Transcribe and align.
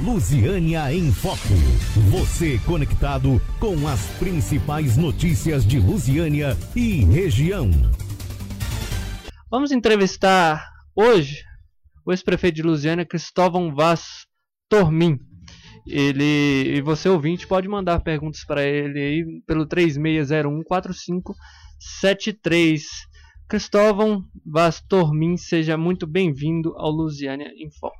Lusiânia 0.00 0.94
em 0.94 1.10
Foco. 1.10 1.36
Você 2.08 2.56
conectado 2.60 3.42
com 3.58 3.88
as 3.88 4.06
principais 4.16 4.96
notícias 4.96 5.66
de 5.66 5.80
Lusiânia 5.80 6.56
e 6.76 7.04
região. 7.04 7.68
Vamos 9.50 9.72
entrevistar 9.72 10.70
hoje 10.94 11.42
o 12.06 12.12
ex-prefeito 12.12 12.54
de 12.54 12.62
Lusiânia, 12.62 13.04
Cristóvão 13.04 13.74
Vaz 13.74 14.24
Tormin. 14.68 15.18
Ele 15.84 16.76
e 16.76 16.80
você 16.80 17.08
ouvinte 17.08 17.48
pode 17.48 17.66
mandar 17.66 17.98
perguntas 17.98 18.44
para 18.44 18.62
ele 18.62 19.00
aí 19.00 19.24
pelo 19.48 19.66
3601 19.66 20.62
4573. 20.62 22.84
Cristóvão 23.48 24.22
Vaz 24.46 24.80
Tormin, 24.80 25.36
seja 25.36 25.76
muito 25.76 26.06
bem-vindo 26.06 26.72
ao 26.76 26.92
Lusiânia 26.92 27.50
em 27.56 27.68
Foco. 27.68 27.98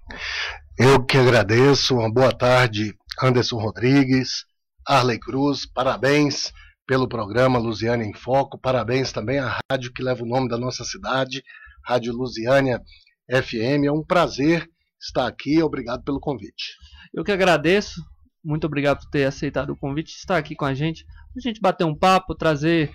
Eu 0.79 1.04
que 1.04 1.18
agradeço. 1.18 1.96
Uma 1.96 2.08
boa 2.08 2.32
tarde, 2.32 2.96
Anderson 3.21 3.57
Rodrigues, 3.57 4.44
Arley 4.86 5.18
Cruz. 5.18 5.66
Parabéns 5.66 6.53
pelo 6.86 7.08
programa 7.08 7.58
Lusiânia 7.58 8.07
em 8.07 8.14
Foco. 8.14 8.57
Parabéns 8.57 9.11
também 9.11 9.40
à 9.40 9.58
rádio 9.68 9.93
que 9.93 10.04
leva 10.04 10.22
o 10.22 10.26
nome 10.26 10.48
da 10.48 10.56
nossa 10.56 10.84
cidade, 10.84 11.43
Rádio 11.84 12.12
Lusiânia 12.12 12.80
FM. 13.29 13.86
É 13.86 13.90
um 13.90 14.04
prazer 14.04 14.70
estar 15.03 15.26
aqui. 15.26 15.61
Obrigado 15.61 16.04
pelo 16.04 16.20
convite. 16.20 16.76
Eu 17.12 17.25
que 17.25 17.32
agradeço. 17.32 18.00
Muito 18.45 18.68
obrigado 18.68 19.00
por 19.00 19.11
ter 19.11 19.25
aceitado 19.25 19.70
o 19.70 19.76
convite, 19.76 20.14
estar 20.14 20.36
aqui 20.36 20.54
com 20.54 20.64
a 20.64 20.75
gente, 20.75 21.04
a 21.36 21.40
gente 21.40 21.61
bater 21.61 21.82
um 21.82 21.95
papo, 21.95 22.36
trazer, 22.36 22.92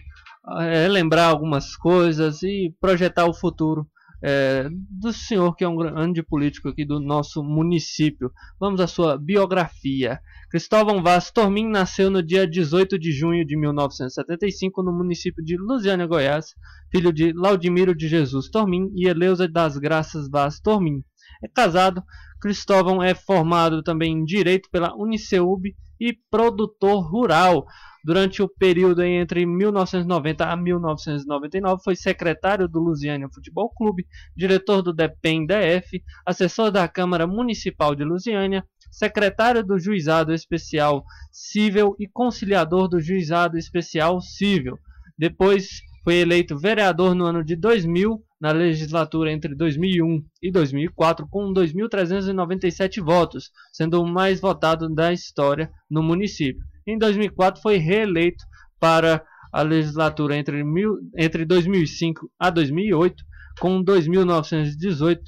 é, 0.61 0.88
lembrar 0.88 1.25
algumas 1.25 1.75
coisas 1.75 2.44
e 2.44 2.73
projetar 2.80 3.25
o 3.25 3.34
futuro 3.34 3.86
é, 4.23 4.70
do 4.90 5.12
senhor 5.12 5.54
que 5.54 5.66
é 5.66 5.68
um 5.68 5.76
grande 5.76 6.23
político 6.23 6.70
aqui 6.70 6.86
do 6.86 6.98
nosso 6.98 7.44
município. 7.44 8.31
Vamos 8.58 8.80
à 8.80 8.88
sua 8.88 9.18
biografia. 9.18 10.18
Cristóvão 10.50 11.04
Vaz 11.04 11.30
Tormin 11.30 11.67
nasceu 11.67 12.09
no 12.09 12.23
dia 12.23 12.47
18 12.47 12.97
de 12.97 13.12
junho 13.12 13.45
de 13.45 13.58
1975 13.58 14.81
no 14.81 14.94
município 14.94 15.44
de 15.44 15.58
Lusiânia, 15.58 16.08
Goiás, 16.08 16.56
filho 16.89 17.12
de 17.12 17.34
Laudimiro 17.34 17.94
de 17.94 18.08
Jesus 18.08 18.50
Tormin 18.50 18.89
e 18.95 19.09
Eleusa 19.09 19.45
das 19.45 19.78
Graças 19.78 20.30
Vaz 20.30 20.58
Tormin. 20.62 21.03
É 21.44 21.47
casado, 21.50 22.02
Cristóvão 22.40 23.03
é 23.03 23.14
formado 23.14 23.84
também 23.84 24.14
em 24.14 24.23
Direito 24.23 24.69
pela 24.72 24.95
Uniceub 24.95 25.75
e 25.99 26.13
produtor 26.30 27.02
rural. 27.09 27.66
Durante 28.05 28.41
o 28.41 28.49
período 28.49 29.02
entre 29.02 29.45
1990 29.45 30.45
a 30.45 30.58
1999, 30.58 31.81
foi 31.83 31.95
secretário 31.95 32.67
do 32.67 32.80
Lusiânia 32.80 33.30
Futebol 33.33 33.69
Clube, 33.69 34.05
diretor 34.35 34.81
do 34.81 34.91
DEPEN 34.91 35.45
DF, 35.45 36.03
assessor 36.25 36.69
da 36.69 36.85
Câmara 36.88 37.25
Municipal 37.25 37.95
de 37.95 38.03
Lusiânia, 38.03 38.66
secretário 38.91 39.63
do 39.63 39.80
Juizado 39.80 40.33
Especial 40.33 41.05
Cível 41.31 41.95
e 41.97 42.07
conciliador 42.07 42.89
do 42.89 43.00
Juizado 43.00 43.57
Especial 43.57 44.19
Cível. 44.19 44.78
Depois 45.17 45.81
foi 46.04 46.16
eleito 46.16 46.58
vereador 46.58 47.16
no 47.16 47.26
ano 47.26 47.44
de 47.44 47.56
2000 47.56 48.22
na 48.40 48.52
legislatura 48.52 49.32
entre 49.32 49.56
2001 49.56 50.22
e 50.42 50.52
2004 50.52 51.26
com 51.30 51.54
2.397 51.54 53.02
votos, 53.02 53.52
sendo 53.72 54.02
o 54.02 54.06
mais 54.06 54.42
votado 54.42 54.90
da 54.90 55.14
história 55.14 55.72
no 55.90 56.04
município. 56.04 56.62
Em 56.86 56.98
2004 56.98 57.62
foi 57.62 57.78
reeleito 57.78 58.44
para 58.80 59.24
a 59.52 59.62
legislatura 59.62 60.36
entre, 60.36 60.62
mil, 60.64 60.98
entre 61.18 61.46
2005 61.46 62.30
a 62.38 62.50
2008 62.50 63.24
com 63.59 63.81
2.918 63.81 65.20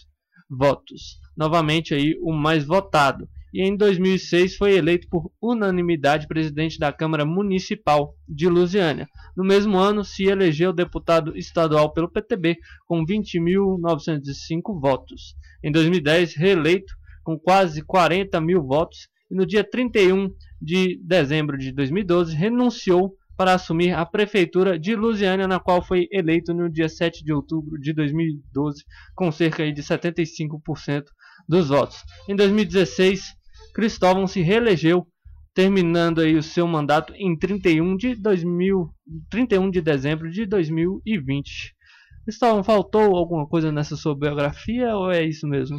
votos. 0.50 1.20
Novamente 1.38 1.94
aí 1.94 2.18
o 2.22 2.34
mais 2.34 2.66
votado 2.66 3.30
e 3.56 3.62
em 3.62 3.78
2006 3.78 4.58
foi 4.58 4.76
eleito 4.76 5.08
por 5.10 5.32
unanimidade 5.42 6.28
presidente 6.28 6.78
da 6.78 6.92
Câmara 6.92 7.24
Municipal 7.24 8.14
de 8.28 8.50
Lusiânia. 8.50 9.08
No 9.34 9.46
mesmo 9.46 9.78
ano, 9.78 10.04
se 10.04 10.26
elegeu 10.26 10.74
deputado 10.74 11.38
estadual 11.38 11.94
pelo 11.94 12.12
PTB 12.12 12.58
com 12.86 13.06
20.905 13.06 14.78
votos. 14.78 15.38
Em 15.64 15.72
2010, 15.72 16.36
reeleito 16.36 16.94
com 17.24 17.40
quase 17.40 17.82
40 17.82 18.42
mil 18.42 18.62
votos 18.62 19.08
e 19.32 19.36
no 19.36 19.46
dia 19.46 19.64
31 19.64 20.30
de 20.62 21.00
dezembro 21.02 21.58
de 21.58 21.72
2012 21.72 22.36
renunciou 22.36 23.16
para 23.38 23.54
assumir 23.54 23.94
a 23.94 24.06
prefeitura 24.06 24.78
de 24.78 24.98
Lusiânia, 24.98 25.48
na 25.48 25.62
qual 25.62 25.82
foi 25.82 26.10
eleito 26.12 26.54
no 26.54 26.70
dia 26.70 26.90
7 26.90 27.24
de 27.24 27.32
outubro 27.32 27.80
de 27.80 27.94
2012 27.94 28.84
com 29.16 29.32
cerca 29.32 29.72
de 29.72 29.82
75% 29.82 31.06
dos 31.48 31.70
votos. 31.70 32.04
Em 32.28 32.36
2016, 32.36 33.45
Cristóvão 33.76 34.26
se 34.26 34.42
reelegeu, 34.42 35.06
terminando 35.54 36.22
aí 36.22 36.38
o 36.38 36.42
seu 36.42 36.66
mandato 36.66 37.14
em 37.14 37.38
31 37.38 37.98
de, 37.98 38.16
2000, 38.16 38.90
31 39.30 39.70
de 39.70 39.82
dezembro 39.82 40.32
de 40.32 40.46
2020. 40.46 41.76
Cristóvão, 42.24 42.64
faltou 42.64 43.18
alguma 43.18 43.46
coisa 43.46 43.74
nessa 43.74 43.98
sua 43.98 44.18
biografia 44.18 44.96
ou 44.96 45.12
é 45.12 45.26
isso 45.26 45.46
mesmo? 45.46 45.76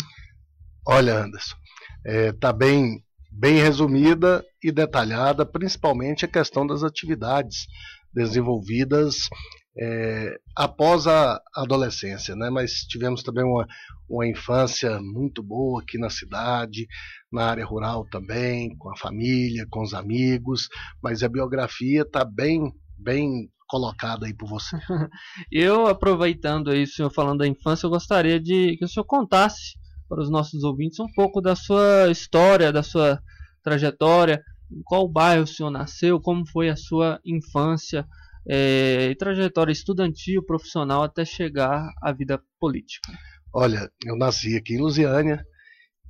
Olha, 0.86 1.24
Anderson, 1.24 1.56
está 2.04 2.12
é, 2.12 2.32
tá 2.32 2.52
bem, 2.52 3.02
bem 3.32 3.54
resumida 3.54 4.44
e 4.62 4.70
detalhada, 4.70 5.46
principalmente 5.46 6.26
a 6.26 6.28
questão 6.28 6.66
das 6.66 6.82
atividades 6.82 7.66
desenvolvidas 8.12 9.30
é, 9.78 10.38
após 10.56 11.06
a 11.06 11.40
adolescência, 11.54 12.34
né? 12.34 12.48
mas 12.50 12.80
tivemos 12.88 13.22
também 13.22 13.44
uma, 13.44 13.66
uma 14.08 14.26
infância 14.26 14.98
muito 15.00 15.42
boa 15.42 15.82
aqui 15.82 15.98
na 15.98 16.08
cidade, 16.08 16.86
na 17.30 17.44
área 17.44 17.64
rural 17.64 18.06
também, 18.10 18.74
com 18.78 18.90
a 18.90 18.96
família, 18.96 19.66
com 19.70 19.82
os 19.82 19.92
amigos, 19.92 20.68
mas 21.02 21.22
a 21.22 21.28
biografia 21.28 22.02
está 22.02 22.24
bem, 22.24 22.72
bem 22.98 23.50
colocada 23.68 24.26
aí 24.26 24.34
por 24.34 24.48
você. 24.48 24.76
eu, 25.52 25.86
aproveitando 25.86 26.70
aí 26.70 26.84
o 26.84 26.86
senhor 26.86 27.10
falando 27.10 27.40
da 27.40 27.46
infância, 27.46 27.86
eu 27.86 27.90
gostaria 27.90 28.40
de 28.40 28.76
que 28.78 28.84
o 28.84 28.88
senhor 28.88 29.04
contasse 29.04 29.74
para 30.08 30.22
os 30.22 30.30
nossos 30.30 30.62
ouvintes 30.62 31.00
um 31.00 31.12
pouco 31.14 31.40
da 31.40 31.56
sua 31.56 32.08
história, 32.10 32.72
da 32.72 32.82
sua 32.82 33.20
trajetória, 33.62 34.40
em 34.70 34.82
qual 34.84 35.08
bairro 35.08 35.42
o 35.42 35.46
senhor 35.46 35.70
nasceu, 35.70 36.20
como 36.20 36.46
foi 36.46 36.68
a 36.68 36.76
sua 36.76 37.20
infância, 37.24 38.06
é, 38.48 39.08
e 39.10 39.16
trajetória 39.16 39.72
estudantil, 39.72 40.44
profissional 40.44 41.02
até 41.02 41.24
chegar 41.24 41.88
à 42.02 42.12
vida 42.12 42.40
política? 42.60 43.12
Olha, 43.52 43.90
eu 44.04 44.16
nasci 44.16 44.56
aqui 44.56 44.74
em 44.74 44.80
Lusiânia 44.80 45.44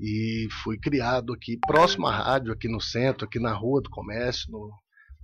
e 0.01 0.49
fui 0.63 0.79
criado 0.79 1.33
aqui 1.33 1.59
próximo 1.67 2.07
à 2.07 2.15
rádio, 2.15 2.53
aqui 2.53 2.69
no 2.69 2.81
centro, 2.81 3.27
aqui 3.27 3.39
na 3.39 3.55
Rua 3.55 3.81
do 3.81 3.91
Comércio, 3.91 4.51
no, 4.51 4.71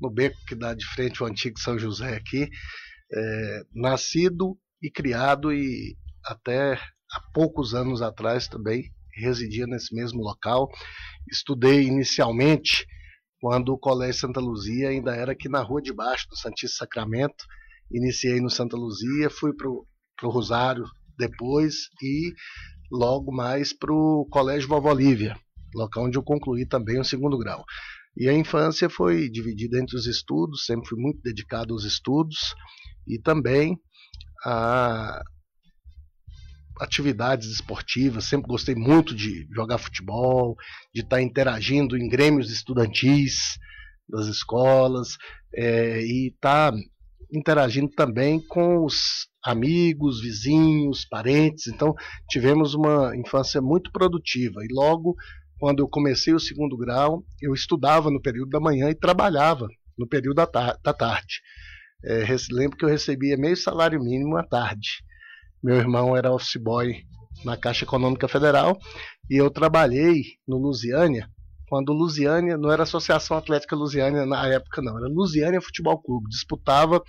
no 0.00 0.10
beco 0.10 0.36
que 0.46 0.54
dá 0.54 0.74
de 0.74 0.86
frente 0.86 1.22
ao 1.22 1.28
antigo 1.28 1.58
São 1.58 1.78
José 1.78 2.16
aqui. 2.16 2.48
É, 3.14 3.62
nascido 3.74 4.56
e 4.82 4.90
criado 4.90 5.52
e 5.52 5.96
até 6.24 6.74
há 6.74 7.20
poucos 7.34 7.74
anos 7.74 8.00
atrás 8.00 8.48
também 8.48 8.90
residia 9.14 9.66
nesse 9.66 9.94
mesmo 9.94 10.22
local. 10.22 10.70
Estudei 11.30 11.82
inicialmente 11.82 12.86
quando 13.42 13.70
o 13.70 13.78
Colégio 13.78 14.20
Santa 14.20 14.38
Luzia 14.38 14.90
ainda 14.90 15.16
era 15.16 15.32
aqui 15.32 15.48
na 15.48 15.60
rua 15.60 15.82
de 15.82 15.92
baixo, 15.92 16.28
do 16.30 16.36
Santíssimo 16.36 16.78
Sacramento. 16.78 17.44
Iniciei 17.90 18.40
no 18.40 18.48
Santa 18.48 18.76
Luzia, 18.76 19.28
fui 19.28 19.52
para 19.52 19.68
o 19.68 19.84
Rosário 20.30 20.84
depois 21.18 21.88
e 22.00 22.32
logo 22.88 23.32
mais 23.32 23.72
para 23.72 23.92
o 23.92 24.28
Colégio 24.30 24.68
Vovó 24.68 24.92
Lívia, 24.92 25.36
local 25.74 26.04
onde 26.04 26.16
eu 26.16 26.22
concluí 26.22 26.64
também 26.64 27.00
o 27.00 27.04
segundo 27.04 27.36
grau. 27.36 27.64
E 28.16 28.28
a 28.28 28.32
infância 28.32 28.88
foi 28.88 29.28
dividida 29.28 29.76
entre 29.76 29.96
os 29.96 30.06
estudos, 30.06 30.64
sempre 30.64 30.88
fui 30.88 31.02
muito 31.02 31.20
dedicado 31.20 31.74
aos 31.74 31.82
estudos 31.82 32.54
e 33.08 33.18
também 33.18 33.76
a 34.46 35.20
atividades 36.80 37.48
esportivas, 37.48 38.24
sempre 38.24 38.48
gostei 38.48 38.74
muito 38.74 39.14
de 39.14 39.46
jogar 39.54 39.78
futebol, 39.78 40.56
de 40.94 41.02
estar 41.02 41.20
interagindo 41.20 41.96
em 41.96 42.08
grêmios 42.08 42.50
estudantis 42.50 43.58
das 44.08 44.26
escolas 44.26 45.16
é, 45.54 46.02
e 46.02 46.28
estar 46.28 46.72
interagindo 47.32 47.90
também 47.90 48.40
com 48.46 48.84
os 48.84 49.26
amigos, 49.44 50.20
vizinhos, 50.20 51.04
parentes. 51.04 51.66
Então 51.66 51.94
tivemos 52.28 52.74
uma 52.74 53.16
infância 53.16 53.60
muito 53.60 53.90
produtiva 53.90 54.64
e 54.64 54.68
logo 54.70 55.14
quando 55.58 55.80
eu 55.80 55.88
comecei 55.88 56.34
o 56.34 56.40
segundo 56.40 56.76
grau 56.76 57.24
eu 57.40 57.54
estudava 57.54 58.10
no 58.10 58.20
período 58.20 58.50
da 58.50 58.60
manhã 58.60 58.90
e 58.90 58.94
trabalhava 58.94 59.68
no 59.98 60.06
período 60.06 60.36
da, 60.36 60.46
tar 60.46 60.78
da 60.82 60.92
tarde. 60.92 61.40
É, 62.04 62.24
lembro 62.50 62.76
que 62.76 62.84
eu 62.84 62.88
recebia 62.88 63.36
meio 63.36 63.56
salário 63.56 64.00
mínimo 64.00 64.36
à 64.36 64.42
tarde. 64.42 65.02
Meu 65.62 65.76
irmão 65.76 66.16
era 66.16 66.32
office 66.32 66.56
boy 66.56 67.04
na 67.44 67.56
Caixa 67.56 67.84
Econômica 67.84 68.26
Federal 68.26 68.76
e 69.30 69.36
eu 69.36 69.48
trabalhei 69.48 70.22
no 70.46 70.58
Lusiânia 70.58 71.28
quando 71.72 71.92
Lusiânia 71.92 72.58
não 72.58 72.70
era 72.70 72.82
Associação 72.82 73.34
Atlética 73.34 73.74
Lusiânia 73.74 74.26
na 74.26 74.46
época 74.46 74.82
não, 74.82 74.98
era 74.98 75.08
Lusiânia 75.08 75.58
Futebol 75.58 76.02
Clube, 76.02 76.28
disputava 76.28 77.02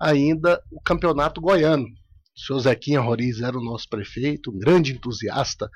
ainda 0.00 0.62
o 0.70 0.80
Campeonato 0.80 1.40
Goiano. 1.40 1.84
O 1.84 2.40
senhor 2.40 2.60
Zequinha 2.60 3.00
Roriz 3.00 3.40
era 3.40 3.58
o 3.58 3.64
nosso 3.64 3.88
prefeito, 3.88 4.52
um 4.52 4.58
grande 4.58 4.92
entusiasta 4.92 5.68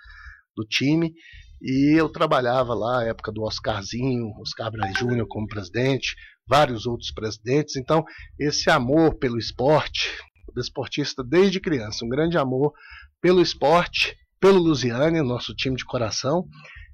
do 0.56 0.64
time 0.64 1.12
E 1.60 1.98
eu 1.98 2.08
trabalhava 2.08 2.74
lá, 2.74 3.04
época 3.04 3.32
do 3.32 3.42
Oscarzinho, 3.42 4.30
Oscar 4.40 4.70
Braz 4.70 4.96
Júnior 4.96 5.26
como 5.28 5.48
presidente, 5.48 6.14
vários 6.46 6.86
outros 6.86 7.10
presidentes. 7.10 7.74
Então, 7.74 8.04
esse 8.38 8.70
amor 8.70 9.14
pelo 9.18 9.38
esporte, 9.38 10.16
desportista 10.58 11.24
desde 11.24 11.60
criança, 11.60 12.04
um 12.04 12.08
grande 12.08 12.36
amor 12.36 12.72
pelo 13.20 13.40
esporte, 13.40 14.16
pelo 14.40 14.58
Lusiane, 14.58 15.22
nosso 15.22 15.54
time 15.54 15.76
de 15.76 15.84
coração, 15.84 16.46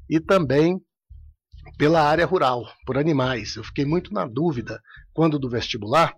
e 0.08 0.20
também 0.20 0.80
pela 1.78 2.02
área 2.02 2.26
rural, 2.26 2.64
por 2.86 2.98
animais. 2.98 3.56
Eu 3.56 3.64
fiquei 3.64 3.84
muito 3.84 4.12
na 4.12 4.26
dúvida, 4.26 4.80
quando 5.12 5.38
do 5.38 5.48
vestibular, 5.48 6.14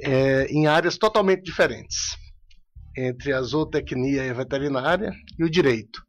é, 0.00 0.46
em 0.46 0.66
áreas 0.66 0.98
totalmente 0.98 1.42
diferentes, 1.42 2.16
entre 2.96 3.32
a 3.32 3.42
zootecnia 3.42 4.24
e 4.24 4.30
a 4.30 4.34
veterinária 4.34 5.12
e 5.38 5.44
o 5.44 5.50
direito. 5.50 6.02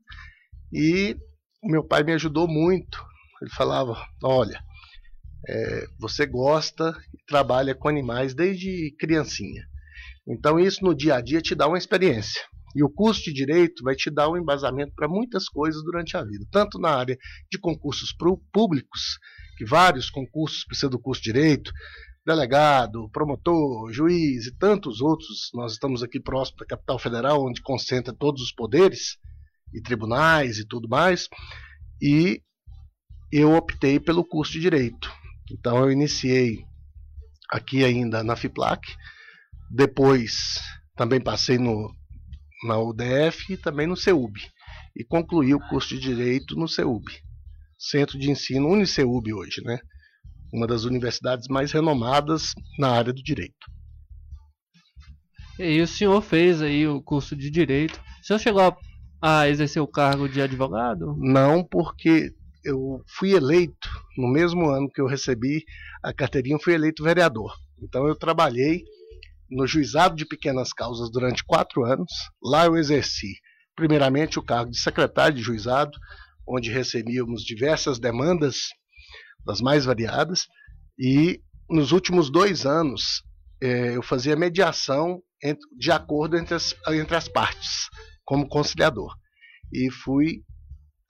E 0.71 1.15
o 1.61 1.69
meu 1.69 1.83
pai 1.83 2.03
me 2.03 2.13
ajudou 2.13 2.47
muito. 2.47 3.03
Ele 3.41 3.51
falava: 3.51 3.95
olha, 4.23 4.59
é, 5.47 5.85
você 5.99 6.25
gosta 6.25 6.95
e 7.13 7.23
trabalha 7.27 7.75
com 7.75 7.87
animais 7.87 8.33
desde 8.33 8.95
criancinha. 8.97 9.63
Então 10.27 10.59
isso 10.59 10.83
no 10.83 10.95
dia 10.95 11.15
a 11.15 11.21
dia 11.21 11.41
te 11.41 11.53
dá 11.55 11.67
uma 11.67 11.77
experiência. 11.77 12.41
E 12.75 12.83
o 12.83 12.89
curso 12.89 13.21
de 13.23 13.33
direito 13.33 13.83
vai 13.83 13.95
te 13.95 14.09
dar 14.09 14.29
um 14.29 14.37
embasamento 14.37 14.93
para 14.95 15.07
muitas 15.07 15.47
coisas 15.47 15.83
durante 15.83 16.17
a 16.17 16.23
vida, 16.23 16.45
tanto 16.51 16.79
na 16.79 16.89
área 16.89 17.17
de 17.51 17.59
concursos 17.59 18.11
públicos, 18.51 19.19
que 19.57 19.65
vários 19.65 20.09
concursos 20.09 20.65
precisam 20.65 20.89
do 20.89 20.99
curso 20.99 21.21
de 21.21 21.31
direito, 21.31 21.71
delegado, 22.25 23.09
promotor, 23.11 23.91
juiz 23.91 24.47
e 24.47 24.57
tantos 24.57 25.01
outros. 25.01 25.51
Nós 25.53 25.73
estamos 25.73 26.01
aqui 26.01 26.19
próximo 26.19 26.57
da 26.59 26.65
capital 26.65 26.97
federal, 26.97 27.45
onde 27.45 27.61
concentra 27.61 28.13
todos 28.13 28.41
os 28.41 28.51
poderes 28.51 29.17
e 29.73 29.81
tribunais 29.81 30.57
e 30.57 30.65
tudo 30.65 30.87
mais. 30.87 31.27
E 32.01 32.41
eu 33.31 33.53
optei 33.53 33.99
pelo 33.99 34.25
curso 34.25 34.53
de 34.53 34.59
direito. 34.59 35.11
Então 35.51 35.77
eu 35.77 35.91
iniciei 35.91 36.63
aqui 37.51 37.83
ainda 37.83 38.23
na 38.23 38.35
FIPLAC, 38.35 38.81
depois 39.73 40.61
também 40.95 41.19
passei 41.19 41.57
no, 41.57 41.91
na 42.63 42.79
UDF 42.79 43.53
e 43.53 43.57
também 43.57 43.87
no 43.87 43.97
CEUB. 43.97 44.37
E 44.95 45.03
concluí 45.03 45.55
o 45.55 45.67
curso 45.67 45.95
de 45.95 45.99
Direito 45.99 46.55
no 46.55 46.67
CEUB, 46.67 47.03
Centro 47.77 48.19
de 48.19 48.29
Ensino 48.29 48.69
Uniceub 48.69 49.33
hoje, 49.33 49.63
né? 49.65 49.79
Uma 50.53 50.67
das 50.67 50.83
universidades 50.83 51.47
mais 51.47 51.71
renomadas 51.71 52.53
na 52.77 52.91
área 52.91 53.11
do 53.11 53.23
direito. 53.23 53.73
E 55.57 55.81
o 55.81 55.87
senhor 55.87 56.21
fez 56.21 56.61
aí 56.61 56.87
o 56.87 57.01
curso 57.01 57.35
de 57.35 57.49
Direito. 57.49 57.99
O 58.21 58.25
senhor 58.25 58.37
chegou 58.37 58.61
a, 58.61 58.77
a 59.39 59.49
exercer 59.49 59.81
o 59.81 59.87
cargo 59.87 60.29
de 60.29 60.39
advogado? 60.39 61.15
Não, 61.17 61.63
porque 61.63 62.31
eu 62.63 63.03
fui 63.07 63.33
eleito 63.33 63.89
no 64.15 64.31
mesmo 64.31 64.69
ano 64.69 64.89
que 64.91 65.01
eu 65.01 65.07
recebi 65.07 65.63
a 66.03 66.13
carteirinha, 66.13 66.59
fui 66.59 66.75
eleito 66.75 67.03
vereador. 67.03 67.51
Então 67.81 68.07
eu 68.07 68.15
trabalhei 68.15 68.83
no 69.53 69.67
juizado 69.67 70.15
de 70.15 70.25
pequenas 70.25 70.73
causas 70.73 71.11
durante 71.11 71.43
quatro 71.43 71.85
anos. 71.85 72.11
Lá 72.43 72.65
eu 72.65 72.75
exerci, 72.75 73.35
primeiramente, 73.75 74.39
o 74.39 74.43
cargo 74.43 74.71
de 74.71 74.79
secretário 74.79 75.35
de 75.35 75.43
juizado, 75.43 75.97
onde 76.47 76.71
recebíamos 76.71 77.43
diversas 77.43 77.99
demandas 77.99 78.69
das 79.45 79.61
mais 79.61 79.85
variadas. 79.85 80.47
E 80.97 81.41
nos 81.69 81.91
últimos 81.91 82.29
dois 82.29 82.65
anos 82.65 83.23
eh, 83.61 83.95
eu 83.95 84.01
fazia 84.01 84.35
mediação 84.35 85.21
de 85.77 85.91
acordo 85.91 86.37
entre 86.37 86.55
as, 86.55 86.75
entre 86.89 87.15
as 87.15 87.27
partes, 87.27 87.89
como 88.25 88.47
conciliador. 88.47 89.13
E 89.71 89.91
fui 89.91 90.43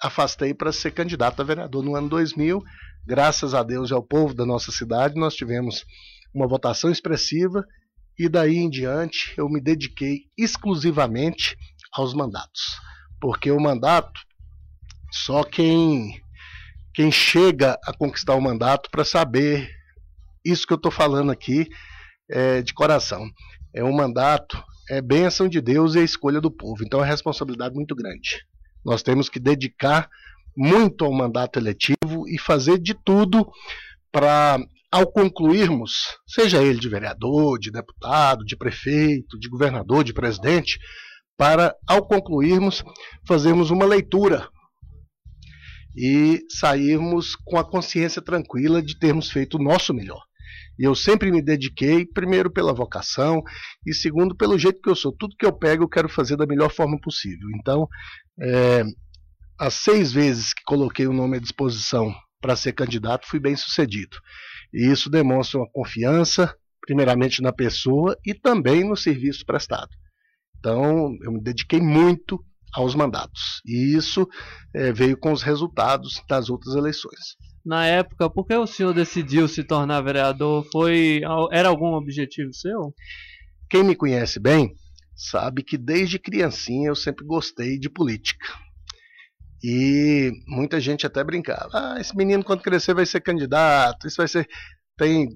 afastei 0.01 0.53
para 0.53 0.71
ser 0.71 0.91
candidato 0.91 1.41
a 1.41 1.45
vereador 1.45 1.83
no 1.83 1.95
ano 1.95 2.09
2000. 2.09 2.61
Graças 3.05 3.53
a 3.53 3.63
Deus 3.63 3.89
e 3.89 3.93
ao 3.93 4.03
povo 4.03 4.33
da 4.33 4.45
nossa 4.45 4.71
cidade, 4.71 5.15
nós 5.15 5.33
tivemos 5.35 5.85
uma 6.33 6.47
votação 6.47 6.89
expressiva 6.89 7.63
e 8.17 8.29
daí 8.29 8.57
em 8.57 8.69
diante 8.69 9.33
eu 9.37 9.49
me 9.49 9.59
dediquei 9.59 10.25
exclusivamente 10.37 11.57
aos 11.91 12.13
mandatos. 12.13 12.79
Porque 13.19 13.51
o 13.51 13.59
mandato, 13.59 14.19
só 15.11 15.43
quem, 15.43 16.21
quem 16.93 17.11
chega 17.11 17.77
a 17.85 17.93
conquistar 17.95 18.35
o 18.35 18.41
mandato 18.41 18.89
para 18.91 19.05
saber 19.05 19.69
isso 20.43 20.67
que 20.67 20.73
eu 20.73 20.77
estou 20.77 20.91
falando 20.91 21.31
aqui 21.31 21.67
é, 22.29 22.61
de 22.61 22.73
coração. 22.73 23.29
É 23.73 23.83
um 23.83 23.93
mandato, 23.93 24.61
é 24.89 25.01
bênção 25.01 25.47
de 25.47 25.61
Deus 25.61 25.95
e 25.95 25.99
a 25.99 26.03
escolha 26.03 26.41
do 26.41 26.51
povo. 26.51 26.83
Então 26.83 26.99
é 26.99 27.03
uma 27.03 27.09
responsabilidade 27.09 27.73
muito 27.73 27.95
grande. 27.95 28.45
Nós 28.85 29.01
temos 29.01 29.29
que 29.29 29.39
dedicar 29.39 30.09
muito 30.55 31.05
ao 31.05 31.13
mandato 31.13 31.57
eletivo 31.57 32.27
e 32.27 32.37
fazer 32.37 32.77
de 32.77 32.93
tudo 32.93 33.49
para, 34.11 34.59
ao 34.93 35.11
concluirmos, 35.11 36.19
seja 36.27 36.61
ele 36.61 36.79
de 36.79 36.87
vereador, 36.87 37.57
de 37.57 37.71
deputado, 37.71 38.45
de 38.45 38.55
prefeito, 38.55 39.39
de 39.39 39.49
governador, 39.49 40.03
de 40.03 40.13
presidente, 40.13 40.77
para, 41.35 41.75
ao 41.89 42.05
concluirmos, 42.05 42.83
fazermos 43.27 43.71
uma 43.71 43.85
leitura 43.85 44.47
e 45.97 46.41
sairmos 46.47 47.35
com 47.35 47.57
a 47.57 47.67
consciência 47.67 48.21
tranquila 48.21 48.83
de 48.83 48.95
termos 48.99 49.31
feito 49.31 49.57
o 49.57 49.63
nosso 49.63 49.95
melhor. 49.95 50.21
E 50.77 50.83
eu 50.83 50.93
sempre 50.93 51.31
me 51.31 51.41
dediquei, 51.41 52.05
primeiro 52.05 52.51
pela 52.51 52.71
vocação 52.71 53.41
e 53.83 53.95
segundo 53.95 54.35
pelo 54.35 54.59
jeito 54.59 54.79
que 54.79 54.91
eu 54.91 54.95
sou. 54.95 55.11
Tudo 55.11 55.35
que 55.35 55.45
eu 55.45 55.57
pego 55.57 55.85
eu 55.85 55.89
quero 55.89 56.07
fazer 56.07 56.37
da 56.37 56.45
melhor 56.45 56.69
forma 56.69 56.99
possível. 57.01 57.47
Então, 57.59 57.87
é, 58.39 58.83
as 59.59 59.73
seis 59.73 60.11
vezes 60.11 60.53
que 60.53 60.61
coloquei 60.63 61.07
o 61.07 61.13
nome 61.13 61.37
à 61.37 61.39
disposição 61.39 62.13
para 62.39 62.55
ser 62.55 62.73
candidato, 62.73 63.27
fui 63.27 63.39
bem 63.39 63.55
sucedido. 63.55 64.17
E 64.73 64.91
isso 64.91 65.09
demonstra 65.09 65.59
uma 65.59 65.69
confiança, 65.69 66.55
primeiramente 66.81 67.41
na 67.41 67.53
pessoa 67.53 68.17
e 68.25 68.33
também 68.33 68.83
no 68.83 68.95
serviço 68.95 69.45
prestado. 69.45 69.89
Então, 70.57 71.15
eu 71.21 71.31
me 71.31 71.41
dediquei 71.41 71.81
muito 71.81 72.43
aos 72.73 72.95
mandatos. 72.95 73.61
E 73.65 73.95
isso 73.95 74.27
é, 74.73 74.91
veio 74.91 75.17
com 75.17 75.31
os 75.31 75.43
resultados 75.43 76.21
das 76.27 76.49
outras 76.49 76.75
eleições 76.75 77.37
na 77.65 77.85
época, 77.85 78.29
por 78.29 78.45
que 78.45 78.55
o 78.55 78.67
senhor 78.67 78.93
decidiu 78.93 79.47
se 79.47 79.63
tornar 79.63 80.01
vereador? 80.01 80.65
Foi 80.71 81.21
era 81.51 81.69
algum 81.69 81.93
objetivo 81.93 82.53
seu? 82.53 82.93
Quem 83.69 83.83
me 83.83 83.95
conhece 83.95 84.39
bem 84.39 84.75
sabe 85.15 85.63
que 85.63 85.77
desde 85.77 86.19
criancinha 86.19 86.89
eu 86.89 86.95
sempre 86.95 87.25
gostei 87.25 87.79
de 87.79 87.89
política. 87.89 88.45
E 89.63 90.31
muita 90.45 90.79
gente 90.79 91.05
até 91.05 91.23
brincava: 91.23 91.69
ah, 91.73 91.95
esse 91.99 92.15
menino 92.15 92.43
quando 92.43 92.61
crescer 92.61 92.93
vai 92.93 93.05
ser 93.05 93.21
candidato, 93.21 94.07
isso 94.07 94.17
vai 94.17 94.27
ser. 94.27 94.47
Tem 94.97 95.27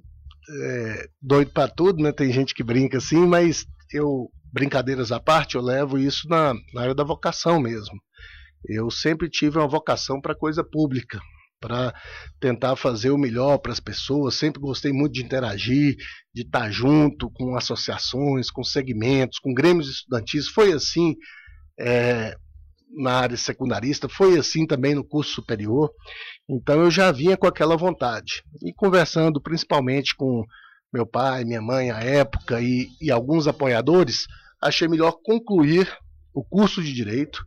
é, 0.50 1.08
doido 1.22 1.51
para 1.51 1.70
tudo, 1.70 2.04
né? 2.04 2.12
Tem 2.12 2.32
gente 2.32 2.54
que 2.54 2.63
brinca 2.63 2.98
assim, 2.98 3.25
mas 3.25 3.66
eu, 3.94 4.30
brincadeiras 4.51 5.12
à 5.12 5.20
parte, 5.20 5.56
eu 5.56 5.62
levo 5.62 5.98
isso 5.98 6.28
na, 6.28 6.54
na 6.74 6.82
área 6.82 6.96
da 6.96 7.04
vocação 7.04 7.60
mesmo. 7.60 7.98
Eu 8.68 8.92
sempre 8.92 9.30
tive 9.30 9.58
uma 9.58 9.68
vocação 9.68 10.20
para 10.20 10.36
coisa 10.36 10.63
pública 10.63 11.20
para 11.60 11.94
tentar 12.40 12.75
fazer 12.75 13.10
o 13.10 13.18
melhor 13.18 13.58
para 13.58 13.72
as 13.72 13.80
pessoas. 13.80 14.36
Sempre 14.36 14.62
gostei 14.62 14.92
muito 14.92 15.13
de 15.13 15.24
interagir, 15.24 15.96
de 16.34 16.42
estar 16.44 16.70
junto 16.70 17.30
com 17.32 17.56
associações, 17.56 18.51
com 18.51 18.63
segmentos, 18.63 19.40
com 19.40 19.54
grêmios 19.54 19.90
estudantis. 19.90 20.48
Foi 20.48 20.72
assim 20.72 21.16
é, 21.80 22.36
na 22.96 23.13
área 23.13 23.38
secundarista, 23.38 24.08
foi 24.08 24.38
assim 24.38 24.65
também 24.65 24.96
no 24.96 25.03
curso 25.03 25.32
superior. 25.32 25.91
Então 26.50 26.82
eu 26.82 26.91
já 26.91 27.12
vinha 27.12 27.38
com 27.38 27.48
aquela 27.48 27.75
vontade. 27.75 28.44
E 28.63 28.74
conversando 28.74 29.41
principalmente 29.41 30.15
com 30.15 30.44
meu 30.94 31.06
pai, 31.06 31.44
minha 31.44 31.62
mãe 31.62 31.91
à 31.91 32.00
época 32.00 32.62
e, 32.62 32.89
e 33.01 33.12
alguns 33.12 33.48
apoiadores, 33.48 34.25
achei 34.62 34.88
melhor 34.88 35.13
concluir 35.24 35.91
o 36.34 36.44
curso 36.44 36.82
de 36.82 36.94
direito, 36.94 37.44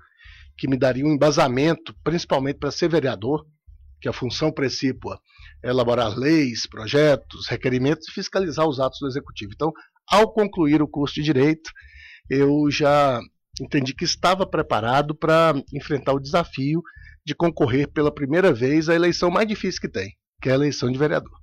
que 0.59 0.69
me 0.69 0.77
daria 0.77 1.05
um 1.05 1.13
embasamento, 1.13 1.95
principalmente 2.05 2.59
para 2.59 2.71
ser 2.71 2.89
vereador 2.89 3.47
que 4.01 4.09
a 4.09 4.13
função 4.13 4.51
precípua 4.51 5.21
é 5.63 5.69
elaborar 5.69 6.17
leis, 6.17 6.67
projetos, 6.67 7.47
requerimentos 7.49 8.09
e 8.09 8.13
fiscalizar 8.13 8.67
os 8.67 8.81
atos 8.81 8.99
do 9.01 9.07
executivo. 9.07 9.53
Então, 9.55 9.73
ao 10.09 10.33
concluir 10.33 10.83
o 10.83 10.89
curso 10.89 11.15
de 11.17 11.23
direito, 11.23 11.71
eu 12.29 12.71
já 12.71 13.21
entendi 13.61 13.95
que 13.95 14.05
estava 14.05 14.47
preparado 14.47 15.15
para 15.15 15.55
enfrentar 15.73 16.13
o 16.13 16.21
desafio 16.21 16.83
de 17.25 17.35
concorrer 17.35 17.89
pela 17.91 18.15
primeira 18.15 18.53
vez 18.53 18.89
à 18.89 18.95
eleição 18.95 19.31
mais 19.31 19.47
difícil 19.47 19.81
que 19.81 19.89
tem, 19.89 20.11
que 20.41 20.49
é 20.49 20.53
a 20.53 20.57
eleição 20.57 20.91
de 20.91 20.99
vereador. 20.99 21.41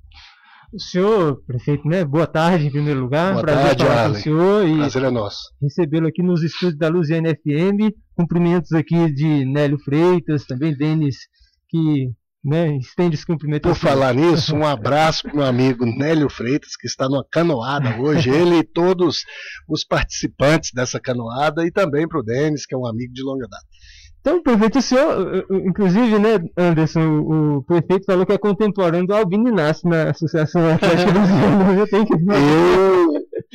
O 0.74 0.82
senhor, 0.82 1.42
prefeito, 1.46 1.88
né? 1.88 2.04
Boa 2.04 2.28
tarde, 2.28 2.68
em 2.68 2.72
primeiro 2.72 3.00
lugar. 3.00 3.32
Boa 3.32 3.44
Prazer 3.44 3.64
tarde, 3.68 3.86
falar 3.86 4.10
com 4.10 4.12
o 4.12 4.22
senhor 4.22 4.68
e 4.68 4.76
Prazer 4.76 5.04
é 5.04 5.10
nosso. 5.10 5.40
Recebê-lo 5.62 6.08
aqui 6.08 6.22
nos 6.22 6.44
estúdios 6.44 6.78
da 6.78 6.90
Luziane 6.90 7.30
FM. 7.30 7.96
Cumprimentos 8.14 8.74
aqui 8.74 9.10
de 9.14 9.46
Nélio 9.46 9.80
Freitas, 9.80 10.46
também 10.46 10.76
Denis, 10.76 11.16
que 11.70 12.12
né? 12.44 12.78
Estende 12.78 13.16
os 13.16 13.26
cumprimentos. 13.26 13.70
Por 13.70 13.78
falar 13.78 14.14
nisso, 14.14 14.56
um 14.56 14.66
abraço 14.68 15.24
para 15.24 15.34
o 15.34 15.38
meu 15.38 15.46
amigo 15.46 15.86
Nélio 15.86 16.30
Freitas, 16.30 16.76
que 16.76 16.88
está 16.88 17.10
numa 17.10 17.26
canoada 17.30 18.00
hoje, 18.00 18.30
ele 18.30 18.60
e 18.60 18.64
todos 18.64 19.24
os 19.68 19.84
participantes 19.84 20.72
dessa 20.74 21.00
canoada, 21.00 21.66
e 21.66 21.72
também 21.72 22.08
para 22.08 22.20
o 22.20 22.24
Denis, 22.24 22.66
que 22.66 22.76
é 22.76 22.78
um 22.78 22.86
amigo 22.86 23.14
de 23.14 23.24
longa 23.24 23.48
data. 23.48 23.66
Então, 24.28 24.44
prefeito, 24.44 24.80
o 24.80 24.82
senhor, 24.82 25.46
inclusive, 25.50 26.20
né, 26.20 26.38
Anderson, 26.58 27.20
o, 27.20 27.64
prefeito 27.64 28.06
falou 28.06 28.26
que 28.26 28.34
é 28.34 28.38
contemporâneo 28.38 29.08
do 29.08 29.16
Albino 29.16 29.48
Inácio 29.48 29.88
na 29.88 30.10
Associação 30.10 30.70
Atlética 30.70 31.12
Lusiana. 31.18 31.74
Eu 31.80 31.88
tenho 31.88 32.06
que 32.06 32.14
eu, 32.14 33.07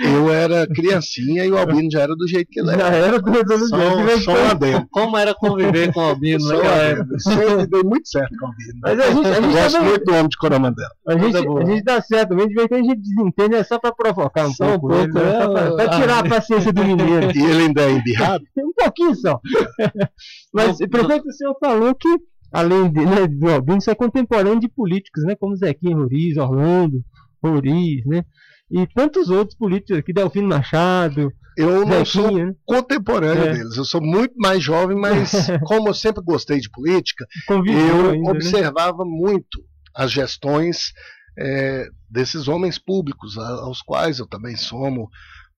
eu 0.02 0.32
era 0.32 0.66
criancinha 0.66 1.44
e 1.44 1.50
o 1.50 1.58
Albino 1.58 1.90
já 1.90 2.00
era 2.00 2.14
do 2.14 2.26
jeito 2.26 2.48
que 2.50 2.60
ele 2.60 2.70
era. 2.70 2.78
Já 2.78 2.88
era 2.88 3.20
do, 3.20 3.32
jeito. 3.32 3.58
Só, 3.68 3.76
só 4.20 4.86
Como 4.90 5.16
era 5.16 5.34
conviver 5.34 5.92
com 5.92 6.00
o 6.00 6.02
Albino 6.02 6.46
naquela 6.48 6.76
época? 6.76 7.18
Só 7.20 7.66
deu 7.66 7.84
muito 7.84 8.08
certo 8.08 8.36
com 8.38 8.46
o 8.46 8.48
Albino. 8.48 8.80
Mas 8.82 9.00
a 9.00 9.10
gente, 9.10 9.26
a 9.26 9.40
gente 9.40 9.52
gosto 9.52 9.72
também, 9.72 9.88
muito 9.88 10.04
do 10.04 10.12
homem 10.12 10.28
de 10.28 10.36
Coromandela. 10.36 10.90
A 11.06 11.16
gente, 11.16 11.36
a 11.36 11.64
gente 11.64 11.84
dá 11.84 12.02
certo, 12.02 12.34
a 12.34 12.38
gente 12.40 12.54
vê 12.54 12.68
que 12.68 12.74
a 12.74 12.78
gente 12.78 12.96
desentende 12.96 13.54
é 13.54 13.64
só 13.64 13.78
para 13.78 13.92
provocar 13.92 14.46
um 14.46 14.52
só 14.52 14.78
pouco. 14.78 14.94
Um 14.94 15.10
pouco 15.10 15.18
né? 15.18 15.72
é, 15.72 15.76
para 15.76 16.00
tirar 16.00 16.18
a 16.18 16.28
paciência 16.28 16.72
do 16.72 16.84
mineiro. 16.84 17.30
E 17.34 17.42
ele 17.42 17.62
ainda 17.64 17.82
é 17.82 17.90
embirrado? 17.92 18.44
um 18.58 18.72
pouquinho 18.72 19.14
só. 19.14 19.40
Mas, 20.52 20.80
não, 20.80 20.88
prefeito, 20.88 21.28
o 21.28 21.32
senhor 21.32 21.56
falou 21.60 21.94
que, 21.94 22.08
além 22.52 22.90
de, 22.90 23.04
né, 23.04 23.26
do 23.26 23.50
Albino, 23.50 23.78
isso 23.78 23.90
é 23.90 23.94
contemporâneo 23.94 24.60
de 24.60 24.68
políticos, 24.68 25.24
né? 25.24 25.34
Como 25.36 25.56
Zequinha 25.56 25.96
Roriz, 25.96 26.36
Orlando, 26.36 27.02
Roriz, 27.42 28.04
né? 28.06 28.24
E 28.72 28.86
tantos 28.86 29.28
outros 29.28 29.56
políticos 29.56 29.98
aqui, 29.98 30.12
Delfino 30.12 30.48
Machado. 30.48 31.32
Eu 31.56 31.84
não 31.86 32.04
Zequinha, 32.04 32.06
sou 32.06 32.30
né? 32.32 32.54
contemporâneo 32.64 33.44
é. 33.44 33.52
deles, 33.52 33.76
eu 33.76 33.84
sou 33.84 34.00
muito 34.00 34.34
mais 34.38 34.64
jovem, 34.64 34.96
mas 34.96 35.30
como 35.64 35.88
eu 35.88 35.94
sempre 35.94 36.22
gostei 36.24 36.58
de 36.58 36.70
política, 36.70 37.26
eu 37.46 38.10
ainda, 38.10 38.12
né? 38.12 38.30
observava 38.30 39.04
né? 39.04 39.10
muito 39.10 39.62
as 39.94 40.10
gestões 40.10 40.94
é, 41.38 41.86
desses 42.08 42.48
homens 42.48 42.78
públicos, 42.78 43.36
aos 43.36 43.82
quais 43.82 44.18
eu 44.18 44.26
também 44.26 44.56
somo, 44.56 45.10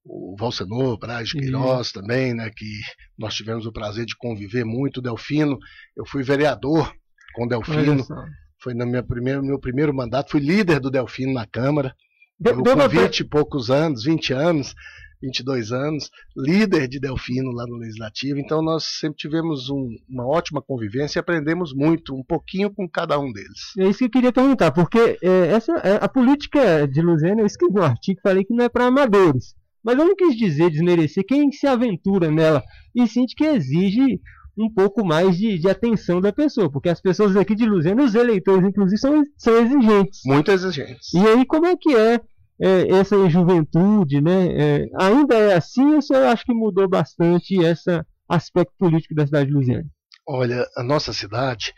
o 0.04 0.36
Valsenor, 0.38 0.98
Braz 0.98 1.32
Queiroz 1.32 1.94
uhum. 1.94 2.02
também, 2.02 2.34
né, 2.34 2.50
que 2.54 2.80
nós 3.16 3.34
tivemos 3.34 3.64
o 3.64 3.72
prazer 3.72 4.04
de 4.04 4.16
conviver 4.16 4.64
muito, 4.64 5.00
Delfino, 5.00 5.58
eu 5.96 6.04
fui 6.06 6.22
vereador 6.22 6.92
com 7.34 7.46
Delfino, 7.48 8.04
foi 8.62 8.74
no 8.74 8.86
meu 8.86 9.02
primeiro, 9.02 9.42
meu 9.42 9.58
primeiro 9.58 9.94
mandato, 9.94 10.32
fui 10.32 10.40
líder 10.40 10.78
do 10.78 10.90
Delfino 10.90 11.32
na 11.32 11.46
Câmara, 11.46 11.94
de, 12.38 12.50
eu 12.50 12.62
com 12.62 12.88
20 12.88 13.20
e 13.20 13.24
poucos 13.24 13.70
anos, 13.70 14.04
20 14.04 14.32
anos, 14.32 14.74
22 15.22 15.72
anos, 15.72 16.10
líder 16.36 16.86
de 16.86 17.00
Delfino 17.00 17.50
lá 17.50 17.66
no 17.66 17.76
Legislativo, 17.76 18.38
então 18.38 18.62
nós 18.62 18.84
sempre 18.84 19.16
tivemos 19.16 19.70
um, 19.70 19.96
uma 20.08 20.26
ótima 20.26 20.60
convivência 20.60 21.18
e 21.18 21.20
aprendemos 21.20 21.72
muito, 21.72 22.14
um 22.14 22.22
pouquinho 22.22 22.70
com 22.70 22.88
cada 22.88 23.18
um 23.18 23.32
deles. 23.32 23.72
É 23.78 23.88
isso 23.88 23.98
que 23.98 24.04
eu 24.04 24.10
queria 24.10 24.32
perguntar, 24.32 24.70
porque 24.72 25.18
é, 25.22 25.46
essa, 25.48 25.72
é, 25.78 25.98
a 26.02 26.08
política 26.08 26.86
de 26.86 27.00
Luziana, 27.00 27.40
eu 27.40 27.46
escrevi 27.46 27.78
um 27.78 27.82
artigo 27.82 28.20
falei 28.22 28.44
que 28.44 28.54
não 28.54 28.64
é 28.64 28.68
para 28.68 28.86
amadores, 28.86 29.54
mas 29.82 29.98
eu 29.98 30.04
não 30.04 30.16
quis 30.16 30.36
dizer 30.36 30.70
desmerecer 30.70 31.24
quem 31.26 31.50
se 31.52 31.66
aventura 31.66 32.30
nela, 32.30 32.62
e 32.94 33.06
sim 33.06 33.24
que 33.26 33.44
exige 33.44 34.20
um 34.56 34.72
pouco 34.72 35.04
mais 35.04 35.36
de, 35.36 35.58
de, 35.58 35.68
atenção 35.68 36.20
da 36.20 36.32
pessoa, 36.32 36.70
porque 36.70 36.88
as 36.88 37.00
pessoas 37.00 37.36
aqui 37.36 37.54
de 37.54 37.66
Luziana, 37.66 38.04
os 38.04 38.14
eleitores 38.14 38.68
inclusive, 38.68 38.98
são, 38.98 39.24
são 39.36 39.56
exigentes. 39.58 40.20
Muito 40.24 40.50
exigentes. 40.50 41.12
E 41.12 41.18
aí 41.18 41.44
como 41.44 41.66
é 41.66 41.76
que 41.76 41.94
é, 41.94 42.20
é 42.60 42.88
essa 42.90 43.28
juventude, 43.28 44.20
né? 44.20 44.46
É, 44.52 44.88
ainda 45.00 45.34
é 45.34 45.54
assim 45.54 45.94
ou 45.94 46.02
você 46.02 46.14
acha 46.14 46.44
que 46.44 46.54
mudou 46.54 46.88
bastante 46.88 47.54
esse 47.60 48.00
aspecto 48.28 48.72
político 48.78 49.14
da 49.14 49.26
cidade 49.26 49.48
de 49.48 49.54
Luziana? 49.54 49.86
Olha, 50.26 50.64
a 50.76 50.82
nossa 50.82 51.12
cidade, 51.12 51.74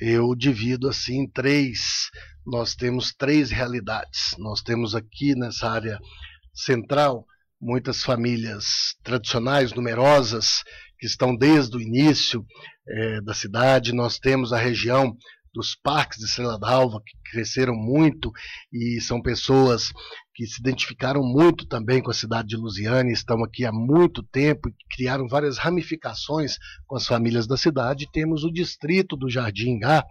eu 0.00 0.34
divido 0.34 0.88
assim 0.88 1.22
em 1.22 1.30
três, 1.30 2.10
nós 2.46 2.74
temos 2.74 3.12
três 3.12 3.50
realidades. 3.50 4.34
Nós 4.38 4.62
temos 4.62 4.94
aqui 4.94 5.34
nessa 5.34 5.68
área 5.68 5.98
central 6.54 7.26
muitas 7.60 8.02
famílias 8.02 8.94
tradicionais, 9.02 9.74
numerosas, 9.74 10.62
que 11.00 11.06
estão 11.06 11.34
desde 11.34 11.76
o 11.76 11.80
início 11.80 12.44
é, 12.86 13.20
da 13.22 13.32
cidade. 13.32 13.94
Nós 13.94 14.18
temos 14.18 14.52
a 14.52 14.58
região 14.58 15.16
dos 15.52 15.74
parques 15.74 16.18
de 16.18 16.26
Estrela 16.26 16.58
d'Alva, 16.58 17.02
que 17.04 17.32
cresceram 17.32 17.74
muito 17.74 18.30
e 18.72 19.00
são 19.00 19.20
pessoas 19.20 19.92
que 20.32 20.46
se 20.46 20.60
identificaram 20.60 21.22
muito 21.24 21.66
também 21.66 22.00
com 22.00 22.10
a 22.10 22.14
cidade 22.14 22.48
de 22.48 22.56
Lusiana, 22.56 23.10
estão 23.10 23.42
aqui 23.42 23.64
há 23.64 23.72
muito 23.72 24.22
tempo 24.22 24.68
e 24.68 24.74
criaram 24.94 25.26
várias 25.26 25.58
ramificações 25.58 26.56
com 26.86 26.96
as 26.96 27.06
famílias 27.06 27.48
da 27.48 27.56
cidade. 27.56 28.08
Temos 28.12 28.44
o 28.44 28.52
distrito 28.52 29.16
do 29.16 29.28
Jardim 29.28 29.78
Gá, 29.78 30.04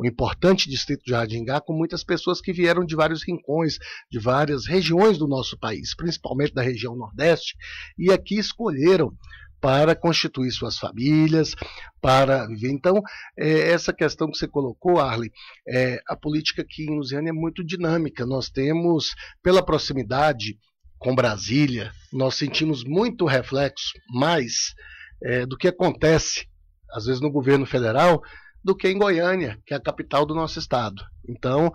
o 0.00 0.06
importante 0.06 0.68
distrito 0.68 1.04
de 1.04 1.10
Jardingá, 1.10 1.60
com 1.60 1.74
muitas 1.74 2.02
pessoas 2.02 2.40
que 2.40 2.54
vieram 2.54 2.86
de 2.86 2.96
vários 2.96 3.22
rincões, 3.22 3.76
de 4.10 4.18
várias 4.18 4.66
regiões 4.66 5.18
do 5.18 5.28
nosso 5.28 5.58
país, 5.58 5.94
principalmente 5.94 6.54
da 6.54 6.62
região 6.62 6.96
Nordeste, 6.96 7.54
e 7.98 8.10
aqui 8.10 8.38
escolheram 8.38 9.12
para 9.60 9.94
constituir 9.94 10.50
suas 10.50 10.78
famílias, 10.78 11.54
para 12.00 12.46
viver. 12.46 12.70
Então, 12.70 13.02
é, 13.38 13.70
essa 13.70 13.92
questão 13.92 14.30
que 14.30 14.38
você 14.38 14.48
colocou, 14.48 14.98
Arley, 14.98 15.30
é, 15.68 16.00
a 16.08 16.16
política 16.16 16.62
aqui 16.62 16.84
em 16.84 16.96
Lusiana 16.96 17.28
é 17.28 17.32
muito 17.32 17.64
dinâmica. 17.64 18.24
Nós 18.24 18.48
temos, 18.48 19.14
pela 19.42 19.64
proximidade 19.64 20.58
com 20.98 21.14
Brasília, 21.14 21.92
nós 22.12 22.34
sentimos 22.34 22.84
muito 22.84 23.26
reflexo 23.26 23.92
mais 24.08 24.74
é, 25.22 25.46
do 25.46 25.56
que 25.56 25.68
acontece, 25.68 26.46
às 26.92 27.04
vezes, 27.04 27.20
no 27.20 27.30
governo 27.30 27.66
federal, 27.66 28.22
do 28.62 28.76
que 28.76 28.88
em 28.88 28.98
Goiânia, 28.98 29.58
que 29.64 29.72
é 29.72 29.76
a 29.76 29.82
capital 29.82 30.26
do 30.26 30.34
nosso 30.34 30.58
estado. 30.58 31.02
Então, 31.28 31.72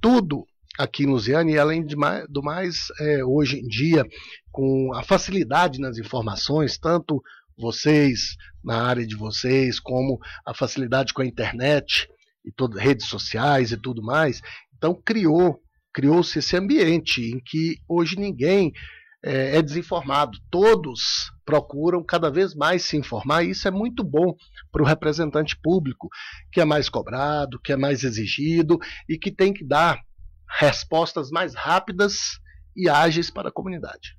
tudo 0.00 0.46
aqui 0.78 1.02
em 1.02 1.06
Lusiana, 1.06 1.50
e 1.50 1.58
além 1.58 1.84
mais, 1.96 2.26
do 2.28 2.42
mais, 2.42 2.86
é, 3.00 3.24
hoje 3.24 3.58
em 3.58 3.66
dia, 3.66 4.06
com 4.52 4.94
a 4.94 5.02
facilidade 5.02 5.80
nas 5.80 5.98
informações, 5.98 6.78
tanto 6.78 7.20
vocês, 7.56 8.36
na 8.62 8.82
área 8.82 9.06
de 9.06 9.16
vocês, 9.16 9.80
como 9.80 10.18
a 10.46 10.54
facilidade 10.54 11.12
com 11.12 11.22
a 11.22 11.26
internet 11.26 12.08
e 12.44 12.52
todas 12.52 12.80
redes 12.80 13.06
sociais 13.06 13.72
e 13.72 13.76
tudo 13.76 14.02
mais, 14.02 14.40
então 14.76 14.94
criou 14.94 15.60
criou-se 15.92 16.38
esse 16.38 16.56
ambiente 16.56 17.20
em 17.22 17.40
que 17.40 17.78
hoje 17.88 18.16
ninguém 18.16 18.72
é, 19.20 19.56
é, 19.56 19.62
desinformado. 19.62 20.38
Todos 20.48 21.32
procuram 21.44 22.04
cada 22.04 22.30
vez 22.30 22.54
mais 22.54 22.84
se 22.84 22.96
informar, 22.96 23.42
e 23.42 23.50
isso 23.50 23.66
é 23.66 23.70
muito 23.70 24.04
bom 24.04 24.32
para 24.70 24.82
o 24.82 24.86
representante 24.86 25.58
público, 25.60 26.08
que 26.52 26.60
é 26.60 26.64
mais 26.64 26.88
cobrado, 26.88 27.60
que 27.60 27.72
é 27.72 27.76
mais 27.76 28.04
exigido 28.04 28.78
e 29.08 29.18
que 29.18 29.32
tem 29.32 29.52
que 29.52 29.64
dar 29.64 30.00
respostas 30.48 31.30
mais 31.30 31.54
rápidas 31.54 32.38
e 32.76 32.88
ágeis 32.88 33.30
para 33.30 33.48
a 33.48 33.52
comunidade. 33.52 34.16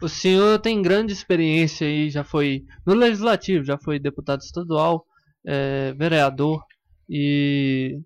O 0.00 0.08
senhor 0.08 0.58
tem 0.60 0.80
grande 0.80 1.12
experiência 1.12 1.86
aí, 1.86 2.08
já 2.08 2.22
foi 2.22 2.64
no 2.86 2.94
legislativo, 2.94 3.64
já 3.64 3.76
foi 3.76 3.98
deputado 3.98 4.40
estadual, 4.40 5.04
é, 5.44 5.92
vereador 5.94 6.62
e 7.08 8.00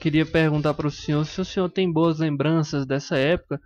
queria 0.00 0.26
perguntar 0.26 0.74
para 0.74 0.86
o 0.86 0.90
senhor 0.90 1.24
se 1.24 1.40
o 1.40 1.44
senhor 1.44 1.68
tem 1.68 1.92
boas 1.92 2.18
lembranças 2.18 2.86
dessa 2.86 3.16
época 3.16 3.60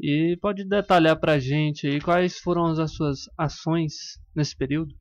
e 0.00 0.36
pode 0.40 0.64
detalhar 0.64 1.18
para 1.18 1.32
a 1.32 1.38
gente 1.38 1.86
aí 1.86 2.00
quais 2.00 2.38
foram 2.38 2.66
as 2.66 2.92
suas 2.92 3.20
ações 3.36 4.18
nesse 4.34 4.56
período? 4.56 4.94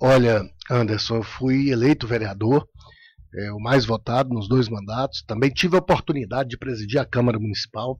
Olha, 0.00 0.42
Anderson, 0.70 1.16
eu 1.16 1.22
fui 1.22 1.70
eleito 1.70 2.06
vereador, 2.06 2.68
é, 3.34 3.52
o 3.52 3.58
mais 3.58 3.84
votado 3.84 4.30
nos 4.30 4.48
dois 4.48 4.68
mandatos. 4.68 5.22
Também 5.22 5.50
tive 5.50 5.76
a 5.76 5.80
oportunidade 5.80 6.48
de 6.50 6.58
presidir 6.58 6.98
a 7.00 7.04
Câmara 7.04 7.38
Municipal 7.38 7.98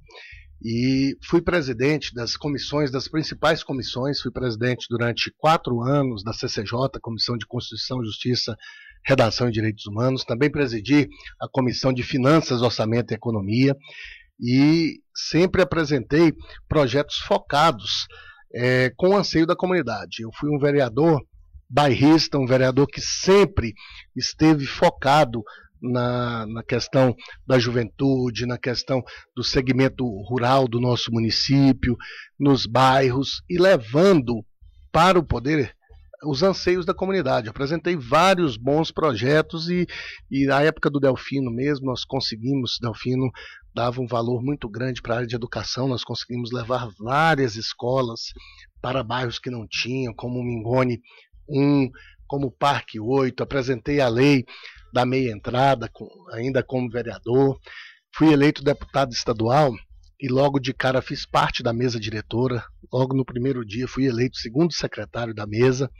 e 0.62 1.16
fui 1.22 1.42
presidente 1.42 2.14
das 2.14 2.36
comissões, 2.36 2.90
das 2.90 3.08
principais 3.08 3.62
comissões. 3.62 4.20
Fui 4.20 4.30
presidente 4.30 4.86
durante 4.88 5.32
quatro 5.38 5.82
anos 5.82 6.22
da 6.22 6.32
CCJ, 6.32 7.00
Comissão 7.00 7.36
de 7.36 7.46
Constituição, 7.46 8.04
Justiça, 8.04 8.56
Redação 9.04 9.48
e 9.48 9.52
Direitos 9.52 9.86
Humanos. 9.86 10.24
Também 10.24 10.50
presidi 10.50 11.08
a 11.40 11.48
Comissão 11.48 11.92
de 11.92 12.02
Finanças, 12.02 12.62
Orçamento 12.62 13.12
e 13.12 13.14
Economia 13.14 13.76
e 14.40 15.00
sempre 15.14 15.62
apresentei 15.62 16.32
projetos 16.68 17.16
focados 17.16 18.06
é, 18.54 18.90
com 18.96 19.10
o 19.10 19.16
anseio 19.16 19.46
da 19.46 19.56
comunidade. 19.56 20.22
Eu 20.22 20.30
fui 20.32 20.50
um 20.50 20.58
vereador 20.58 21.20
bairrista, 21.68 22.38
um 22.38 22.46
vereador 22.46 22.86
que 22.86 23.00
sempre 23.00 23.74
esteve 24.14 24.66
focado 24.66 25.42
na, 25.80 26.46
na, 26.46 26.62
questão 26.62 27.14
da 27.46 27.58
juventude, 27.58 28.46
na 28.46 28.58
questão 28.58 29.02
do 29.34 29.44
segmento 29.44 30.04
rural 30.22 30.66
do 30.66 30.80
nosso 30.80 31.12
município, 31.12 31.96
nos 32.38 32.66
bairros 32.66 33.42
e 33.48 33.58
levando 33.58 34.44
para 34.90 35.18
o 35.18 35.24
poder 35.24 35.76
os 36.24 36.42
anseios 36.42 36.86
da 36.86 36.94
comunidade. 36.94 37.48
apresentei 37.48 37.96
vários 37.96 38.56
bons 38.56 38.90
projetos 38.90 39.68
e, 39.68 39.86
e 40.30 40.46
na 40.46 40.62
época 40.62 40.90
do 40.90 41.00
Delfino 41.00 41.50
mesmo, 41.50 41.86
nós 41.86 42.04
conseguimos, 42.04 42.78
Delfino 42.80 43.30
dava 43.74 44.00
um 44.00 44.06
valor 44.06 44.42
muito 44.42 44.68
grande 44.68 45.02
para 45.02 45.14
a 45.14 45.16
área 45.18 45.28
de 45.28 45.36
educação, 45.36 45.86
nós 45.86 46.02
conseguimos 46.02 46.50
levar 46.50 46.88
várias 46.98 47.56
escolas 47.56 48.32
para 48.80 49.04
bairros 49.04 49.38
que 49.38 49.50
não 49.50 49.66
tinham, 49.68 50.14
como 50.14 50.38
o 50.38 50.44
Mingone 50.44 51.00
1, 51.48 51.90
como 52.26 52.50
Parque 52.50 52.98
8, 53.00 53.42
apresentei 53.42 54.00
a 54.00 54.08
lei 54.08 54.44
da 54.92 55.04
meia 55.04 55.32
entrada, 55.32 55.90
ainda 56.32 56.62
como 56.62 56.90
vereador, 56.90 57.58
fui 58.14 58.32
eleito 58.32 58.62
deputado 58.62 59.12
estadual 59.12 59.72
e 60.18 60.28
logo 60.28 60.58
de 60.58 60.72
cara 60.72 61.02
fiz 61.02 61.26
parte 61.26 61.62
da 61.62 61.72
mesa 61.72 62.00
diretora. 62.00 62.64
Logo 62.90 63.14
no 63.14 63.24
primeiro 63.24 63.64
dia 63.64 63.86
fui 63.86 64.06
eleito 64.06 64.38
segundo 64.38 64.72
secretário 64.72 65.34
da 65.34 65.46
mesa 65.46 65.90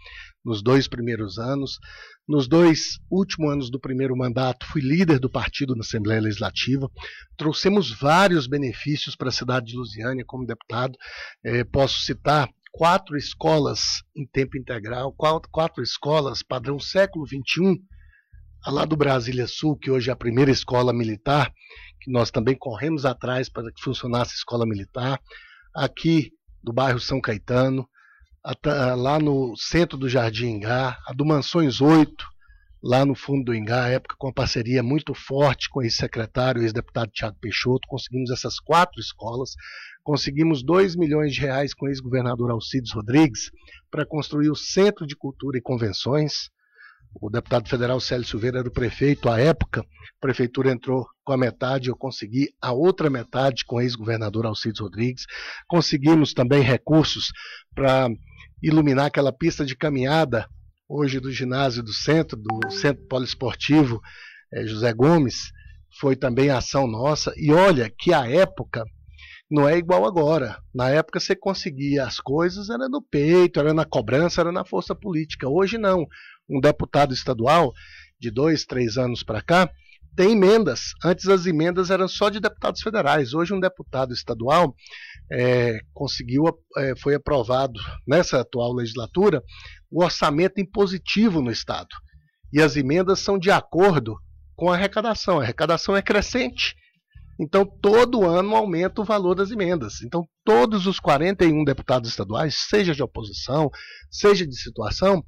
nos 0.45 0.63
dois 0.63 0.89
primeiros 0.89 1.39
anos. 1.39 1.79
Nos 2.27 2.49
dois 2.49 2.99
últimos 3.11 3.53
anos 3.53 3.71
do 3.71 3.79
primeiro 3.79 4.17
mandato, 4.17 4.67
fui 4.67 4.81
líder 4.81 5.19
do 5.19 5.31
partido 5.31 5.75
na 5.75 5.83
Assembleia 5.83 6.21
Legislativa. 6.21 6.91
Trouxemos 7.37 7.93
vários 7.93 8.47
benefícios 8.47 9.15
para 9.15 9.29
a 9.29 9.33
cidade 9.33 9.67
de 9.67 9.77
Lusiânia 9.77 10.25
como 10.27 10.47
deputado. 10.47 10.97
É, 11.45 11.63
posso 11.65 12.01
citar 12.01 12.49
quatro 12.77 13.17
escolas 13.17 14.03
em 14.15 14.27
tempo 14.27 14.59
integral, 14.59 15.11
quatro, 15.11 15.49
quatro 15.51 15.83
escolas 15.83 16.43
padrão 16.43 16.79
século 16.79 17.27
XXI, 17.27 17.81
lá 18.67 18.85
do 18.85 18.95
Brasília 18.95 19.47
Sul, 19.47 19.79
que 19.79 19.91
hoje 19.91 20.11
é 20.11 20.13
a 20.13 20.17
primeira 20.17 20.51
escola 20.51 20.93
militar, 20.93 21.51
que 22.03 22.11
nós 22.11 22.31
também 22.31 22.55
corremos 22.55 23.07
atrás 23.07 23.49
para 23.49 23.73
que 23.73 23.83
funcionasse 23.83 24.33
a 24.33 24.37
escola 24.37 24.67
militar, 24.67 25.19
aqui 25.75 26.31
do 26.63 26.71
bairro 26.71 27.01
São 27.01 27.19
Caetano, 27.19 27.89
lá 28.99 29.19
no 29.19 29.57
centro 29.57 29.97
do 29.97 30.09
Jardim 30.09 30.49
Ingá, 30.49 30.99
a 31.07 31.15
do 31.15 31.25
Mansões 31.25 31.81
8, 31.81 32.13
lá 32.83 33.07
no 33.07 33.15
fundo 33.15 33.47
do 33.47 33.55
Ingá, 33.55 33.89
época 33.89 34.17
com 34.19 34.27
uma 34.27 34.35
parceria 34.35 34.83
muito 34.83 35.15
forte 35.15 35.71
com 35.71 35.81
o 35.81 35.83
ex-secretário, 35.83 36.63
ex-deputado 36.63 37.11
Tiago 37.11 37.39
Peixoto, 37.41 37.89
conseguimos 37.89 38.31
essas 38.31 38.61
quatro 38.61 39.01
escolas, 39.01 39.55
conseguimos 40.07 40.63
2 40.63 40.95
milhões 40.95 41.35
de 41.35 41.41
reais 41.41 41.75
com 41.75 41.87
o 41.87 41.89
ex-governador 41.89 42.53
Alcides 42.53 42.93
Rodrigues 42.93 43.51
para 43.91 44.07
construir 44.07 44.49
o 44.49 44.55
Centro 44.55 45.05
de 45.05 45.17
Cultura 45.17 45.59
e 45.59 45.61
Convenções, 45.61 46.49
o 47.21 47.29
deputado 47.29 47.69
federal 47.69 47.99
Célio 47.99 48.25
Silveira 48.25 48.61
era 48.61 48.69
o 48.69 48.73
prefeito 48.73 49.29
à 49.29 49.41
época, 49.41 49.81
a 49.81 50.21
prefeitura 50.21 50.71
entrou 50.71 51.05
com 51.25 51.33
a 51.33 51.37
metade, 51.37 51.89
eu 51.89 51.97
consegui 51.97 52.51
a 52.63 52.73
outra 52.73 53.11
metade 53.11 53.65
com 53.65 53.77
o 53.77 53.81
ex-governador 53.81 54.47
Alcides 54.47 54.81
Rodrigues. 54.81 55.25
Conseguimos 55.67 56.33
também 56.33 56.63
recursos 56.63 57.33
para 57.75 58.09
iluminar 58.63 59.07
aquela 59.07 59.33
pista 59.33 59.67
de 59.67 59.75
caminhada, 59.75 60.47
hoje 60.89 61.19
do 61.19 61.33
ginásio 61.33 61.83
do 61.83 61.93
centro, 61.93 62.37
do 62.37 62.71
Centro 62.71 63.05
Poliesportivo 63.09 64.01
é, 64.53 64.65
José 64.65 64.93
Gomes, 64.93 65.51
foi 65.99 66.15
também 66.15 66.49
ação 66.49 66.87
nossa. 66.87 67.33
E 67.37 67.51
olha 67.51 67.91
que 67.91 68.15
a 68.15 68.25
época 68.31 68.85
não 69.51 69.69
é 69.69 69.77
igual 69.77 70.05
agora. 70.05 70.59
Na 70.75 70.91
época 70.91 71.21
você 71.21 71.37
conseguia 71.37 72.05
as 72.05 72.19
coisas, 72.19 72.69
era 72.69 72.89
no 72.89 73.01
peito, 73.01 73.61
era 73.61 73.73
na 73.73 73.85
cobrança, 73.85 74.41
era 74.41 74.53
na 74.53 74.65
força 74.65 74.95
política. 74.95 75.49
Hoje 75.49 75.79
não. 75.79 76.07
Um 76.49 76.61
deputado 76.61 77.15
estadual, 77.15 77.73
de 78.19 78.31
dois, 78.31 78.65
três 78.65 78.97
anos 78.97 79.23
para 79.23 79.43
cá, 79.43 79.71
tem 80.17 80.33
emendas. 80.33 80.93
Antes 81.05 81.29
as 81.29 81.47
emendas 81.47 81.91
eram 81.91 82.09
só 82.09 82.29
de 82.29 82.41
deputados 82.41 82.81
federais. 82.81 83.35
Hoje 83.35 83.53
um 83.53 83.61
deputado 83.61 84.13
estadual 84.13 84.75
é, 85.31 85.79
conseguiu, 85.93 86.45
é, 86.79 86.95
foi 86.97 87.15
aprovado 87.15 87.79
nessa 88.07 88.41
atual 88.41 88.73
legislatura 88.73 89.43
o 89.91 90.03
orçamento 90.03 90.61
impositivo 90.61 91.43
no 91.43 91.51
estado. 91.51 91.95
E 92.53 92.63
as 92.63 92.77
emendas 92.77 93.21
são 93.21 93.39
de 93.39 93.51
acordo 93.51 94.17
com 94.57 94.71
a 94.71 94.75
arrecadação. 94.75 95.39
A 95.39 95.43
arrecadação 95.43 95.97
é 95.97 96.03
crescente. 96.03 96.75
Então, 97.39 97.65
todo 97.65 98.25
ano 98.25 98.57
aumenta 98.57 99.01
o 99.01 99.05
valor 99.05 99.35
das 99.35 99.51
emendas. 99.51 100.01
Então, 100.03 100.25
todos 100.45 100.87
os 100.87 100.99
41 100.99 101.65
deputados 101.65 102.11
estaduais, 102.11 102.55
seja 102.69 102.95
de 102.95 103.03
oposição, 103.03 103.71
seja 104.11 104.47
de 104.47 104.57
situação, 104.57 105.23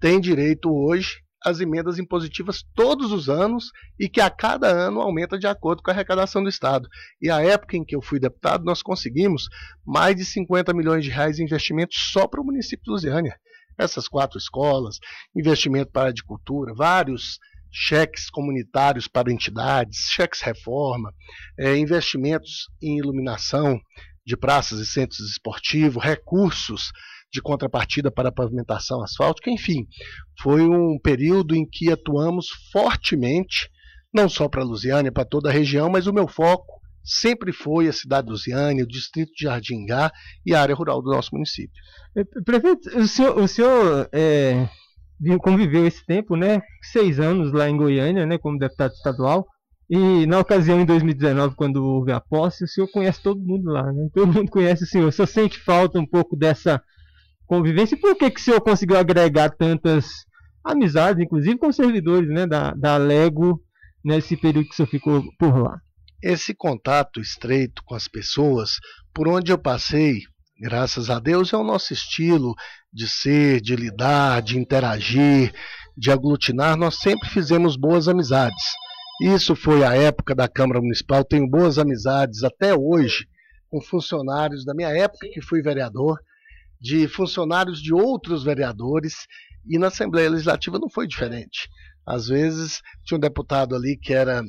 têm 0.00 0.20
direito 0.20 0.70
hoje 0.70 1.18
as 1.42 1.60
emendas 1.60 1.98
impositivas 1.98 2.62
todos 2.74 3.12
os 3.12 3.28
anos 3.28 3.70
e 3.98 4.08
que 4.08 4.20
a 4.20 4.28
cada 4.28 4.68
ano 4.68 5.00
aumenta 5.00 5.38
de 5.38 5.46
acordo 5.46 5.82
com 5.82 5.90
a 5.90 5.94
arrecadação 5.94 6.42
do 6.42 6.48
Estado. 6.48 6.88
E 7.20 7.30
a 7.30 7.40
época 7.40 7.76
em 7.76 7.84
que 7.84 7.96
eu 7.96 8.02
fui 8.02 8.20
deputado, 8.20 8.64
nós 8.64 8.82
conseguimos 8.82 9.48
mais 9.84 10.16
de 10.16 10.24
50 10.24 10.74
milhões 10.74 11.04
de 11.04 11.10
reais 11.10 11.38
em 11.38 11.44
investimentos 11.44 11.96
só 12.12 12.26
para 12.26 12.40
o 12.40 12.44
município 12.44 12.84
de 12.84 12.90
Lusiânia. 12.90 13.36
Essas 13.78 14.06
quatro 14.06 14.36
escolas, 14.36 14.98
investimento 15.34 15.90
para 15.90 16.10
a 16.10 16.12
de 16.12 16.22
cultura, 16.22 16.74
vários 16.74 17.38
cheques 17.72 18.28
comunitários 18.28 19.06
para 19.06 19.32
entidades, 19.32 20.08
cheques 20.10 20.40
reforma, 20.40 21.12
é, 21.58 21.76
investimentos 21.76 22.68
em 22.82 22.98
iluminação 22.98 23.80
de 24.24 24.36
praças 24.36 24.80
e 24.80 24.86
centros 24.86 25.20
esportivos, 25.20 26.02
recursos 26.02 26.92
de 27.32 27.40
contrapartida 27.40 28.10
para 28.10 28.32
pavimentação 28.32 29.02
asfáltica, 29.02 29.50
enfim, 29.50 29.86
foi 30.40 30.62
um 30.62 30.98
período 30.98 31.54
em 31.54 31.64
que 31.64 31.90
atuamos 31.90 32.48
fortemente, 32.72 33.70
não 34.12 34.28
só 34.28 34.48
para 34.48 34.64
Lusiânia, 34.64 35.12
para 35.12 35.24
toda 35.24 35.48
a 35.48 35.52
região, 35.52 35.88
mas 35.88 36.06
o 36.06 36.12
meu 36.12 36.26
foco 36.26 36.80
sempre 37.04 37.52
foi 37.52 37.88
a 37.88 37.92
cidade 37.92 38.26
de 38.26 38.32
Lusiânia, 38.32 38.84
o 38.84 38.88
distrito 38.88 39.32
de 39.32 39.44
Jardingá 39.44 40.12
e 40.44 40.54
a 40.54 40.60
área 40.60 40.74
rural 40.74 41.00
do 41.00 41.10
nosso 41.10 41.30
município. 41.32 41.80
Prefeito, 42.44 42.98
o 42.98 43.06
senhor, 43.06 43.38
o 43.38 43.48
senhor 43.48 44.08
é, 44.12 44.68
conviveu 45.40 45.86
esse 45.86 46.04
tempo, 46.04 46.36
né? 46.36 46.62
Seis 46.82 47.20
anos 47.20 47.52
lá 47.52 47.68
em 47.68 47.76
Goiânia, 47.76 48.26
né? 48.26 48.38
Como 48.38 48.58
deputado 48.58 48.92
estadual. 48.92 49.46
E 49.88 50.24
na 50.26 50.38
ocasião, 50.38 50.80
em 50.80 50.84
2019, 50.84 51.56
quando 51.56 51.84
houve 51.84 52.12
a 52.12 52.20
posse, 52.20 52.64
o 52.64 52.68
senhor 52.68 52.88
conhece 52.92 53.20
todo 53.22 53.40
mundo 53.40 53.70
lá, 53.70 53.92
né? 53.92 54.08
Todo 54.14 54.32
mundo 54.32 54.50
conhece 54.50 54.84
o 54.84 54.86
senhor. 54.86 55.08
O 55.08 55.12
senhor 55.12 55.26
sente 55.26 55.58
falta 55.58 55.98
um 55.98 56.06
pouco 56.06 56.36
dessa 56.36 56.80
convivência. 57.44 57.96
E 57.96 57.98
por 57.98 58.16
que, 58.16 58.30
que 58.30 58.40
o 58.40 58.42
senhor 58.42 58.60
conseguiu 58.60 58.96
agregar 58.96 59.50
tantas 59.50 60.06
amizades, 60.64 61.22
inclusive 61.22 61.58
com 61.58 61.72
servidores 61.72 62.28
né, 62.30 62.46
da, 62.46 62.72
da 62.72 62.96
Lego, 62.96 63.60
nesse 64.04 64.36
período 64.36 64.68
que 64.68 64.74
o 64.74 64.76
senhor 64.76 64.88
ficou 64.88 65.24
por 65.36 65.58
lá? 65.58 65.80
Esse 66.22 66.54
contato 66.54 67.20
estreito 67.20 67.82
com 67.84 67.94
as 67.94 68.06
pessoas, 68.06 68.78
por 69.12 69.26
onde 69.26 69.50
eu 69.50 69.58
passei, 69.58 70.20
graças 70.60 71.08
a 71.08 71.18
Deus, 71.18 71.52
é 71.52 71.56
o 71.56 71.64
nosso 71.64 71.92
estilo 71.92 72.54
de 72.92 73.08
ser, 73.08 73.60
de 73.60 73.74
lidar, 73.74 74.42
de 74.42 74.58
interagir, 74.58 75.54
de 75.96 76.10
aglutinar. 76.10 76.76
Nós 76.76 76.96
sempre 76.96 77.28
fizemos 77.30 77.76
boas 77.76 78.08
amizades. 78.08 78.62
Isso 79.22 79.56
foi 79.56 79.82
a 79.84 79.94
época 79.94 80.34
da 80.34 80.46
Câmara 80.46 80.80
Municipal. 80.80 81.24
Tenho 81.24 81.48
boas 81.48 81.78
amizades 81.78 82.44
até 82.44 82.74
hoje 82.74 83.26
com 83.70 83.80
funcionários 83.80 84.64
da 84.64 84.74
minha 84.74 84.88
época 84.88 85.28
que 85.32 85.40
fui 85.40 85.62
vereador 85.62 86.18
de 86.80 87.06
funcionários 87.08 87.80
de 87.82 87.92
outros 87.94 88.42
vereadores 88.42 89.26
e 89.68 89.78
na 89.78 89.88
Assembleia 89.88 90.30
Legislativa 90.30 90.78
não 90.78 90.90
foi 90.90 91.06
diferente. 91.06 91.68
Às 92.06 92.28
vezes 92.28 92.80
tinha 93.04 93.16
um 93.16 93.20
deputado 93.20 93.76
ali 93.76 93.96
que 93.96 94.12
era 94.12 94.42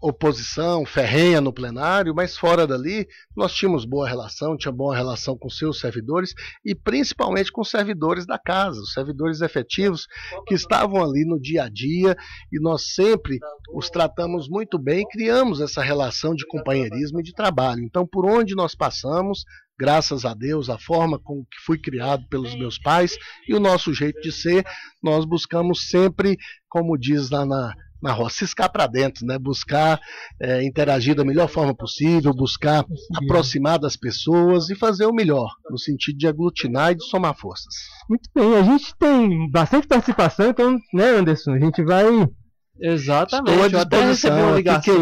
oposição 0.00 0.86
ferrenha 0.86 1.40
no 1.40 1.52
plenário, 1.52 2.14
mas 2.14 2.36
fora 2.36 2.66
dali 2.66 3.06
nós 3.36 3.52
tínhamos 3.52 3.84
boa 3.84 4.08
relação, 4.08 4.56
tinha 4.56 4.72
boa 4.72 4.96
relação 4.96 5.36
com 5.36 5.50
seus 5.50 5.78
servidores 5.78 6.32
e 6.64 6.74
principalmente 6.74 7.52
com 7.52 7.60
os 7.60 7.70
servidores 7.70 8.26
da 8.26 8.38
casa, 8.38 8.80
os 8.80 8.92
servidores 8.92 9.42
efetivos 9.42 10.06
que 10.46 10.54
estavam 10.54 11.04
ali 11.04 11.24
no 11.26 11.38
dia 11.38 11.64
a 11.64 11.68
dia 11.68 12.16
e 12.50 12.60
nós 12.60 12.94
sempre 12.94 13.38
os 13.74 13.90
tratamos 13.90 14.48
muito 14.48 14.78
bem, 14.78 15.06
criamos 15.10 15.60
essa 15.60 15.82
relação 15.82 16.34
de 16.34 16.46
companheirismo 16.46 17.20
e 17.20 17.24
de 17.24 17.32
trabalho. 17.32 17.82
Então, 17.84 18.06
por 18.06 18.24
onde 18.24 18.54
nós 18.54 18.74
passamos, 18.74 19.44
graças 19.78 20.24
a 20.24 20.32
Deus, 20.34 20.70
a 20.70 20.78
forma 20.78 21.18
com 21.18 21.44
que 21.44 21.58
fui 21.64 21.78
criado 21.78 22.26
pelos 22.28 22.54
meus 22.54 22.78
pais 22.78 23.16
e 23.46 23.54
o 23.54 23.60
nosso 23.60 23.92
jeito 23.92 24.20
de 24.20 24.32
ser, 24.32 24.64
nós 25.02 25.24
buscamos 25.24 25.88
sempre, 25.88 26.38
como 26.68 26.98
diz 26.98 27.30
lá 27.30 27.44
na, 27.44 27.74
na 28.02 28.12
roça, 28.12 28.38
ciscar 28.38 28.70
para 28.70 28.86
dentro, 28.86 29.26
né? 29.26 29.38
buscar 29.38 30.00
é, 30.40 30.64
interagir 30.64 31.14
da 31.14 31.24
melhor 31.24 31.48
forma 31.48 31.74
possível, 31.74 32.32
buscar 32.34 32.84
aproximar 33.16 33.78
das 33.78 33.96
pessoas 33.96 34.70
e 34.70 34.74
fazer 34.74 35.06
o 35.06 35.14
melhor, 35.14 35.50
no 35.70 35.78
sentido 35.78 36.18
de 36.18 36.26
aglutinar 36.26 36.92
e 36.92 36.96
de 36.96 37.04
somar 37.04 37.34
forças. 37.34 37.74
Muito 38.08 38.28
bem, 38.34 38.56
a 38.56 38.62
gente 38.62 38.94
tem 38.98 39.50
bastante 39.50 39.86
participação, 39.86 40.50
então, 40.50 40.78
né, 40.92 41.10
Anderson? 41.10 41.52
A 41.52 41.58
gente 41.58 41.82
vai 41.82 42.06
Exatamente. 42.80 43.50
Estou 43.50 43.80
à 43.80 43.84
disposição. 43.84 44.38
Eu, 44.38 44.46
uma 44.46 44.56
ligação 44.56 44.94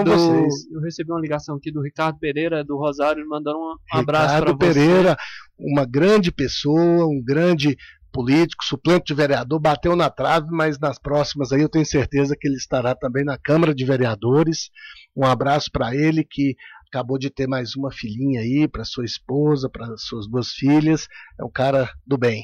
aqui 0.00 0.04
do, 0.04 0.10
vocês. 0.10 0.72
eu 0.72 0.80
recebi 0.80 1.12
uma 1.12 1.20
ligação 1.20 1.56
aqui 1.56 1.70
do 1.70 1.82
Ricardo 1.82 2.18
Pereira, 2.18 2.64
do 2.64 2.78
Rosário, 2.78 3.28
mandando 3.28 3.58
um 3.58 3.74
abraço 3.92 4.36
para 4.36 4.52
você. 4.52 4.52
Ricardo 4.52 4.58
Pereira, 4.58 5.16
uma 5.58 5.84
grande 5.84 6.32
pessoa, 6.32 7.06
um 7.06 7.22
grande 7.22 7.76
político, 8.16 8.64
suplente 8.64 9.04
de 9.08 9.14
vereador, 9.14 9.60
bateu 9.60 9.94
na 9.94 10.08
trave, 10.08 10.46
mas 10.50 10.78
nas 10.78 10.98
próximas 10.98 11.52
aí 11.52 11.60
eu 11.60 11.68
tenho 11.68 11.84
certeza 11.84 12.34
que 12.34 12.48
ele 12.48 12.56
estará 12.56 12.94
também 12.94 13.22
na 13.22 13.36
Câmara 13.36 13.74
de 13.74 13.84
Vereadores. 13.84 14.70
Um 15.14 15.26
abraço 15.26 15.70
para 15.70 15.94
ele 15.94 16.24
que 16.24 16.56
acabou 16.88 17.18
de 17.18 17.28
ter 17.28 17.46
mais 17.46 17.76
uma 17.76 17.92
filhinha 17.92 18.40
aí 18.40 18.66
para 18.66 18.86
sua 18.86 19.04
esposa, 19.04 19.68
para 19.68 19.94
suas 19.98 20.26
duas 20.26 20.48
filhas. 20.48 21.06
É 21.38 21.44
um 21.44 21.50
cara 21.50 21.90
do 22.06 22.16
bem. 22.16 22.42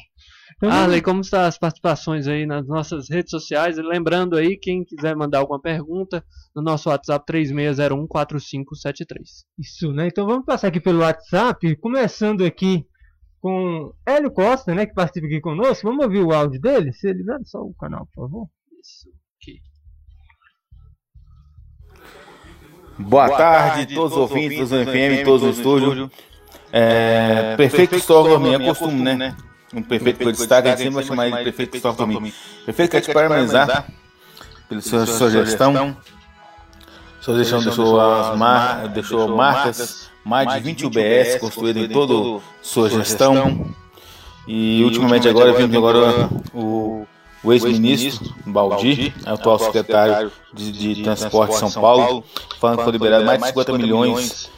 Então, 0.58 0.70
Arley, 0.70 1.00
como 1.00 1.22
estão 1.22 1.40
as 1.40 1.56
participações 1.56 2.28
aí 2.28 2.44
nas 2.44 2.66
nossas 2.66 3.08
redes 3.08 3.30
sociais? 3.30 3.78
E 3.78 3.82
lembrando 3.82 4.36
aí, 4.36 4.58
quem 4.58 4.84
quiser 4.84 5.16
mandar 5.16 5.38
alguma 5.38 5.58
pergunta, 5.58 6.22
no 6.54 6.60
nosso 6.60 6.90
WhatsApp 6.90 7.24
36014573. 7.32 9.06
Isso, 9.58 9.90
né? 9.90 10.08
Então 10.08 10.26
vamos 10.26 10.44
passar 10.44 10.68
aqui 10.68 10.80
pelo 10.80 10.98
WhatsApp, 10.98 11.74
começando 11.76 12.44
aqui 12.44 12.84
com 13.42 13.92
Hélio 14.06 14.30
Costa, 14.30 14.72
né, 14.72 14.86
que 14.86 14.94
participa 14.94 15.26
aqui 15.26 15.40
conosco. 15.40 15.86
Vamos 15.86 16.04
ouvir 16.04 16.20
o 16.20 16.32
áudio 16.32 16.60
dele? 16.60 16.92
Se 16.92 17.08
ele 17.08 17.24
só 17.44 17.58
o 17.58 17.74
canal, 17.74 18.06
por 18.14 18.28
favor. 18.28 18.46
Isso 18.80 19.08
aqui. 19.36 19.60
Boa, 22.96 23.26
Boa 23.26 23.36
tarde, 23.36 23.76
tarde, 23.78 23.94
todos 23.96 24.12
os 24.12 24.18
ouvintes 24.18 24.70
do 24.70 24.84
FM, 24.84 25.24
todos 25.24 25.42
no 25.42 25.50
estúdio. 25.50 26.10
É, 26.72 27.56
prefeito 27.56 27.90
Cristóvão 27.90 28.30
Dorminho, 28.30 28.62
é 28.62 28.64
costume, 28.64 29.02
né? 29.02 29.36
Um 29.74 29.82
prefeito 29.82 30.18
que 30.18 30.24
eu 30.24 30.32
destaque, 30.32 30.68
a 30.68 30.70
gente 30.70 30.84
sempre 30.84 30.94
vai 30.94 31.04
chamar 31.04 31.26
ele 31.26 31.36
de 31.36 31.42
prefeito 31.42 31.70
Cristóvão 31.70 32.08
Dorminho. 32.08 32.34
Prefeito, 32.64 32.90
quer 32.92 33.00
te 33.00 33.12
parabenizar 33.12 33.88
pela 34.68 34.80
sua, 34.80 35.04
sua 35.04 35.30
gestão. 35.30 35.96
Sua 37.20 37.36
gestão 37.38 37.60
deixou, 37.60 38.00
as 38.00 38.38
mar, 38.38 38.88
deixou 38.88 39.36
marcas, 39.36 40.11
mais 40.24 40.52
de 40.52 40.60
20 40.60 40.86
UBS 40.86 41.38
construídas 41.40 41.84
em 41.84 41.88
toda 41.88 42.40
sua 42.60 42.88
gestão. 42.88 43.66
E 44.46 44.82
ultimamente 44.82 45.28
agora, 45.28 45.52
vimos 45.52 45.76
agora 45.76 46.28
o 46.52 47.06
o 47.42 47.52
ex-ministro 47.52 48.32
Baldi, 48.46 49.12
atual 49.26 49.58
secretário 49.58 50.30
de, 50.54 50.72
de 50.72 51.02
Transporte 51.02 51.52
de 51.52 51.58
São 51.58 51.70
Paulo, 51.72 52.24
falando 52.60 52.78
que 52.78 52.84
foi 52.84 52.92
liberado 52.92 53.24
mais 53.24 53.40
de 53.40 53.48
50 53.48 53.72
milhões 53.78 54.50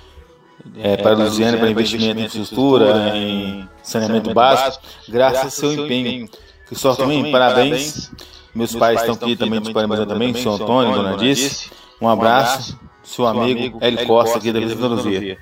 é, 0.76 0.96
para 0.96 1.12
a 1.12 1.16
Luziana 1.16 1.56
para 1.56 1.70
investimento 1.70 2.20
em 2.20 2.24
infraestrutura, 2.24 3.16
em 3.16 3.68
saneamento 3.82 4.32
básico, 4.34 4.84
graças 5.08 5.44
ao 5.44 5.50
seu 5.50 5.72
empenho. 5.72 6.28
Que 6.68 6.74
sorte 6.74 6.98
também, 6.98 7.30
parabéns. 7.30 8.10
Meus 8.54 8.74
pais 8.74 9.00
estão 9.00 9.14
aqui 9.14 9.36
também 9.36 9.60
te 9.60 9.72
parabenizando 9.72 10.12
também, 10.12 10.34
seu 10.34 10.52
Antônio, 10.52 10.94
Dona 10.94 11.16
Disse. 11.16 11.70
Um 12.00 12.08
abraço, 12.08 12.78
seu 13.02 13.26
amigo 13.26 13.78
Hélio 13.80 14.06
Costa 14.06 14.38
aqui 14.38 14.52
da 14.52 14.60
Visita 14.60 14.86
Luzia. 14.86 15.38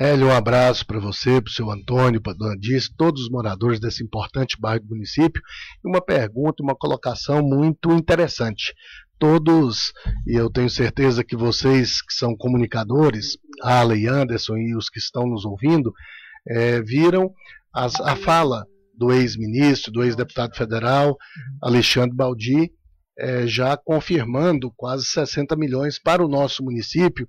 Hélio, 0.00 0.28
um 0.28 0.32
abraço 0.32 0.86
para 0.86 1.00
você, 1.00 1.42
para 1.42 1.50
o 1.50 1.52
seu 1.52 1.72
Antônio, 1.72 2.22
para 2.22 2.32
a 2.32 2.36
dona 2.36 2.56
Diz, 2.56 2.88
todos 2.88 3.22
os 3.22 3.28
moradores 3.28 3.80
desse 3.80 4.04
importante 4.04 4.56
bairro 4.56 4.84
do 4.84 4.90
município. 4.90 5.42
E 5.84 5.88
uma 5.88 6.00
pergunta, 6.00 6.62
uma 6.62 6.76
colocação 6.76 7.42
muito 7.42 7.90
interessante. 7.90 8.72
Todos, 9.18 9.92
e 10.24 10.36
eu 10.36 10.48
tenho 10.48 10.70
certeza 10.70 11.24
que 11.24 11.34
vocês 11.34 12.00
que 12.00 12.14
são 12.14 12.36
comunicadores, 12.36 13.36
Ala 13.60 13.96
e 13.96 14.06
Anderson 14.06 14.56
e 14.56 14.76
os 14.76 14.88
que 14.88 15.00
estão 15.00 15.26
nos 15.26 15.44
ouvindo, 15.44 15.92
é, 16.46 16.80
viram 16.80 17.32
as, 17.74 18.00
a 18.00 18.14
fala 18.14 18.64
do 18.94 19.12
ex-ministro, 19.12 19.90
do 19.90 20.04
ex-deputado 20.04 20.54
federal, 20.54 21.16
Alexandre 21.60 22.14
Baldi, 22.14 22.70
é, 23.18 23.48
já 23.48 23.76
confirmando 23.76 24.72
quase 24.76 25.06
60 25.06 25.56
milhões 25.56 25.98
para 25.98 26.24
o 26.24 26.28
nosso 26.28 26.62
município 26.62 27.28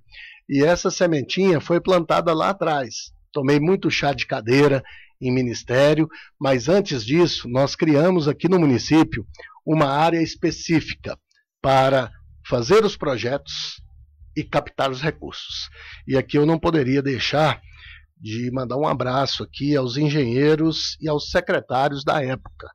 e 0.50 0.64
essa 0.64 0.90
sementinha 0.90 1.60
foi 1.60 1.80
plantada 1.80 2.34
lá 2.34 2.50
atrás. 2.50 3.12
Tomei 3.32 3.60
muito 3.60 3.88
chá 3.88 4.12
de 4.12 4.26
cadeira 4.26 4.82
em 5.20 5.32
ministério, 5.32 6.08
mas 6.40 6.68
antes 6.68 7.04
disso, 7.04 7.48
nós 7.48 7.76
criamos 7.76 8.26
aqui 8.26 8.48
no 8.48 8.58
município 8.58 9.24
uma 9.64 9.86
área 9.86 10.20
específica 10.20 11.16
para 11.62 12.10
fazer 12.44 12.84
os 12.84 12.96
projetos 12.96 13.80
e 14.36 14.42
captar 14.42 14.90
os 14.90 15.00
recursos. 15.00 15.70
E 16.04 16.16
aqui 16.16 16.36
eu 16.36 16.44
não 16.44 16.58
poderia 16.58 17.00
deixar 17.00 17.60
de 18.20 18.50
mandar 18.50 18.76
um 18.76 18.88
abraço 18.88 19.44
aqui 19.44 19.76
aos 19.76 19.96
engenheiros 19.96 20.96
e 21.00 21.08
aos 21.08 21.30
secretários 21.30 22.02
da 22.02 22.22
época. 22.24 22.68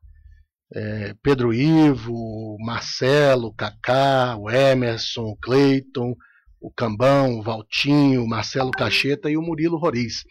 É, 0.74 1.14
Pedro 1.22 1.54
Ivo, 1.54 2.58
Marcelo, 2.60 3.54
Cacá, 3.54 4.38
o 4.38 4.50
Emerson, 4.50 5.24
o 5.24 5.36
Cleiton, 5.36 6.16
o 6.66 6.72
Cambão, 6.76 7.38
o 7.38 7.44
Valtinho, 7.44 8.24
o 8.24 8.28
Marcelo 8.28 8.72
Cacheta 8.72 9.30
e 9.30 9.38
o 9.38 9.42
Murilo 9.42 9.78
Roriz, 9.78 10.24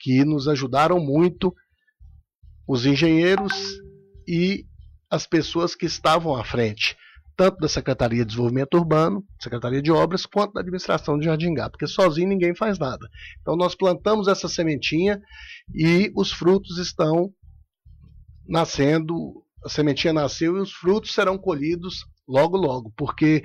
que 0.00 0.24
nos 0.24 0.48
ajudaram 0.48 0.98
muito, 0.98 1.54
os 2.66 2.86
engenheiros 2.86 3.52
e 4.26 4.64
as 5.10 5.26
pessoas 5.26 5.74
que 5.74 5.84
estavam 5.84 6.34
à 6.34 6.42
frente, 6.42 6.96
tanto 7.36 7.58
da 7.58 7.68
Secretaria 7.68 8.20
de 8.20 8.28
Desenvolvimento 8.28 8.74
Urbano, 8.74 9.22
Secretaria 9.38 9.82
de 9.82 9.92
Obras, 9.92 10.24
quanto 10.24 10.54
da 10.54 10.62
Administração 10.62 11.18
de 11.18 11.26
Jardim 11.26 11.52
Gato, 11.52 11.72
porque 11.72 11.86
sozinho 11.86 12.28
ninguém 12.28 12.54
faz 12.54 12.78
nada. 12.78 13.06
Então 13.42 13.54
nós 13.54 13.74
plantamos 13.74 14.28
essa 14.28 14.48
sementinha 14.48 15.20
e 15.74 16.10
os 16.16 16.32
frutos 16.32 16.78
estão 16.78 17.30
nascendo, 18.48 19.14
a 19.62 19.68
sementinha 19.68 20.14
nasceu 20.14 20.56
e 20.56 20.60
os 20.60 20.72
frutos 20.72 21.12
serão 21.12 21.36
colhidos 21.36 22.06
logo 22.26 22.56
logo, 22.56 22.90
porque 22.96 23.42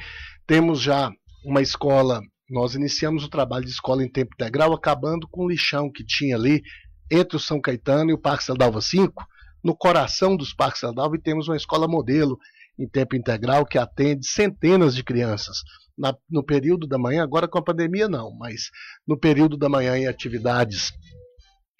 temos 0.48 0.80
já 0.80 1.12
uma 1.44 1.62
escola, 1.62 2.22
nós 2.50 2.76
iniciamos 2.76 3.24
o 3.24 3.30
trabalho 3.30 3.66
de 3.66 3.72
escola 3.72 4.04
em 4.04 4.12
tempo 4.12 4.34
integral, 4.34 4.74
acabando 4.74 5.28
com 5.28 5.46
o 5.46 5.50
lixão 5.50 5.92
que 5.92 6.06
tinha 6.06 6.36
ali 6.36 6.62
entre 7.10 7.36
o 7.36 7.40
São 7.40 7.60
Caetano 7.60 8.12
e 8.12 8.14
o 8.14 8.18
Parque 8.18 8.44
Celdalva 8.44 8.82
5, 8.82 9.26
no 9.64 9.76
coração 9.76 10.36
dos 10.36 10.54
Parques 10.54 10.80
Celdalva, 10.80 11.16
e 11.16 11.22
temos 11.22 11.48
uma 11.48 11.58
escola 11.58 11.88
modelo 11.88 12.38
em 12.80 12.88
tempo 12.88 13.16
integral 13.16 13.66
que 13.66 13.78
atende 13.78 14.26
centenas 14.26 14.96
de 14.96 15.04
crianças. 15.04 15.58
Na, 15.98 16.16
no 16.30 16.44
período 16.44 16.88
da 16.88 16.98
manhã, 16.98 17.22
agora 17.22 17.48
com 17.48 17.58
a 17.58 17.64
pandemia 17.64 18.08
não, 18.08 18.36
mas 18.38 18.70
no 19.06 19.20
período 19.20 19.58
da 19.58 19.70
manhã 19.70 19.98
em 19.98 20.08
atividades 20.08 20.92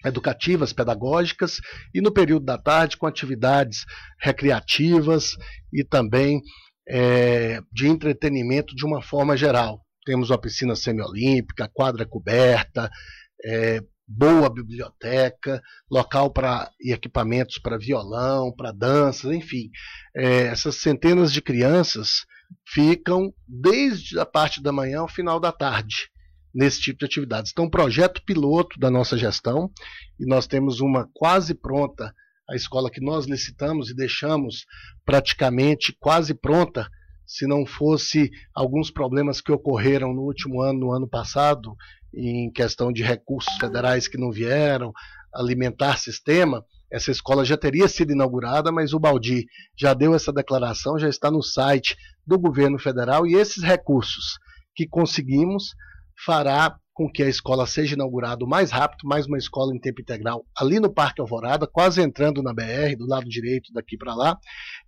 educativas, 0.04 0.72
pedagógicas, 0.72 1.60
e 1.94 2.00
no 2.00 2.12
período 2.12 2.44
da 2.44 2.58
tarde 2.58 2.96
com 2.96 3.06
atividades 3.06 3.84
recreativas 4.20 5.36
e 5.72 5.84
também 5.84 6.42
é, 6.88 7.60
de 7.72 7.86
entretenimento 7.86 8.74
de 8.74 8.84
uma 8.84 9.02
forma 9.02 9.36
geral. 9.36 9.80
Temos 10.04 10.30
uma 10.30 10.38
piscina 10.38 10.74
semiolímpica, 10.74 11.70
quadra 11.72 12.04
coberta, 12.04 12.90
é, 13.44 13.82
boa 14.06 14.50
biblioteca, 14.50 15.62
local 15.90 16.30
para 16.30 16.70
e 16.80 16.92
equipamentos 16.92 17.58
para 17.58 17.78
violão, 17.78 18.52
para 18.54 18.72
danças, 18.72 19.32
enfim. 19.32 19.70
É, 20.14 20.44
essas 20.46 20.76
centenas 20.76 21.32
de 21.32 21.40
crianças 21.40 22.26
ficam 22.66 23.32
desde 23.46 24.18
a 24.18 24.26
parte 24.26 24.62
da 24.62 24.72
manhã 24.72 25.00
ao 25.00 25.08
final 25.08 25.40
da 25.40 25.52
tarde 25.52 26.10
nesse 26.54 26.80
tipo 26.80 26.98
de 26.98 27.06
atividades. 27.06 27.50
Então, 27.50 27.70
projeto 27.70 28.22
piloto 28.24 28.78
da 28.78 28.90
nossa 28.90 29.16
gestão, 29.16 29.70
e 30.20 30.26
nós 30.26 30.46
temos 30.46 30.80
uma 30.80 31.08
quase 31.14 31.54
pronta 31.54 32.12
a 32.48 32.54
escola 32.54 32.90
que 32.90 33.00
nós 33.00 33.26
licitamos 33.26 33.90
e 33.90 33.94
deixamos 33.94 34.66
praticamente 35.04 35.96
quase 35.98 36.34
pronta, 36.34 36.88
se 37.26 37.46
não 37.46 37.64
fosse 37.64 38.30
alguns 38.54 38.90
problemas 38.90 39.40
que 39.40 39.52
ocorreram 39.52 40.12
no 40.12 40.22
último 40.22 40.60
ano, 40.60 40.80
no 40.80 40.92
ano 40.92 41.08
passado, 41.08 41.74
em 42.14 42.50
questão 42.50 42.92
de 42.92 43.02
recursos 43.02 43.56
federais 43.56 44.06
que 44.06 44.18
não 44.18 44.30
vieram, 44.30 44.92
alimentar 45.32 45.96
sistema, 45.96 46.62
essa 46.90 47.10
escola 47.10 47.42
já 47.42 47.56
teria 47.56 47.88
sido 47.88 48.12
inaugurada, 48.12 48.70
mas 48.70 48.92
o 48.92 49.00
Baldi 49.00 49.46
já 49.74 49.94
deu 49.94 50.14
essa 50.14 50.30
declaração, 50.30 50.98
já 50.98 51.08
está 51.08 51.30
no 51.30 51.42
site 51.42 51.96
do 52.26 52.38
governo 52.38 52.78
federal 52.78 53.26
e 53.26 53.34
esses 53.34 53.62
recursos 53.62 54.38
que 54.74 54.86
conseguimos 54.86 55.74
fará 56.24 56.76
com 56.94 57.10
que 57.10 57.22
a 57.22 57.28
escola 57.28 57.66
seja 57.66 57.94
inaugurada 57.94 58.44
o 58.44 58.48
mais 58.48 58.70
rápido, 58.70 59.08
mais 59.08 59.26
uma 59.26 59.38
escola 59.38 59.74
em 59.74 59.80
tempo 59.80 60.00
integral 60.00 60.44
ali 60.56 60.78
no 60.78 60.92
Parque 60.92 61.20
Alvorada, 61.20 61.66
quase 61.66 62.02
entrando 62.02 62.42
na 62.42 62.52
BR, 62.52 62.96
do 62.98 63.06
lado 63.06 63.28
direito 63.28 63.72
daqui 63.72 63.96
para 63.96 64.14
lá, 64.14 64.38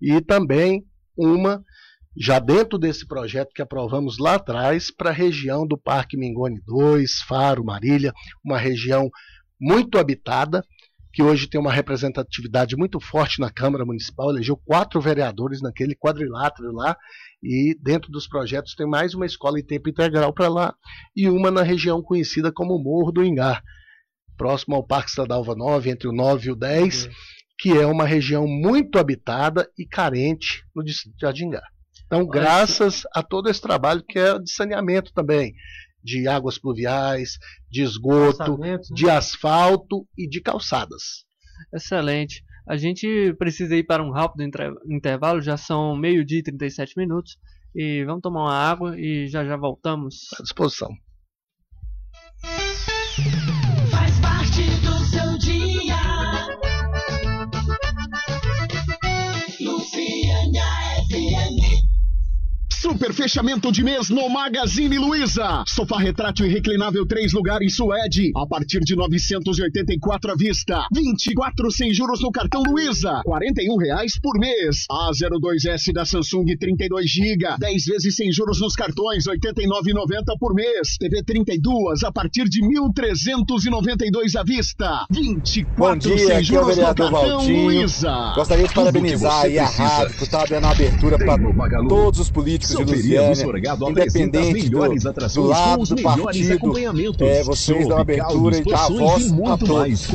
e 0.01 0.21
também 0.21 0.85
uma 1.17 1.65
já 2.17 2.39
dentro 2.39 2.79
desse 2.79 3.07
projeto 3.07 3.53
que 3.55 3.63
aprovamos 3.63 4.19
lá 4.19 4.35
atrás 4.35 4.91
para 4.91 5.11
a 5.11 5.13
região 5.13 5.67
do 5.67 5.77
Parque 5.77 6.17
Mingone 6.17 6.61
2, 6.65 7.23
Faro, 7.27 7.65
Marília, 7.65 8.13
uma 8.45 8.59
região 8.59 9.11
muito 9.61 9.99
habitada, 9.99 10.63
que 11.13 11.23
hoje 11.23 11.49
tem 11.49 11.61
uma 11.61 11.73
representatividade 11.73 12.77
muito 12.77 13.01
forte 13.01 13.41
na 13.41 13.51
Câmara 13.51 13.85
Municipal, 13.85 14.31
elegeu 14.31 14.57
quatro 14.57 15.01
vereadores 15.01 15.61
naquele 15.63 15.95
quadrilátero 15.95 16.73
lá, 16.73 16.97
e 17.45 17.77
dentro 17.79 18.11
dos 18.11 18.27
projetos 18.27 18.75
tem 18.75 18.89
mais 18.89 19.15
uma 19.15 19.27
escola 19.27 19.61
em 19.61 19.65
tempo 19.65 19.91
integral 19.91 20.33
para 20.33 20.49
lá, 20.49 20.75
e 21.15 21.29
uma 21.29 21.51
na 21.51 21.63
região 21.63 22.03
conhecida 22.03 22.51
como 22.51 22.79
Morro 22.79 23.13
do 23.13 23.23
Ingar, 23.23 23.63
próximo 24.37 24.75
ao 24.75 24.83
Parque 24.83 25.11
Estadalva 25.11 25.55
9, 25.55 25.91
entre 25.91 26.09
o 26.09 26.13
9 26.13 26.49
e 26.49 26.51
o 26.53 26.57
10, 26.57 27.05
uhum. 27.05 27.13
que 27.59 27.73
é 27.73 27.87
uma 27.87 28.07
região 28.07 28.49
muito 28.49 28.99
habitada 28.99 29.69
e 29.79 29.87
carente 29.87 30.65
no 30.75 30.83
distrito 30.83 31.17
de 31.17 31.21
Jardingá. 31.21 31.63
Então, 32.07 32.27
graças 32.27 33.03
a 33.15 33.23
todo 33.23 33.51
esse 33.51 33.61
trabalho 33.61 34.03
que 34.03 34.19
é 34.19 34.39
de 34.39 34.51
saneamento 34.51 35.13
também, 35.13 35.55
de 36.03 36.27
águas 36.27 36.59
pluviais, 36.59 37.39
de 37.71 37.83
esgoto, 37.83 38.57
né? 38.59 38.79
de 38.95 39.09
asfalto 39.09 40.07
e 40.17 40.29
de 40.29 40.41
calçadas. 40.41 41.25
Excelente. 41.75 42.43
A 42.67 42.77
gente 42.77 43.35
precisa 43.35 43.77
ir 43.77 43.85
para 43.85 44.03
um 44.03 44.11
rápido 44.11 44.43
intervalo, 44.87 45.41
já 45.41 45.57
são 45.57 45.95
meio-dia 45.95 46.39
e 46.39 46.43
37 46.43 46.97
minutos. 46.97 47.39
E 47.75 48.05
vamos 48.05 48.23
tomar 48.23 48.45
uma 48.45 48.55
água 48.55 48.99
e 48.99 49.27
já 49.27 49.45
já 49.45 49.57
voltamos. 49.57 50.29
À 50.39 50.43
disposição. 50.43 50.91
Super 62.95 63.13
fechamento 63.13 63.73
de 63.73 63.83
mês 63.83 64.09
no 64.09 64.29
Magazine 64.29 64.97
Luiza. 64.99 65.65
Sofá 65.67 65.99
retrátil 65.99 66.47
e 66.47 66.49
reclinável 66.49 67.05
três 67.05 67.33
lugares 67.33 67.75
Suede 67.75 68.31
a 68.37 68.47
partir 68.47 68.79
de 68.85 68.95
984 68.95 70.31
à 70.31 70.37
vista. 70.37 70.87
24 70.95 71.73
sem 71.73 71.93
juros 71.93 72.21
no 72.21 72.31
cartão 72.31 72.63
Luiza. 72.63 73.21
41 73.25 73.77
reais 73.79 74.17
por 74.23 74.39
mês. 74.39 74.87
A02S 74.89 75.93
da 75.93 76.05
Samsung 76.05 76.57
32 76.57 77.11
GB. 77.11 77.57
10 77.59 77.85
vezes 77.85 78.15
sem 78.15 78.31
juros 78.31 78.61
nos 78.61 78.77
cartões. 78.77 79.25
89,90 79.25 80.39
por 80.39 80.55
mês. 80.55 80.97
TV 80.97 81.25
32 81.25 82.05
a 82.05 82.13
partir 82.13 82.49
de 82.49 82.61
1.392 82.63 84.39
à 84.39 84.45
vista. 84.45 85.05
24 85.11 85.75
Bom 85.77 85.97
dia, 85.97 86.27
sem 86.29 86.37
é 86.37 86.43
juros 86.45 86.77
no 86.77 86.85
cartão 86.85 87.11
Valtinho. 87.11 87.65
Luiza. 87.65 88.33
Gostaria 88.37 88.69
de 88.69 88.75
parabenizar 88.75 89.43
aí 89.43 89.59
a 89.59 89.67
rádio 89.67 90.15
por 90.15 90.23
estar 90.23 90.47
dando 90.47 90.67
abertura 90.69 91.19
para 91.19 91.89
todos 91.89 92.21
os 92.21 92.31
políticos 92.31 92.84
independente 93.91 94.69
do, 94.69 94.79
do 95.35 95.43
lado, 95.43 95.85
do 95.85 96.03
partido. 96.03 96.75
É, 97.21 97.43
vocês 97.43 97.89
dão 97.89 97.99
abertura 97.99 98.57
e 98.59 98.63
dão 98.63 98.79
a 98.79 98.89
voz 98.89 99.33
a 99.33 99.57
todos. 99.59 100.11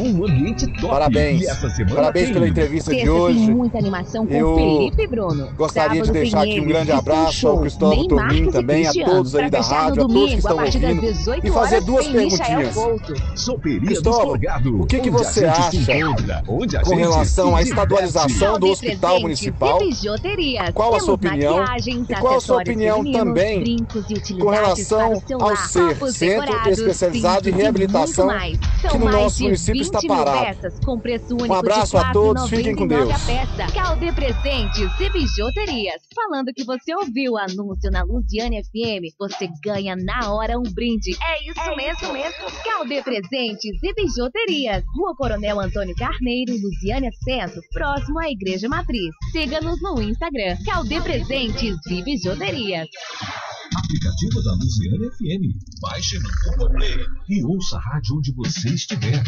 Parabéns. 0.81 1.45
Parabéns 1.93 2.31
pela 2.31 2.47
entrevista 2.47 2.95
de 2.95 3.09
hoje. 3.09 3.51
muita 3.51 3.77
animação 3.77 4.25
com 4.25 4.33
Eu 4.33 4.55
Felipe 4.55 5.03
e 5.03 5.07
Bruno. 5.07 5.49
Gostaria 5.55 6.01
de 6.01 6.11
deixar 6.11 6.41
aqui 6.41 6.59
um 6.59 6.67
grande 6.67 6.91
abraço 6.91 7.47
ao 7.47 7.59
Cristóvão 7.59 8.03
e 8.31 8.51
também, 8.51 8.87
a 8.87 8.93
todos 8.93 9.35
aí 9.35 9.49
da 9.49 9.61
rádio, 9.61 10.07
no 10.07 10.09
a 10.09 10.13
todos 10.13 10.31
que 10.31 10.37
estão 10.37 10.59
ouvindo. 10.59 11.01
18 11.01 11.47
E 11.47 11.51
fazer 11.51 11.81
duas 11.81 12.07
perguntinhas. 12.07 12.75
Cristóvão, 13.85 14.35
o 14.79 14.85
que, 14.85 14.99
que 14.99 15.09
você 15.09 15.45
acha 15.45 15.69
com 16.83 16.95
relação 16.95 17.55
à 17.55 17.61
estadualização 17.61 18.59
do 18.59 18.67
hospital 18.67 19.21
municipal? 19.21 19.79
Qual 20.73 20.95
a 20.95 20.99
sua 20.99 21.13
opinião? 21.13 21.63
E 21.85 22.15
qual 22.15 22.37
a 22.37 22.41
sua 22.41 22.58
opinião 22.61 23.11
também 23.11 23.59
brincos 23.61 24.09
e 24.09 24.13
utilidades 24.13 24.39
com 24.39 24.49
relação 24.49 25.09
para 25.09 25.17
o 25.17 25.27
seu 25.27 25.41
ao 25.41 25.55
ser 25.57 26.11
Centro 26.11 26.69
Especializado 26.69 27.49
em 27.49 27.53
Reabilitação, 27.53 28.27
que 28.89 28.97
no 28.97 29.05
mais 29.05 29.15
nosso 29.15 29.37
de 29.37 29.43
município 29.43 29.81
está 29.81 29.99
20 29.99 30.07
mil 30.07 30.25
parado. 30.25 30.45
peças 30.45 30.79
com 30.79 30.99
preço 30.99 31.33
único 31.33 31.53
Um 31.53 31.53
abraço 31.53 31.97
a 31.97 32.11
todos, 32.11 32.49
fiquem 32.49 32.75
com 32.75 32.87
4,99 32.87 32.87
Deus. 32.87 33.09
a 33.11 33.19
peça. 33.25 33.73
Calde 33.73 34.11
Presentes 34.13 34.99
e 34.99 35.09
Bijuterias. 35.09 36.01
Falando 36.15 36.53
que 36.53 36.63
você 36.63 36.95
ouviu 36.95 37.33
o 37.33 37.37
anúncio 37.37 37.89
na 37.91 38.03
Luziane 38.03 38.61
FM, 38.63 39.15
você 39.17 39.49
ganha 39.63 39.95
na 39.95 40.31
hora 40.33 40.57
um 40.57 40.63
brinde. 40.63 41.11
É 41.21 41.49
isso 41.49 41.75
mesmo, 41.75 42.13
mesmo. 42.13 42.45
Calde 42.63 43.01
Presentes 43.03 43.83
e 43.83 43.93
Bijuterias. 43.93 44.83
Rua 44.95 45.15
Coronel 45.15 45.59
Antônio 45.59 45.95
Carneiro, 45.95 46.53
Luziânia 46.53 47.11
Centro, 47.23 47.61
próximo 47.73 48.19
à 48.19 48.29
Igreja 48.29 48.67
Matriz. 48.67 49.09
Siga-nos 49.31 49.81
no 49.81 50.01
Instagram. 50.01 50.57
Calde 50.65 51.01
Presentes 51.01 51.77
e 51.89 52.03
Bijuterias. 52.03 52.48
Aplicativo 52.49 54.41
da 54.41 54.53
Luziana 54.53 55.11
FM. 55.11 55.53
Baixe 55.81 56.17
no 56.17 56.29
Google 56.45 56.71
Play 56.71 56.95
e 57.29 57.45
ouça 57.45 57.77
a 57.77 57.79
rádio 57.79 58.17
onde 58.17 58.31
você 58.33 58.69
estiver. 58.69 59.23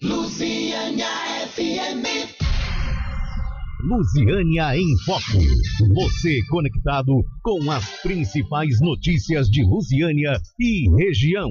Luciânia 0.03 1.09
FM. 1.55 2.38
Lusiânia 3.80 4.76
em 4.76 4.96
Foco. 5.04 5.38
Você 5.94 6.40
conectado 6.50 7.24
com 7.42 7.70
as 7.70 7.88
principais 8.02 8.80
notícias 8.80 9.48
de 9.48 9.62
Lusiânia 9.62 10.32
e 10.58 10.90
região. 10.96 11.50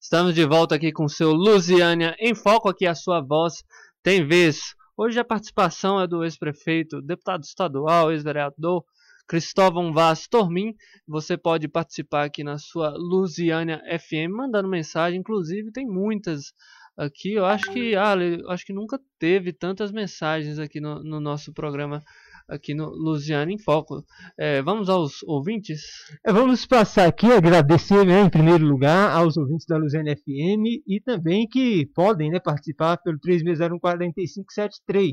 Estamos 0.00 0.34
de 0.34 0.46
volta 0.46 0.76
aqui 0.76 0.92
com 0.92 1.04
o 1.04 1.08
seu 1.08 1.32
Lusiânia 1.32 2.14
em 2.20 2.34
foco 2.34 2.68
aqui 2.68 2.86
a 2.86 2.94
sua 2.94 3.20
voz 3.20 3.64
tem 4.02 4.26
vez. 4.26 4.77
Hoje 5.00 5.20
a 5.20 5.24
participação 5.24 6.00
é 6.00 6.08
do 6.08 6.24
ex-prefeito, 6.24 7.00
deputado 7.00 7.44
estadual, 7.44 8.10
ex-vereador 8.10 8.84
Cristóvão 9.28 9.92
Vaz 9.92 10.26
Tormin. 10.26 10.74
Você 11.06 11.36
pode 11.36 11.68
participar 11.68 12.24
aqui 12.24 12.42
na 12.42 12.58
sua 12.58 12.90
Lusiânia 12.96 13.80
FM 13.96 14.28
mandando 14.28 14.68
mensagem, 14.68 15.20
inclusive 15.20 15.70
tem 15.70 15.86
muitas 15.86 16.52
aqui. 16.96 17.34
Eu 17.34 17.44
acho 17.46 17.70
que 17.70 17.94
ah, 17.94 18.16
acho 18.48 18.66
que 18.66 18.72
nunca 18.72 18.98
teve 19.20 19.52
tantas 19.52 19.92
mensagens 19.92 20.58
aqui 20.58 20.80
no, 20.80 21.00
no 21.04 21.20
nosso 21.20 21.52
programa 21.52 22.02
aqui 22.48 22.74
no 22.74 22.88
Lusiana 22.88 23.52
em 23.52 23.58
Foco. 23.58 24.02
É, 24.38 24.62
vamos 24.62 24.88
aos 24.88 25.22
ouvintes? 25.24 25.82
É, 26.24 26.32
vamos 26.32 26.64
passar 26.64 27.06
aqui, 27.06 27.26
agradecer 27.26 28.06
né, 28.06 28.22
em 28.22 28.30
primeiro 28.30 28.64
lugar 28.64 29.12
aos 29.12 29.36
ouvintes 29.36 29.66
da 29.66 29.76
Lusiana 29.76 30.16
FM 30.16 30.82
e 30.86 31.00
também 31.04 31.46
que 31.46 31.86
podem 31.94 32.30
né, 32.30 32.40
participar 32.40 32.96
pelo 32.96 33.18
36014573. 33.18 35.12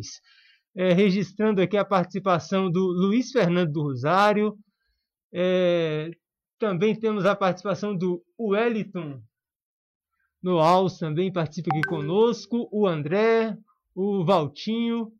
É, 0.78 0.94
registrando 0.94 1.62
aqui 1.62 1.78
a 1.78 1.86
participação 1.86 2.70
do 2.70 2.80
Luiz 2.80 3.32
Fernando 3.32 3.72
do 3.72 3.84
Rosário. 3.84 4.58
É, 5.34 6.12
também 6.58 6.98
temos 6.98 7.26
a 7.26 7.36
participação 7.36 7.96
do 7.96 8.24
Wellington 8.40 9.22
Noals, 10.42 10.98
também 11.00 11.32
participa 11.32 11.70
aqui 11.72 11.82
conosco. 11.88 12.70
O 12.72 12.88
André, 12.88 13.58
o 13.96 14.24
Valtinho. 14.24 15.12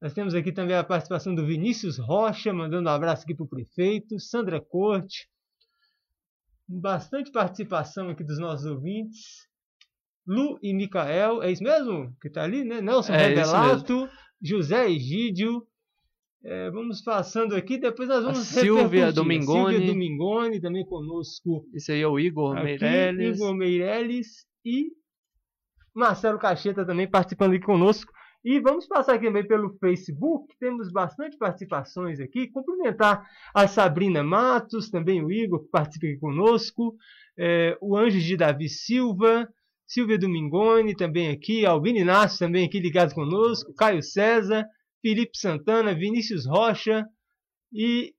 Nós 0.00 0.14
temos 0.14 0.34
aqui 0.34 0.50
também 0.50 0.74
a 0.74 0.82
participação 0.82 1.34
do 1.34 1.44
Vinícius 1.44 1.98
Rocha, 1.98 2.52
mandando 2.54 2.88
um 2.88 2.92
abraço 2.92 3.24
aqui 3.24 3.34
para 3.34 3.44
o 3.44 3.48
prefeito, 3.48 4.18
Sandra 4.18 4.58
Corte, 4.58 5.28
bastante 6.66 7.30
participação 7.30 8.08
aqui 8.08 8.24
dos 8.24 8.38
nossos 8.38 8.64
ouvintes. 8.64 9.46
Lu 10.26 10.58
e 10.62 10.72
Micael, 10.72 11.42
é 11.42 11.50
isso 11.50 11.62
mesmo 11.62 12.16
que 12.20 12.28
está 12.28 12.44
ali, 12.44 12.64
né? 12.64 12.80
Nelson 12.80 13.12
É, 13.12 13.32
isso 13.32 13.52
Rebelato, 13.52 14.08
José 14.40 14.88
Egídio. 14.88 15.66
É, 16.42 16.70
vamos 16.70 17.02
passando 17.02 17.54
aqui, 17.54 17.76
depois 17.76 18.08
nós 18.08 18.24
vamos 18.24 18.38
Silvia 18.38 18.82
repercutir. 18.84 19.14
Domingoni. 19.14 19.76
Silvia 19.76 19.92
Domingoni, 19.92 20.60
também 20.60 20.86
conosco. 20.86 21.68
Esse 21.74 21.92
aí 21.92 22.00
é 22.00 22.08
o 22.08 22.18
Igor 22.18 22.56
aqui, 22.56 22.64
Meirelles. 22.64 23.36
Igor 23.36 23.54
Meirelles 23.54 24.46
e 24.64 24.92
Marcelo 25.94 26.38
Cacheta 26.38 26.86
também 26.86 27.06
participando 27.06 27.52
aqui 27.52 27.66
conosco. 27.66 28.10
E 28.42 28.58
vamos 28.58 28.86
passar 28.86 29.14
aqui 29.14 29.26
também 29.26 29.46
pelo 29.46 29.76
Facebook, 29.78 30.54
temos 30.58 30.90
bastante 30.90 31.36
participações 31.36 32.20
aqui. 32.20 32.48
Cumprimentar 32.48 33.28
a 33.54 33.68
Sabrina 33.68 34.22
Matos, 34.22 34.88
também 34.88 35.22
o 35.22 35.30
Igor, 35.30 35.62
que 35.64 35.70
participa 35.70 36.06
aqui 36.06 36.18
conosco, 36.18 36.96
é, 37.38 37.76
o 37.82 37.96
Anjo 37.96 38.18
de 38.18 38.36
Davi 38.36 38.68
Silva, 38.68 39.46
Silvia 39.86 40.18
Domingoni 40.18 40.94
também 40.94 41.28
aqui, 41.28 41.66
Albino 41.66 41.98
Inácio 41.98 42.38
também 42.38 42.64
aqui 42.64 42.78
ligado 42.78 43.12
conosco, 43.12 43.74
Caio 43.74 44.02
César, 44.02 44.64
Felipe 45.02 45.36
Santana, 45.36 45.94
Vinícius 45.94 46.46
Rocha 46.46 47.04
e. 47.72 48.14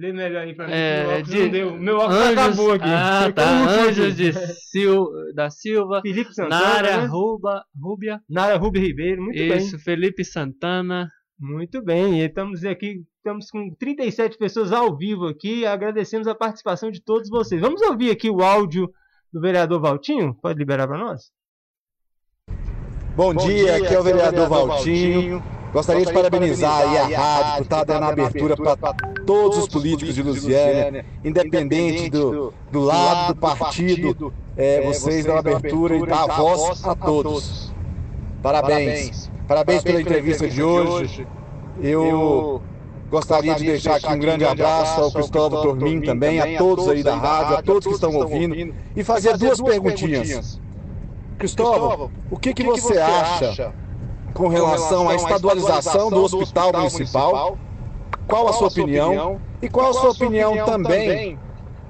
Lê 0.00 0.12
melhor 0.14 0.42
aí 0.42 0.54
pra 0.54 0.66
mim. 0.66 0.72
É, 0.72 1.02
meu 1.02 1.10
óculos 1.10 1.28
de- 1.28 1.42
não 1.42 1.50
deu. 1.50 1.76
Meu 1.78 1.96
óculos 1.98 2.16
Anjos- 2.16 2.38
acabou 2.38 2.72
aqui. 2.72 2.84
Ah, 2.88 3.22
Ficou 3.26 3.44
tá. 3.44 3.50
o 3.50 3.68
Anjos 3.68 4.16
de 4.16 4.32
Sil, 4.72 5.04
da 5.34 5.50
Silva. 5.50 6.00
Felipe 6.00 6.32
Santana. 6.32 6.60
Nária 6.60 6.96
né? 7.02 7.04
Ruba, 7.06 7.64
Rúbia. 7.78 8.20
Nara 8.28 8.56
Rubio 8.56 8.80
Ribeiro, 8.80 9.20
muito 9.22 9.36
bem. 9.36 9.58
Isso, 9.58 9.78
Felipe 9.78 10.24
Santana. 10.24 11.06
Muito 11.38 11.82
bem, 11.82 12.20
e 12.20 12.24
estamos 12.26 12.64
aqui, 12.64 13.02
estamos 13.16 13.50
com 13.50 13.74
37 13.78 14.36
pessoas 14.38 14.72
ao 14.72 14.94
vivo 14.96 15.26
aqui, 15.26 15.64
agradecemos 15.66 16.26
a 16.28 16.34
participação 16.34 16.90
de 16.90 17.02
todos 17.02 17.28
vocês. 17.30 17.60
Vamos 17.60 17.80
ouvir 17.82 18.10
aqui 18.10 18.30
o 18.30 18.42
áudio 18.42 18.90
do 19.32 19.40
vereador 19.40 19.80
Valtinho? 19.80 20.34
Pode 20.34 20.58
liberar 20.58 20.86
para 20.86 20.98
nós? 20.98 21.30
Bom, 23.16 23.34
dia, 23.34 23.76
aqui 23.76 23.94
é 23.94 23.98
o 23.98 24.02
vereador 24.02 24.48
Valtinho. 24.48 25.42
Gostaria 25.72 26.04
de 26.04 26.12
parabenizar 26.12 26.80
aí 26.80 27.14
a 27.14 27.18
rádio 27.18 27.54
por 27.56 27.62
estar 27.62 27.84
dando 27.84 28.04
abertura 28.04 28.56
para 28.56 28.76
todos 29.24 29.58
os 29.58 29.68
políticos 29.68 30.14
de 30.14 30.22
Lusiânia, 30.22 31.04
independente 31.24 32.10
do, 32.10 32.52
do 32.72 32.80
lado, 32.80 33.34
do 33.34 33.40
partido, 33.40 34.32
é, 34.56 34.82
vocês 34.82 35.24
dão 35.24 35.36
abertura 35.38 35.96
e 35.96 36.04
dão 36.04 36.18
a 36.18 36.26
voz 36.26 36.84
a 36.84 36.94
todos. 36.96 37.72
Parabéns. 38.42 39.30
Parabéns 39.46 39.82
pela 39.82 40.00
entrevista 40.00 40.48
de 40.48 40.62
hoje. 40.62 41.26
Eu 41.80 42.60
gostaria 43.08 43.54
de 43.54 43.64
deixar 43.64 43.96
aqui 43.96 44.08
um 44.12 44.18
grande 44.18 44.44
abraço 44.44 45.00
ao 45.00 45.12
Cristóvão 45.12 45.62
Tormin 45.62 46.00
também, 46.00 46.40
a 46.40 46.58
todos 46.58 46.88
aí 46.88 47.02
da 47.02 47.14
rádio, 47.14 47.56
a 47.56 47.62
todos 47.62 47.86
que 47.86 47.94
estão 47.94 48.14
ouvindo, 48.14 48.74
e 48.96 49.04
fazer 49.04 49.36
duas 49.36 49.60
perguntinhas. 49.60 50.60
Cristóvão, 51.38 52.10
o 52.28 52.36
que, 52.36 52.52
que 52.52 52.64
você 52.64 52.98
acha 52.98 53.72
com 54.34 54.48
relação 54.48 55.08
à 55.08 55.14
estadualização 55.14 56.10
do 56.10 56.22
hospital 56.24 56.72
municipal? 56.72 57.58
Qual 58.26 58.48
a 58.48 58.52
sua 58.52 58.68
opinião? 58.68 59.40
E 59.62 59.68
qual 59.68 59.90
a 59.90 59.92
sua 59.94 60.10
opinião 60.10 60.64
também 60.64 61.38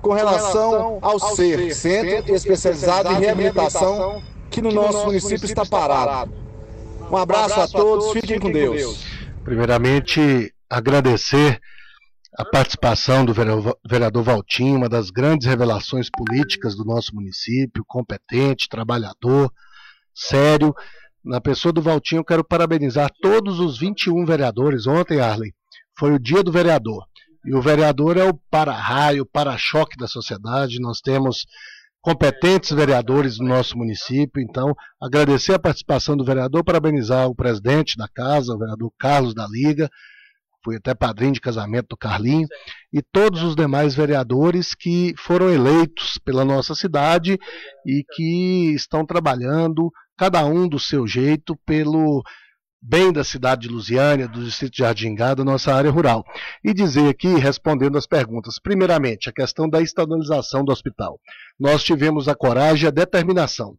com 0.00 0.12
relação 0.12 0.98
ao 1.02 1.18
CER, 1.18 1.74
Centro 1.74 2.34
Especializado 2.34 3.12
em 3.12 3.20
Reabilitação, 3.20 4.22
que 4.50 4.62
no 4.62 4.72
nosso 4.72 5.04
município 5.06 5.44
está 5.44 5.64
parado? 5.66 6.32
Um 7.10 7.16
abraço 7.16 7.60
a 7.60 7.68
todos, 7.68 8.12
fiquem 8.12 8.38
com 8.38 8.50
Deus. 8.50 9.04
Primeiramente, 9.44 10.52
agradecer 10.68 11.60
a 12.38 12.44
participação 12.44 13.24
do 13.24 13.34
vereador- 13.34 13.76
vereador 13.84 14.22
Valtinho, 14.22 14.76
uma 14.76 14.88
das 14.88 15.10
grandes 15.10 15.46
revelações 15.46 16.08
políticas 16.08 16.76
do 16.76 16.84
nosso 16.84 17.14
município, 17.14 17.84
competente, 17.86 18.68
trabalhador, 18.68 19.52
sério. 20.14 20.72
Na 21.24 21.40
pessoa 21.40 21.72
do 21.72 21.82
Valtinho, 21.82 22.20
eu 22.20 22.24
quero 22.24 22.44
parabenizar 22.44 23.10
todos 23.20 23.60
os 23.60 23.78
21 23.78 24.24
vereadores. 24.24 24.86
Ontem, 24.86 25.20
Arley, 25.20 25.52
foi 25.98 26.12
o 26.12 26.18
dia 26.18 26.42
do 26.42 26.50
vereador. 26.50 27.04
E 27.44 27.54
o 27.54 27.60
vereador 27.60 28.16
é 28.16 28.24
o 28.24 28.34
para-raio, 28.50 29.26
para-choque 29.26 29.96
da 29.96 30.06
sociedade. 30.06 30.80
Nós 30.80 31.00
temos 31.00 31.46
competentes 32.00 32.70
vereadores 32.70 33.38
no 33.38 33.48
nosso 33.48 33.76
município. 33.76 34.42
Então, 34.42 34.74
agradecer 35.00 35.54
a 35.54 35.58
participação 35.58 36.16
do 36.16 36.24
vereador, 36.24 36.64
parabenizar 36.64 37.28
o 37.28 37.34
presidente 37.34 37.96
da 37.96 38.08
casa, 38.08 38.54
o 38.54 38.58
vereador 38.58 38.90
Carlos 38.98 39.34
da 39.34 39.46
Liga, 39.46 39.90
fui 40.64 40.76
até 40.76 40.94
padrinho 40.94 41.32
de 41.32 41.40
casamento 41.40 41.88
do 41.90 41.96
Carlinho, 41.96 42.46
e 42.92 43.00
todos 43.02 43.42
os 43.42 43.56
demais 43.56 43.94
vereadores 43.94 44.74
que 44.74 45.14
foram 45.16 45.50
eleitos 45.50 46.18
pela 46.18 46.44
nossa 46.44 46.74
cidade 46.74 47.38
e 47.86 48.04
que 48.14 48.72
estão 48.74 49.06
trabalhando, 49.06 49.90
cada 50.20 50.44
um 50.44 50.68
do 50.68 50.78
seu 50.78 51.06
jeito, 51.06 51.56
pelo 51.64 52.22
bem 52.78 53.10
da 53.10 53.24
cidade 53.24 53.62
de 53.62 53.68
Lusiânia, 53.68 54.28
do 54.28 54.44
distrito 54.44 54.72
de 54.72 54.80
Jardingá, 54.80 55.32
da 55.32 55.42
nossa 55.42 55.74
área 55.74 55.90
rural. 55.90 56.22
E 56.62 56.74
dizer 56.74 57.08
aqui, 57.08 57.36
respondendo 57.36 57.96
as 57.96 58.06
perguntas, 58.06 58.58
primeiramente, 58.62 59.30
a 59.30 59.32
questão 59.32 59.66
da 59.66 59.80
estadualização 59.80 60.62
do 60.62 60.72
hospital. 60.72 61.18
Nós 61.58 61.82
tivemos 61.82 62.28
a 62.28 62.34
coragem 62.34 62.84
e 62.84 62.88
a 62.88 62.90
determinação 62.90 63.78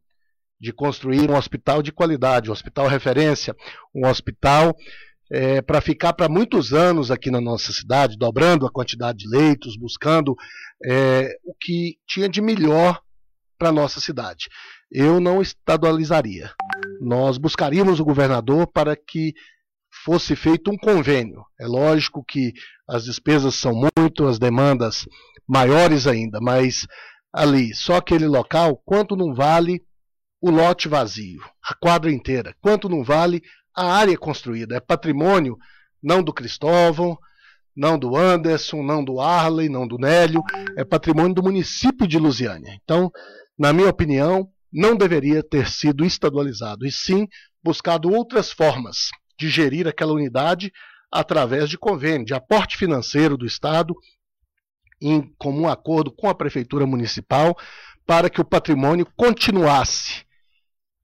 de 0.60 0.73
construir 0.73 1.30
um 1.30 1.38
hospital 1.38 1.84
de 1.84 1.91
qualidade, 1.91 2.49
um 2.49 2.54
hospital 2.54 2.88
referência, 2.88 3.56
um 3.93 4.08
hospital 4.08 4.75
é, 5.32 5.62
para 5.62 5.80
ficar 5.80 6.13
para 6.13 6.27
muitos 6.27 6.73
anos 6.73 7.12
aqui 7.12 7.30
na 7.30 7.39
nossa 7.39 7.71
cidade, 7.71 8.17
dobrando 8.17 8.65
a 8.65 8.71
quantidade 8.71 9.19
de 9.19 9.30
leitos, 9.30 9.77
buscando 9.77 10.36
é, 10.84 11.36
o 11.43 11.54
que 11.54 11.97
tinha 12.08 12.27
de 12.27 12.41
melhor 12.41 12.99
para 13.60 13.69
a 13.69 13.71
nossa 13.71 13.99
cidade. 13.99 14.49
Eu 14.91 15.19
não 15.19 15.41
estadualizaria. 15.41 16.51
Nós 16.99 17.38
buscaríamos 17.38 17.99
o 17.99 18.06
governador 18.06 18.67
para 18.67 18.95
que 18.95 19.34
fosse 20.04 20.36
feito 20.36 20.71
um 20.71 20.77
convênio. 20.77 21.43
É 21.60 21.65
lógico 21.65 22.23
que 22.23 22.54
as 22.88 23.06
despesas 23.06 23.56
são 23.56 23.73
muito, 23.73 24.27
as 24.27 24.38
demandas 24.38 25.08
maiores 25.47 26.08
ainda, 26.08 26.39
mas 26.41 26.86
ali, 27.34 27.73
só 27.73 27.97
aquele 27.97 28.27
local, 28.27 28.82
quanto 28.86 29.15
não 29.15 29.34
vale 29.34 29.82
o 30.41 30.49
lote 30.49 30.88
vazio, 30.88 31.41
a 31.63 31.73
quadra 31.75 32.12
inteira? 32.12 32.56
Quanto 32.60 32.89
não 32.89 33.04
vale 33.04 33.41
a 33.75 33.93
área 33.93 34.17
construída? 34.17 34.75
É 34.75 34.80
patrimônio 34.80 35.58
não 36.01 36.23
do 36.23 36.34
Cristóvão, 36.34 37.17
não 37.75 37.97
do 37.97 38.17
Anderson, 38.17 38.84
não 38.84 39.04
do 39.04 39.19
Arley, 39.21 39.69
não 39.69 39.88
do 39.88 39.97
Nélio, 39.97 40.43
é 40.75 40.84
patrimônio 40.84 41.34
do 41.34 41.43
município 41.43 42.08
de 42.08 42.17
Lusiânia. 42.17 42.77
Então, 42.84 43.10
na 43.58 43.71
minha 43.71 43.89
opinião, 43.89 44.49
não 44.72 44.96
deveria 44.96 45.44
ter 45.44 45.68
sido 45.68 46.06
estadualizado, 46.06 46.86
e 46.86 46.92
sim 46.92 47.28
buscado 47.64 48.10
outras 48.12 48.52
formas 48.52 49.10
de 49.38 49.50
gerir 49.50 49.88
aquela 49.88 50.14
unidade 50.14 50.72
através 51.12 51.70
de 51.70 51.78
convênio, 51.78 52.26
de 52.26 52.34
aporte 52.34 52.78
financeiro 52.78 53.36
do 53.36 53.46
Estado, 53.46 53.94
em 55.02 55.34
comum 55.38 55.68
acordo 55.68 56.12
com 56.12 56.30
a 56.30 56.36
Prefeitura 56.36 56.86
Municipal, 56.86 57.58
para 58.06 58.30
que 58.30 58.40
o 58.40 58.46
patrimônio 58.46 59.06
continuasse 59.18 60.26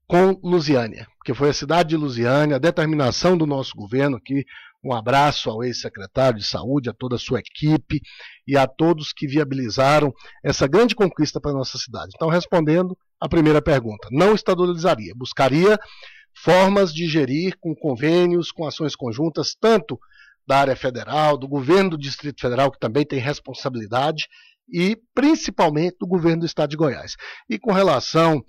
com 0.06 0.40
Lusiânia, 0.42 1.06
porque 1.18 1.34
foi 1.34 1.50
a 1.50 1.54
cidade 1.54 1.90
de 1.90 1.96
Lusiânia, 1.96 2.56
a 2.56 2.60
determinação 2.60 3.36
do 3.36 3.46
nosso 3.46 3.76
governo 3.76 4.16
aqui. 4.16 4.44
Um 4.82 4.94
abraço 4.94 5.50
ao 5.50 5.62
ex-secretário 5.62 6.38
de 6.38 6.46
Saúde, 6.46 6.88
a 6.88 6.94
toda 6.94 7.16
a 7.16 7.18
sua 7.18 7.40
equipe 7.40 8.00
e 8.46 8.56
a 8.56 8.66
todos 8.66 9.12
que 9.12 9.26
viabilizaram 9.26 10.14
essa 10.42 10.66
grande 10.66 10.94
conquista 10.94 11.40
para 11.40 11.50
a 11.50 11.54
nossa 11.54 11.76
cidade. 11.76 12.12
Então, 12.14 12.28
respondendo 12.28 12.96
a 13.20 13.28
primeira 13.28 13.60
pergunta, 13.60 14.08
não 14.10 14.34
estadualizaria, 14.34 15.12
buscaria 15.16 15.78
formas 16.42 16.92
de 16.92 17.08
gerir 17.08 17.56
com 17.60 17.74
convênios, 17.74 18.52
com 18.52 18.66
ações 18.66 18.94
conjuntas, 18.94 19.56
tanto 19.60 19.98
da 20.46 20.58
área 20.58 20.76
federal, 20.76 21.36
do 21.36 21.48
governo 21.48 21.90
do 21.90 21.98
Distrito 21.98 22.40
Federal, 22.40 22.70
que 22.70 22.78
também 22.78 23.04
tem 23.04 23.18
responsabilidade, 23.18 24.26
e 24.72 24.96
principalmente 25.14 25.96
do 25.98 26.06
governo 26.06 26.40
do 26.40 26.46
Estado 26.46 26.70
de 26.70 26.76
Goiás. 26.76 27.16
E 27.48 27.58
com 27.58 27.72
relação 27.72 28.42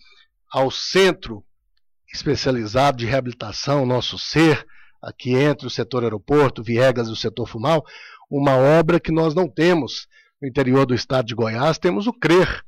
ao 0.52 0.70
centro 0.70 1.44
especializado 2.14 2.98
de 2.98 3.06
reabilitação, 3.06 3.86
nosso 3.86 4.18
ser, 4.18 4.66
aqui 5.02 5.36
entre 5.36 5.68
o 5.68 5.70
setor 5.70 6.04
aeroporto, 6.04 6.64
Viegas 6.64 7.08
e 7.08 7.12
o 7.12 7.16
setor 7.16 7.48
Fumal, 7.48 7.84
uma 8.30 8.56
obra 8.56 9.00
que 9.00 9.12
nós 9.12 9.34
não 9.34 9.48
temos 9.48 10.08
no 10.42 10.48
interior 10.48 10.86
do 10.86 10.96
estado 10.96 11.26
de 11.26 11.36
Goiás, 11.36 11.78
temos 11.78 12.08
o 12.08 12.14
CRER, 12.14 12.64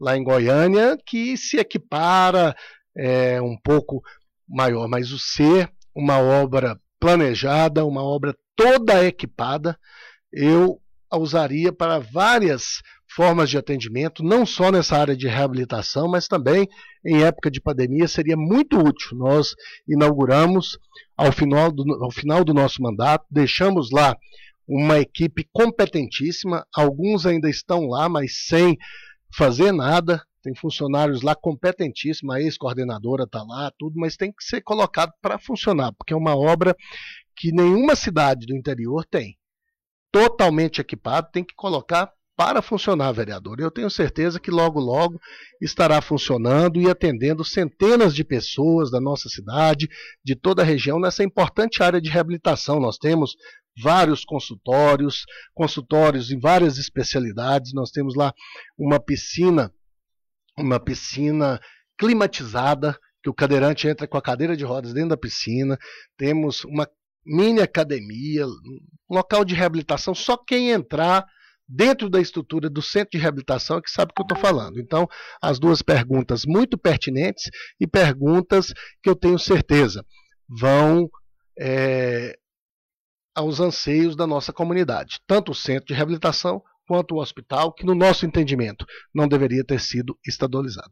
lá 0.00 0.16
em 0.16 0.24
Goiânia, 0.24 0.96
que 1.06 1.36
se 1.36 1.58
equipara 1.58 2.56
é, 2.96 3.40
um 3.40 3.56
pouco 3.56 4.02
maior, 4.48 4.88
mas 4.88 5.12
o 5.12 5.18
ser, 5.18 5.70
uma 5.94 6.18
obra 6.18 6.80
planejada, 6.98 7.84
uma 7.84 8.02
obra 8.02 8.36
toda 8.56 9.04
equipada, 9.04 9.78
eu 10.32 10.80
a 11.10 11.18
usaria 11.18 11.72
para 11.72 11.98
várias 11.98 12.80
formas 13.12 13.50
de 13.50 13.58
atendimento, 13.58 14.22
não 14.22 14.46
só 14.46 14.70
nessa 14.70 14.96
área 14.96 15.16
de 15.16 15.26
reabilitação, 15.26 16.06
mas 16.06 16.28
também 16.28 16.68
em 17.04 17.24
época 17.24 17.50
de 17.50 17.60
pandemia 17.60 18.06
seria 18.06 18.36
muito 18.36 18.78
útil. 18.78 19.16
Nós 19.18 19.54
inauguramos 19.88 20.78
ao 21.16 21.32
final 21.32 21.72
do, 21.72 21.82
ao 22.04 22.10
final 22.12 22.44
do 22.44 22.54
nosso 22.54 22.80
mandato, 22.80 23.26
deixamos 23.28 23.90
lá 23.90 24.16
uma 24.68 25.00
equipe 25.00 25.48
competentíssima. 25.52 26.64
Alguns 26.72 27.26
ainda 27.26 27.50
estão 27.50 27.88
lá, 27.88 28.08
mas 28.08 28.46
sem 28.46 28.78
fazer 29.36 29.72
nada. 29.72 30.22
Tem 30.42 30.54
funcionários 30.54 31.20
lá 31.20 31.34
competentíssimos, 31.34 32.34
a 32.34 32.40
ex-coordenadora 32.40 33.24
está 33.24 33.42
lá, 33.42 33.70
tudo, 33.78 34.00
mas 34.00 34.16
tem 34.16 34.32
que 34.32 34.42
ser 34.42 34.62
colocado 34.62 35.12
para 35.20 35.38
funcionar, 35.38 35.92
porque 35.92 36.14
é 36.14 36.16
uma 36.16 36.34
obra 36.34 36.74
que 37.36 37.52
nenhuma 37.52 37.94
cidade 37.94 38.46
do 38.46 38.56
interior 38.56 39.04
tem. 39.04 39.36
Totalmente 40.10 40.80
equipado, 40.80 41.28
tem 41.30 41.44
que 41.44 41.54
colocar 41.54 42.10
para 42.40 42.62
funcionar, 42.62 43.12
vereador. 43.12 43.60
Eu 43.60 43.70
tenho 43.70 43.90
certeza 43.90 44.40
que 44.40 44.50
logo, 44.50 44.80
logo 44.80 45.20
estará 45.60 46.00
funcionando 46.00 46.80
e 46.80 46.88
atendendo 46.88 47.44
centenas 47.44 48.14
de 48.14 48.24
pessoas 48.24 48.90
da 48.90 48.98
nossa 48.98 49.28
cidade, 49.28 49.90
de 50.24 50.34
toda 50.34 50.62
a 50.62 50.64
região, 50.64 50.98
nessa 50.98 51.22
importante 51.22 51.82
área 51.82 52.00
de 52.00 52.08
reabilitação. 52.08 52.80
Nós 52.80 52.96
temos 52.96 53.36
vários 53.82 54.24
consultórios, 54.24 55.26
consultórios 55.52 56.30
em 56.30 56.40
várias 56.40 56.78
especialidades. 56.78 57.74
Nós 57.74 57.90
temos 57.90 58.14
lá 58.16 58.32
uma 58.78 58.98
piscina, 58.98 59.70
uma 60.58 60.80
piscina 60.80 61.60
climatizada, 61.98 62.98
que 63.22 63.28
o 63.28 63.34
cadeirante 63.34 63.86
entra 63.86 64.08
com 64.08 64.16
a 64.16 64.22
cadeira 64.22 64.56
de 64.56 64.64
rodas 64.64 64.94
dentro 64.94 65.10
da 65.10 65.16
piscina. 65.18 65.78
Temos 66.16 66.64
uma 66.64 66.88
mini 67.22 67.60
academia, 67.60 68.46
um 68.46 69.14
local 69.14 69.44
de 69.44 69.54
reabilitação. 69.54 70.14
Só 70.14 70.38
quem 70.38 70.70
entrar 70.70 71.26
dentro 71.70 72.10
da 72.10 72.20
estrutura 72.20 72.68
do 72.68 72.82
centro 72.82 73.10
de 73.12 73.18
reabilitação 73.18 73.78
é 73.78 73.82
que 73.82 73.90
sabe 73.90 74.10
o 74.10 74.14
que 74.14 74.22
eu 74.22 74.24
estou 74.24 74.38
falando. 74.38 74.80
Então, 74.80 75.06
as 75.40 75.58
duas 75.58 75.80
perguntas 75.80 76.44
muito 76.44 76.76
pertinentes 76.76 77.48
e 77.78 77.86
perguntas 77.86 78.72
que 79.02 79.08
eu 79.08 79.14
tenho 79.14 79.38
certeza 79.38 80.04
vão 80.48 81.08
é, 81.58 82.36
aos 83.34 83.60
anseios 83.60 84.16
da 84.16 84.26
nossa 84.26 84.52
comunidade, 84.52 85.20
tanto 85.26 85.52
o 85.52 85.54
centro 85.54 85.86
de 85.86 85.94
reabilitação 85.94 86.60
quanto 86.86 87.14
o 87.14 87.20
hospital, 87.20 87.72
que 87.72 87.86
no 87.86 87.94
nosso 87.94 88.26
entendimento 88.26 88.84
não 89.14 89.28
deveria 89.28 89.64
ter 89.64 89.78
sido 89.78 90.18
estadualizado. 90.26 90.90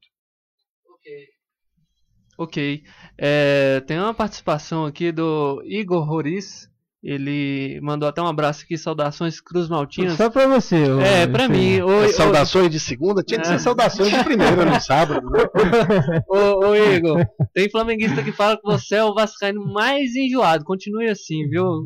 Ok. 2.38 2.84
É, 3.16 3.80
tem 3.80 3.98
uma 3.98 4.14
participação 4.14 4.86
aqui 4.86 5.10
do 5.10 5.60
Igor 5.64 6.04
Roriz. 6.04 6.70
Ele 7.02 7.78
mandou 7.80 8.08
até 8.08 8.20
um 8.20 8.26
abraço 8.26 8.64
aqui, 8.64 8.76
saudações 8.76 9.40
Cruz 9.40 9.68
Maltinas. 9.68 10.16
Só 10.16 10.28
pra 10.28 10.48
você. 10.48 10.76
É, 11.00 11.26
pra 11.28 11.48
mim. 11.48 11.80
Oi, 11.80 12.06
é 12.06 12.12
saudações 12.12 12.70
de 12.70 12.80
segunda? 12.80 13.22
Tinha 13.22 13.40
que 13.40 13.46
ser 13.46 13.60
saudações 13.60 14.10
de 14.10 14.24
primeira 14.24 14.64
no 14.64 14.80
sábado. 14.80 15.30
Né? 15.30 15.44
ô, 16.28 16.66
ô, 16.66 16.74
Igor, 16.74 17.24
tem 17.54 17.70
flamenguista 17.70 18.22
que 18.22 18.32
fala 18.32 18.56
que 18.56 18.64
você 18.64 18.96
é 18.96 19.04
o 19.04 19.14
vascaíno 19.14 19.64
mais 19.72 20.16
enjoado. 20.16 20.64
Continue 20.64 21.08
assim, 21.08 21.48
viu? 21.48 21.84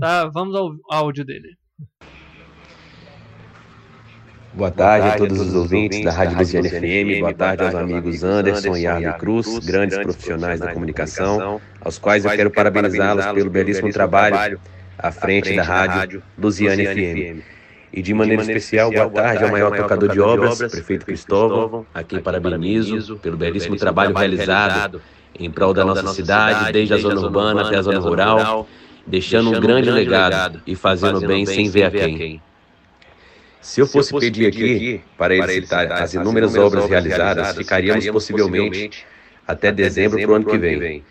Tá, 0.00 0.30
vamos 0.32 0.56
ao 0.56 0.70
áudio 0.90 1.26
dele. 1.26 1.58
Boa 4.54 4.70
tarde 4.70 5.08
a 5.08 5.16
todos 5.16 5.40
os 5.40 5.52
ouvintes 5.52 6.04
da 6.04 6.12
Rádio 6.12 6.38
Luciana 6.38 6.68
FM, 6.68 7.18
boa 7.18 7.34
tarde 7.34 7.64
aos 7.64 7.74
amigos 7.74 8.22
Anderson 8.22 8.76
e 8.76 8.86
Arne 8.86 9.12
Cruz, 9.14 9.58
grandes 9.58 9.98
profissionais 9.98 10.60
da 10.60 10.72
comunicação, 10.72 11.60
aos 11.80 11.98
quais 11.98 12.24
eu 12.24 12.30
quero 12.30 12.52
parabenizá-los 12.52 13.26
pelo 13.32 13.50
belíssimo 13.50 13.90
trabalho 13.90 14.60
à 14.96 15.10
frente 15.10 15.56
da 15.56 15.64
Rádio 15.64 16.22
Luciana 16.38 16.76
FM. 16.76 17.42
E 17.92 18.00
de 18.00 18.14
maneira 18.14 18.42
especial, 18.42 18.92
boa 18.92 19.10
tarde 19.10 19.42
ao 19.42 19.50
maior 19.50 19.76
tocador 19.76 20.12
de 20.12 20.20
obras, 20.20 20.58
prefeito 20.58 21.04
Cristóvão, 21.04 21.84
a 21.92 22.04
quem 22.04 22.20
parabenizo 22.20 23.16
pelo 23.16 23.36
belíssimo 23.36 23.74
trabalho 23.74 24.14
realizado 24.14 25.02
em 25.36 25.50
prol 25.50 25.74
da 25.74 25.84
nossa 25.84 26.14
cidade, 26.14 26.72
desde 26.72 26.94
a 26.94 26.98
zona 26.98 27.20
urbana 27.20 27.62
até 27.66 27.76
a 27.76 27.82
zona 27.82 27.98
rural, 27.98 28.68
deixando 29.04 29.50
um 29.50 29.60
grande 29.60 29.90
legado 29.90 30.62
e 30.64 30.76
fazendo 30.76 31.20
bem 31.26 31.44
sem 31.44 31.68
ver 31.68 31.86
a 31.86 31.90
quem. 31.90 32.40
Se 33.64 33.80
eu 33.80 33.86
fosse 33.86 34.12
pedir 34.20 34.46
aqui 34.46 35.00
para 35.16 35.34
ele 35.34 35.62
citar 35.62 35.90
as 35.90 36.12
inúmeras 36.12 36.54
obras 36.54 36.86
realizadas, 36.86 37.56
ficaríamos 37.56 38.06
possivelmente 38.08 39.06
até 39.48 39.72
dezembro 39.72 40.20
para 40.20 40.30
o 40.30 40.34
ano 40.34 40.44
que 40.44 40.58
vem. 40.58 41.02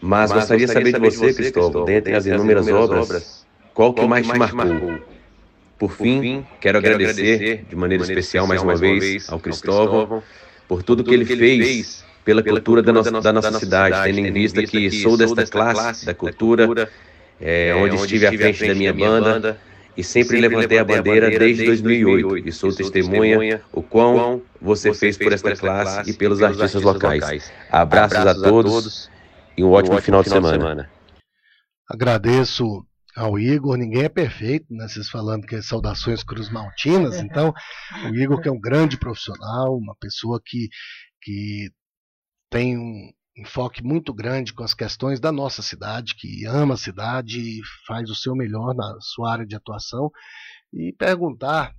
Mas 0.00 0.32
gostaria 0.32 0.66
de 0.66 0.72
saber 0.72 0.92
de 0.92 0.98
você, 0.98 1.32
Cristóvão, 1.32 1.84
dentre 1.84 2.12
as 2.12 2.26
inúmeras 2.26 2.66
obras, 2.66 3.46
qual 3.72 3.94
que 3.94 4.04
mais 4.04 4.26
te 4.26 4.36
marcou? 4.36 4.98
Por 5.78 5.92
fim, 5.92 6.44
quero 6.60 6.78
agradecer 6.78 7.64
de 7.68 7.76
maneira 7.76 8.02
especial 8.02 8.48
mais 8.48 8.60
uma 8.60 8.74
vez 8.74 9.30
ao 9.30 9.38
Cristóvão 9.38 10.24
por 10.66 10.82
tudo 10.82 11.04
que 11.04 11.14
ele 11.14 11.24
fez 11.24 12.04
pela 12.24 12.42
cultura 12.42 12.82
da 12.82 12.92
nossa, 12.92 13.12
da 13.12 13.32
nossa 13.32 13.58
cidade, 13.60 14.12
tendo 14.12 14.26
em 14.26 14.32
vista 14.32 14.60
que 14.64 14.90
sou 14.90 15.16
desta 15.16 15.46
classe 15.46 16.04
da 16.04 16.14
cultura, 16.14 16.90
é, 17.40 17.72
onde 17.76 17.94
estive 17.94 18.26
à 18.26 18.32
frente 18.32 18.66
da 18.66 18.74
minha 18.74 18.92
banda 18.92 19.69
e 19.96 20.04
sempre 20.04 20.40
levantei 20.40 20.78
a 20.78 20.84
bandeira 20.84 21.30
desde 21.30 21.64
2008 21.66 22.48
e 22.48 22.52
sou 22.52 22.74
testemunha 22.74 23.62
o 23.72 23.82
quão 23.82 24.42
você 24.60 24.94
fez 24.94 25.16
por 25.16 25.32
esta 25.32 25.54
classe 25.56 26.10
e 26.10 26.12
pelos 26.14 26.42
artistas 26.42 26.82
locais. 26.82 27.52
Abraços 27.70 28.18
a 28.18 28.34
todos 28.34 29.10
e 29.56 29.64
um 29.64 29.70
ótimo 29.70 30.00
final 30.00 30.22
de 30.22 30.30
semana. 30.30 30.90
Agradeço 31.88 32.86
ao 33.16 33.38
Igor, 33.38 33.76
ninguém 33.76 34.04
é 34.04 34.08
perfeito, 34.08 34.66
né? 34.70 34.86
Vocês 34.86 35.08
falando 35.08 35.46
que 35.46 35.56
é 35.56 35.62
saudações 35.62 36.22
Cruz 36.22 36.48
Maltinas, 36.48 37.18
então 37.18 37.52
o 38.08 38.14
Igor 38.14 38.40
que 38.40 38.48
é 38.48 38.52
um 38.52 38.60
grande 38.60 38.96
profissional, 38.96 39.76
uma 39.76 39.96
pessoa 39.96 40.40
que, 40.44 40.68
que 41.20 41.70
tem 42.48 42.78
um, 42.78 43.10
enfoque 43.40 43.82
muito 43.82 44.12
grande 44.12 44.52
com 44.52 44.62
as 44.62 44.74
questões 44.74 45.18
da 45.18 45.32
nossa 45.32 45.62
cidade, 45.62 46.14
que 46.14 46.44
ama 46.46 46.74
a 46.74 46.78
cidade 46.78 47.40
e 47.40 47.60
faz 47.86 48.10
o 48.10 48.14
seu 48.14 48.34
melhor 48.34 48.74
na 48.74 48.98
sua 49.00 49.32
área 49.32 49.46
de 49.46 49.56
atuação. 49.56 50.10
E 50.72 50.92
perguntar 50.92 51.74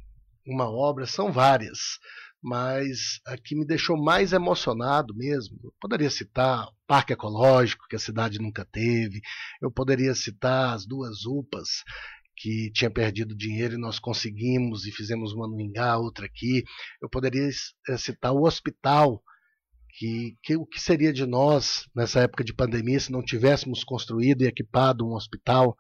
uma 0.46 0.70
obra, 0.70 1.06
são 1.06 1.32
várias, 1.32 2.00
mas 2.42 3.22
a 3.26 3.38
que 3.38 3.56
me 3.56 3.66
deixou 3.66 3.96
mais 3.96 4.34
emocionado 4.34 5.16
mesmo, 5.16 5.60
eu 5.64 5.74
poderia 5.80 6.10
citar 6.10 6.66
o 6.66 6.74
Parque 6.88 7.14
Ecológico, 7.14 7.86
que 7.88 7.96
a 7.96 8.00
cidade 8.00 8.40
nunca 8.40 8.66
teve, 8.66 9.22
eu 9.62 9.72
poderia 9.72 10.16
citar 10.16 10.74
as 10.74 10.86
duas 10.86 11.26
UPAs, 11.26 11.84
que 12.36 12.72
tinha 12.74 12.90
perdido 12.90 13.36
dinheiro 13.36 13.76
e 13.76 13.82
nós 13.82 14.00
conseguimos 14.00 14.88
e 14.88 14.92
fizemos 14.92 15.32
uma 15.32 15.48
no 15.48 15.62
Ingá, 15.62 15.98
outra 15.98 16.26
aqui. 16.26 16.64
Eu 17.00 17.08
poderia 17.08 17.48
eh, 17.48 17.98
citar 17.98 18.34
o 18.34 18.46
hospital 18.46 19.22
que, 19.98 20.38
que, 20.44 20.56
o 20.56 20.66
que 20.66 20.80
seria 20.80 21.12
de 21.12 21.26
nós 21.26 21.88
nessa 21.96 22.22
época 22.22 22.44
de 22.44 22.54
pandemia 22.54 23.00
se 23.00 23.12
não 23.12 23.24
tivéssemos 23.24 23.84
construído 23.84 24.44
e 24.44 24.48
equipado 24.48 25.06
um 25.06 25.14
hospital 25.14 25.76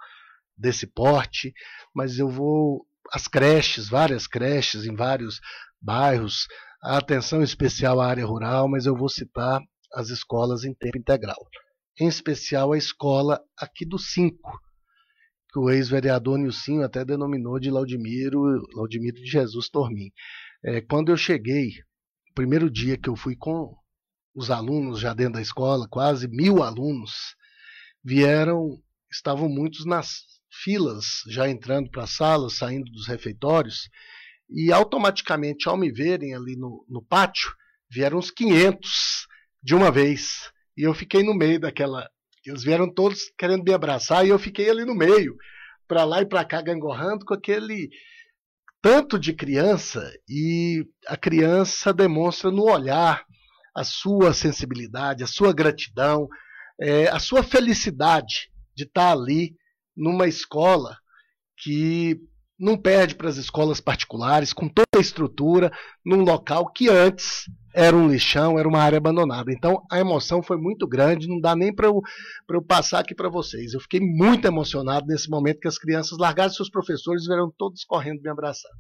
desse 0.58 0.86
porte, 0.86 1.54
mas 1.94 2.20
eu 2.20 2.30
vou 2.30 2.86
as 3.12 3.28
creches, 3.28 3.90
várias 3.90 4.28
creches 4.28 4.86
em 4.86 4.96
vários 4.96 5.42
bairros, 5.82 6.48
a 6.82 6.98
atenção 6.98 7.42
especial 7.42 8.00
à 8.00 8.08
área 8.08 8.26
rural, 8.26 8.70
mas 8.70 8.86
eu 8.86 8.96
vou 8.96 9.10
citar 9.10 9.62
as 9.94 10.10
escolas 10.10 10.64
em 10.64 10.74
tempo 10.74 10.98
integral. 10.98 11.48
Em 12.00 12.08
especial 12.08 12.72
a 12.72 12.78
escola 12.78 13.42
aqui 13.58 13.86
do 13.86 14.00
5, 14.00 14.38
que 15.52 15.60
o 15.60 15.70
ex-vereador 15.70 16.38
Nilcinho 16.38 16.84
até 16.84 17.04
denominou 17.04 17.60
de 17.60 17.70
Laudimiro, 17.70 18.42
Laudimiro 18.74 19.18
de 19.18 19.26
Jesus 19.26 19.70
Tormin. 19.70 20.10
É, 20.64 20.80
quando 20.80 21.10
eu 21.10 21.18
cheguei, 21.18 21.70
o 22.30 22.34
primeiro 22.34 22.72
dia 22.72 22.98
que 22.98 23.10
eu 23.10 23.16
fui 23.16 23.36
com 23.36 23.76
os 24.34 24.50
alunos 24.50 25.00
já 25.00 25.14
dentro 25.14 25.34
da 25.34 25.42
escola, 25.42 25.88
quase 25.90 26.28
mil 26.28 26.64
alunos, 26.64 27.36
vieram, 28.04 28.82
estavam 29.12 29.50
muitos 29.50 29.86
nas 29.86 30.22
filas, 30.64 31.24
já 31.28 31.50
entrando 31.50 31.90
para 31.90 32.04
a 32.04 32.08
sala, 32.08 32.50
saindo 32.50 32.90
dos 32.92 33.08
refeitórios, 33.08 33.90
e 34.50 34.72
automaticamente, 34.72 35.68
ao 35.70 35.78
me 35.78 35.92
verem 35.92 36.36
ali 36.36 36.56
no, 36.58 36.86
no 36.90 37.02
pátio, 37.02 37.54
vieram 37.90 38.18
uns 38.18 38.30
500 38.30 39.28
de 39.64 39.76
uma 39.76 39.92
vez. 39.92 40.52
E 40.76 40.84
eu 40.84 40.94
fiquei 40.94 41.24
no 41.24 41.34
meio 41.34 41.60
daquela. 41.60 42.10
Eles 42.46 42.64
vieram 42.64 42.92
todos 42.92 43.32
querendo 43.38 43.64
me 43.64 43.74
abraçar, 43.74 44.26
e 44.26 44.30
eu 44.30 44.40
fiquei 44.40 44.70
ali 44.70 44.84
no 44.84 44.96
meio, 44.96 45.36
para 45.88 46.04
lá 46.04 46.22
e 46.22 46.26
para 46.26 46.44
cá, 46.44 46.62
gangorrando 46.62 47.26
com 47.26 47.34
aquele 47.34 47.90
tanto 48.82 49.20
de 49.20 49.32
criança, 49.32 50.12
e 50.28 50.86
a 51.08 51.16
criança 51.16 51.94
demonstra 51.94 52.50
no 52.50 52.64
olhar 52.64 53.24
a 53.76 53.84
sua 53.84 54.34
sensibilidade, 54.34 55.24
a 55.24 55.28
sua 55.28 55.54
gratidão, 55.54 56.28
é, 56.80 57.08
a 57.10 57.20
sua 57.20 57.44
felicidade 57.44 58.52
de 58.76 58.84
estar 58.84 59.12
ali 59.12 59.56
numa 59.96 60.28
escola 60.28 60.98
que 61.58 62.20
não 62.62 62.78
perde 62.78 63.16
para 63.16 63.28
as 63.28 63.38
escolas 63.38 63.82
particulares, 63.82 64.54
com 64.54 64.70
toda 64.70 64.88
a 64.96 65.00
estrutura, 65.00 65.72
num 66.06 66.22
local 66.22 66.72
que 66.72 66.90
antes 66.90 67.46
era 67.74 67.96
um 67.96 68.08
lixão, 68.08 68.60
era 68.60 68.68
uma 68.68 68.80
área 68.80 68.98
abandonada. 68.98 69.52
Então 69.52 69.84
a 69.92 70.00
emoção 70.00 70.44
foi 70.44 70.58
muito 70.58 70.88
grande, 70.88 71.28
não 71.28 71.40
dá 71.40 71.56
nem 71.56 71.74
para 71.74 71.88
eu, 71.88 72.02
eu 72.50 72.62
passar 72.62 73.00
aqui 73.00 73.16
para 73.16 73.30
vocês. 73.30 73.74
Eu 73.74 73.80
fiquei 73.80 74.00
muito 74.00 74.46
emocionado 74.48 75.08
nesse 75.08 75.28
momento 75.28 75.60
que 75.60 75.68
as 75.68 75.80
crianças 75.80 76.20
largaram 76.20 76.52
seus 76.52 76.70
professores 76.70 77.24
e 77.24 77.28
vieram 77.28 77.52
todos 77.58 77.84
correndo 77.84 78.22
me 78.22 78.30
abraçar. 78.30 78.72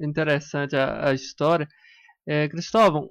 Interessante 0.00 0.76
a, 0.76 1.08
a 1.08 1.14
história. 1.14 1.66
É, 2.26 2.48
Cristóvão, 2.48 3.10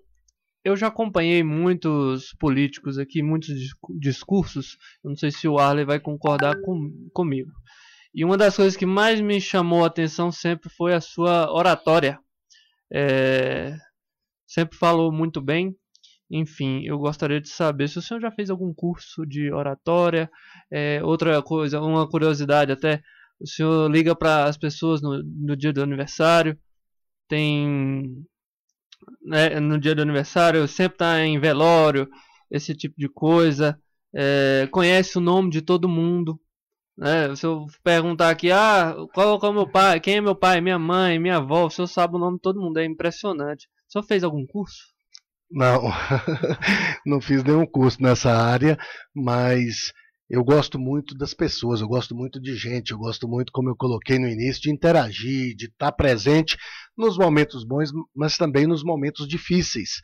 eu 0.64 0.76
já 0.78 0.88
acompanhei 0.88 1.44
muitos 1.44 2.34
políticos 2.40 2.98
aqui, 2.98 3.22
muitos 3.22 3.54
discursos. 4.00 4.78
Eu 5.04 5.10
não 5.10 5.18
sei 5.18 5.30
se 5.30 5.48
o 5.48 5.60
Arley 5.60 5.86
vai 5.86 6.00
concordar 6.00 6.60
com, 6.62 7.10
comigo. 7.14 7.52
E 8.16 8.24
uma 8.24 8.38
das 8.38 8.56
coisas 8.56 8.78
que 8.78 8.86
mais 8.86 9.20
me 9.20 9.42
chamou 9.42 9.84
a 9.84 9.88
atenção 9.88 10.32
sempre 10.32 10.70
foi 10.70 10.94
a 10.94 11.02
sua 11.02 11.52
oratória. 11.52 12.18
É, 12.92 13.76
sempre 14.48 14.78
falou 14.78 15.12
muito 15.12 15.42
bem. 15.42 15.76
Enfim, 16.32 16.84
eu 16.86 16.98
gostaria 16.98 17.42
de 17.42 17.50
saber 17.50 17.90
se 17.90 18.00
o 18.00 18.02
senhor 18.02 18.22
já 18.22 18.32
fez 18.32 18.50
algum 18.50 18.74
curso 18.74 19.26
de 19.26 19.52
oratória. 19.52 20.30
É, 20.72 21.04
outra 21.04 21.42
coisa, 21.42 21.82
uma 21.82 22.08
curiosidade 22.08 22.72
até, 22.72 23.02
o 23.40 23.48
senhor 23.48 23.92
liga 23.92 24.16
para 24.16 24.46
as 24.46 24.58
pessoas 24.58 25.02
no, 25.02 25.22
no 25.24 25.58
dia 25.58 25.74
do 25.74 25.84
aniversário, 25.84 26.58
tem 27.28 28.26
né, 29.22 29.60
no 29.60 29.80
dia 29.80 29.96
do 29.96 30.02
aniversário, 30.02 30.68
sempre 30.68 30.96
está 30.96 31.20
em 31.20 31.40
velório, 31.40 32.10
esse 32.50 32.76
tipo 32.76 32.96
de 32.98 33.10
coisa, 33.10 33.80
é, 34.14 34.68
conhece 34.72 35.18
o 35.18 35.22
nome 35.22 35.50
de 35.50 35.62
todo 35.62 35.90
mundo. 35.90 36.40
Né? 36.98 37.36
Se 37.36 37.46
eu 37.46 37.66
perguntar 37.84 38.30
aqui, 38.30 38.52
ah, 38.52 38.96
qual, 39.14 39.40
qual 39.40 39.52
é 39.52 39.56
meu 39.56 39.68
pai, 39.68 40.00
quem 40.00 40.18
é 40.18 40.22
meu 40.22 40.36
pai, 40.36 40.62
minha 40.62 40.78
mãe, 40.78 41.20
minha 41.20 41.38
avó, 41.38 41.66
o 41.66 41.70
senhor 41.70 41.88
sabe 41.88 42.16
o 42.16 42.20
nome 42.20 42.38
de 42.38 42.42
todo 42.42 42.62
mundo, 42.62 42.78
é 42.78 42.86
impressionante. 42.86 43.68
O 43.90 43.92
senhor 43.92 44.04
fez 44.04 44.24
algum 44.24 44.46
curso? 44.46 44.94
Não, 45.50 45.84
não 47.06 47.22
fiz 47.22 47.44
nenhum 47.44 47.66
curso 47.66 48.02
nessa 48.02 48.32
área, 48.32 48.78
mas 49.14 49.92
eu 50.34 50.44
gosto 50.44 50.80
muito 50.80 51.16
das 51.16 51.32
pessoas, 51.32 51.80
eu 51.80 51.88
gosto 51.88 52.16
muito 52.16 52.42
de 52.42 52.56
gente, 52.56 52.90
eu 52.90 52.98
gosto 52.98 53.28
muito, 53.28 53.52
como 53.52 53.70
eu 53.70 53.76
coloquei 53.76 54.18
no 54.18 54.28
início, 54.28 54.64
de 54.64 54.72
interagir, 54.72 55.56
de 55.56 55.68
estar 55.68 55.92
presente 55.92 56.58
nos 56.98 57.20
momentos 57.20 57.64
bons, 57.64 57.92
mas 58.16 58.36
também 58.36 58.66
nos 58.66 58.84
momentos 58.84 59.28
difíceis 59.28 60.02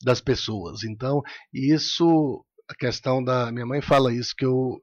das 0.00 0.20
pessoas. 0.20 0.84
Então, 0.84 1.20
isso, 1.52 2.44
a 2.70 2.76
questão 2.76 3.24
da 3.24 3.50
minha 3.50 3.66
mãe 3.66 3.82
fala 3.82 4.14
isso 4.14 4.32
que 4.38 4.46
eu 4.46 4.80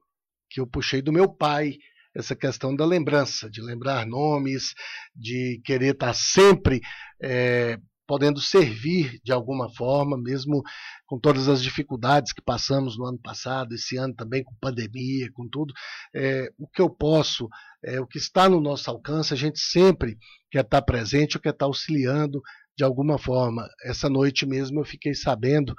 que 0.50 0.60
eu 0.60 0.66
puxei 0.66 1.00
do 1.00 1.12
meu 1.12 1.32
pai, 1.34 1.76
essa 2.14 2.36
questão 2.36 2.76
da 2.76 2.84
lembrança, 2.84 3.48
de 3.48 3.62
lembrar 3.62 4.04
nomes, 4.04 4.74
de 5.16 5.62
querer 5.64 5.94
estar 5.94 6.12
sempre 6.12 6.78
é, 7.22 7.78
podendo 8.10 8.40
servir 8.40 9.20
de 9.22 9.30
alguma 9.30 9.72
forma, 9.72 10.18
mesmo 10.18 10.64
com 11.06 11.16
todas 11.16 11.48
as 11.48 11.62
dificuldades 11.62 12.32
que 12.32 12.42
passamos 12.42 12.98
no 12.98 13.06
ano 13.06 13.20
passado, 13.20 13.72
esse 13.72 13.96
ano 13.96 14.12
também 14.12 14.42
com 14.42 14.52
pandemia, 14.60 15.30
com 15.32 15.48
tudo, 15.48 15.72
é, 16.12 16.50
o 16.58 16.66
que 16.66 16.82
eu 16.82 16.90
posso, 16.90 17.48
é, 17.84 18.00
o 18.00 18.06
que 18.08 18.18
está 18.18 18.48
no 18.48 18.60
nosso 18.60 18.90
alcance, 18.90 19.32
a 19.32 19.36
gente 19.36 19.60
sempre 19.60 20.18
quer 20.50 20.64
estar 20.64 20.82
presente 20.82 21.38
quer 21.38 21.50
estar 21.50 21.66
auxiliando 21.66 22.42
de 22.76 22.82
alguma 22.82 23.16
forma. 23.16 23.68
Essa 23.84 24.10
noite 24.10 24.44
mesmo 24.44 24.80
eu 24.80 24.84
fiquei 24.84 25.14
sabendo 25.14 25.72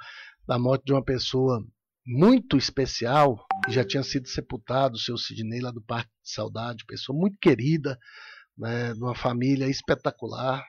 da 0.48 0.58
morte 0.58 0.86
de 0.86 0.92
uma 0.94 1.04
pessoa 1.04 1.62
muito 2.06 2.56
especial, 2.56 3.44
que 3.66 3.72
já 3.72 3.84
tinha 3.84 4.02
sido 4.02 4.26
sepultado, 4.26 4.94
o 4.94 4.98
seu 4.98 5.18
Sidney 5.18 5.60
lá 5.60 5.70
do 5.70 5.82
Parque 5.82 6.08
de 6.24 6.32
Saudade, 6.32 6.86
pessoa 6.86 7.14
muito 7.14 7.36
querida, 7.38 7.98
né, 8.56 8.94
de 8.94 9.00
uma 9.00 9.14
família 9.14 9.68
espetacular, 9.68 10.64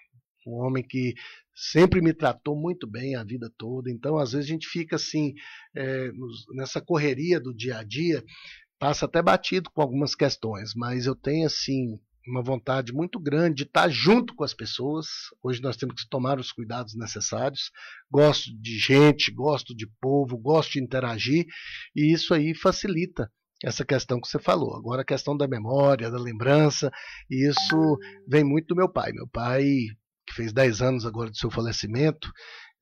um 0.48 0.54
homem 0.66 0.84
que 0.84 1.14
sempre 1.56 2.02
me 2.02 2.14
tratou 2.14 2.56
muito 2.56 2.88
bem 2.88 3.16
a 3.16 3.24
vida 3.24 3.52
toda. 3.58 3.92
Então, 3.92 4.18
às 4.18 4.32
vezes, 4.32 4.48
a 4.48 4.54
gente 4.54 4.68
fica 4.68 4.96
assim, 4.96 5.34
é, 5.76 6.12
nessa 6.54 6.82
correria 6.82 7.40
do 7.40 7.54
dia 7.54 7.78
a 7.78 7.84
dia, 7.84 8.24
passa 8.80 9.06
até 9.06 9.22
batido 9.22 9.70
com 9.72 9.82
algumas 9.82 10.16
questões, 10.16 10.74
mas 10.76 11.06
eu 11.06 11.16
tenho, 11.16 11.46
assim, 11.46 12.00
uma 12.28 12.42
vontade 12.42 12.94
muito 12.94 13.20
grande 13.20 13.58
de 13.58 13.64
estar 13.64 13.90
junto 13.90 14.34
com 14.36 14.44
as 14.44 14.54
pessoas. 14.54 15.08
Hoje 15.42 15.62
nós 15.62 15.78
temos 15.78 16.02
que 16.02 16.10
tomar 16.10 16.40
os 16.40 16.52
cuidados 16.52 16.96
necessários. 16.96 17.72
Gosto 18.10 18.50
de 18.60 18.78
gente, 18.78 19.32
gosto 19.32 19.76
de 19.76 19.88
povo, 20.02 20.38
gosto 20.38 20.74
de 20.74 20.82
interagir, 20.82 21.46
e 21.96 22.14
isso 22.14 22.34
aí 22.34 22.56
facilita 22.56 23.30
essa 23.64 23.86
questão 23.86 24.20
que 24.20 24.28
você 24.28 24.40
falou. 24.40 24.76
Agora 24.76 25.02
a 25.02 25.06
questão 25.06 25.36
da 25.36 25.48
memória, 25.48 26.12
da 26.12 26.20
lembrança, 26.20 26.92
isso 27.30 27.98
vem 28.28 28.44
muito 28.44 28.68
do 28.68 28.76
meu 28.76 28.90
pai. 28.90 29.12
Meu 29.14 29.28
pai 29.28 29.64
fez 30.34 30.54
10 30.54 30.82
anos 30.82 31.06
agora 31.06 31.30
do 31.30 31.38
seu 31.38 31.50
falecimento, 31.50 32.32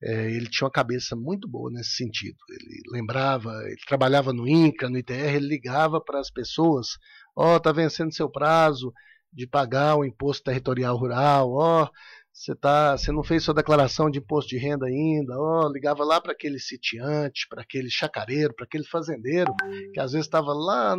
é, 0.02 0.30
ele 0.32 0.48
tinha 0.48 0.66
uma 0.66 0.72
cabeça 0.72 1.14
muito 1.14 1.48
boa 1.48 1.70
nesse 1.70 1.90
sentido. 1.90 2.36
Ele 2.50 2.82
lembrava, 2.90 3.52
ele 3.66 3.80
trabalhava 3.86 4.32
no 4.32 4.48
INCA, 4.48 4.90
no 4.90 4.98
ITR, 4.98 5.36
ele 5.36 5.46
ligava 5.46 6.00
para 6.00 6.18
as 6.18 6.30
pessoas: 6.30 6.98
ó, 7.36 7.54
oh, 7.54 7.60
tá 7.60 7.70
vencendo 7.70 8.12
seu 8.12 8.28
prazo 8.28 8.92
de 9.32 9.46
pagar 9.46 9.96
o 9.96 10.04
imposto 10.04 10.44
territorial 10.44 10.96
rural, 10.96 11.52
ó, 11.52 11.84
oh, 11.84 11.90
você 12.32 12.54
tá, 12.54 12.96
você 12.96 13.12
não 13.12 13.22
fez 13.22 13.44
sua 13.44 13.54
declaração 13.54 14.10
de 14.10 14.18
imposto 14.18 14.50
de 14.50 14.58
renda 14.58 14.86
ainda, 14.86 15.38
ó, 15.38 15.66
oh, 15.66 15.72
ligava 15.72 16.02
lá 16.02 16.20
para 16.20 16.32
aquele 16.32 16.58
sitiante, 16.58 17.46
para 17.48 17.62
aquele 17.62 17.90
chacareiro, 17.90 18.54
para 18.54 18.64
aquele 18.64 18.84
fazendeiro, 18.84 19.54
que 19.92 20.00
às 20.00 20.12
vezes 20.12 20.26
estava 20.26 20.52
lá, 20.52 20.94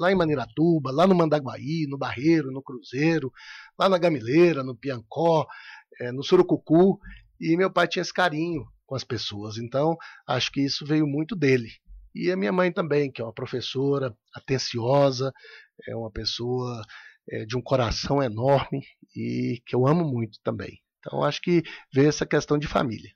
lá 0.00 0.12
em 0.12 0.14
Maniratuba, 0.14 0.90
lá 0.90 1.06
no 1.06 1.14
Mandaguaí, 1.14 1.86
no 1.88 1.98
Barreiro, 1.98 2.50
no 2.50 2.62
Cruzeiro, 2.62 3.30
lá 3.78 3.88
na 3.88 3.98
Gamileira, 3.98 4.64
no 4.64 4.74
Piancó, 4.74 5.46
é, 6.00 6.12
no 6.12 6.22
Surucucu, 6.22 6.98
e 7.40 7.56
meu 7.56 7.72
pai 7.72 7.86
tinha 7.88 8.02
esse 8.02 8.12
carinho 8.12 8.66
com 8.86 8.94
as 8.94 9.04
pessoas. 9.04 9.58
Então, 9.58 9.96
acho 10.26 10.50
que 10.50 10.60
isso 10.60 10.84
veio 10.84 11.06
muito 11.06 11.36
dele. 11.36 11.70
E 12.14 12.32
a 12.32 12.36
minha 12.36 12.52
mãe 12.52 12.72
também, 12.72 13.12
que 13.12 13.20
é 13.20 13.24
uma 13.24 13.32
professora 13.32 14.16
atenciosa, 14.34 15.32
é 15.86 15.94
uma 15.94 16.10
pessoa 16.10 16.82
é, 17.30 17.44
de 17.44 17.56
um 17.56 17.62
coração 17.62 18.22
enorme 18.22 18.82
e 19.14 19.60
que 19.66 19.76
eu 19.76 19.86
amo 19.86 20.04
muito 20.04 20.38
também. 20.42 20.80
Então, 20.98 21.22
acho 21.22 21.40
que 21.40 21.62
veio 21.94 22.08
essa 22.08 22.26
questão 22.26 22.58
de 22.58 22.66
família. 22.66 23.10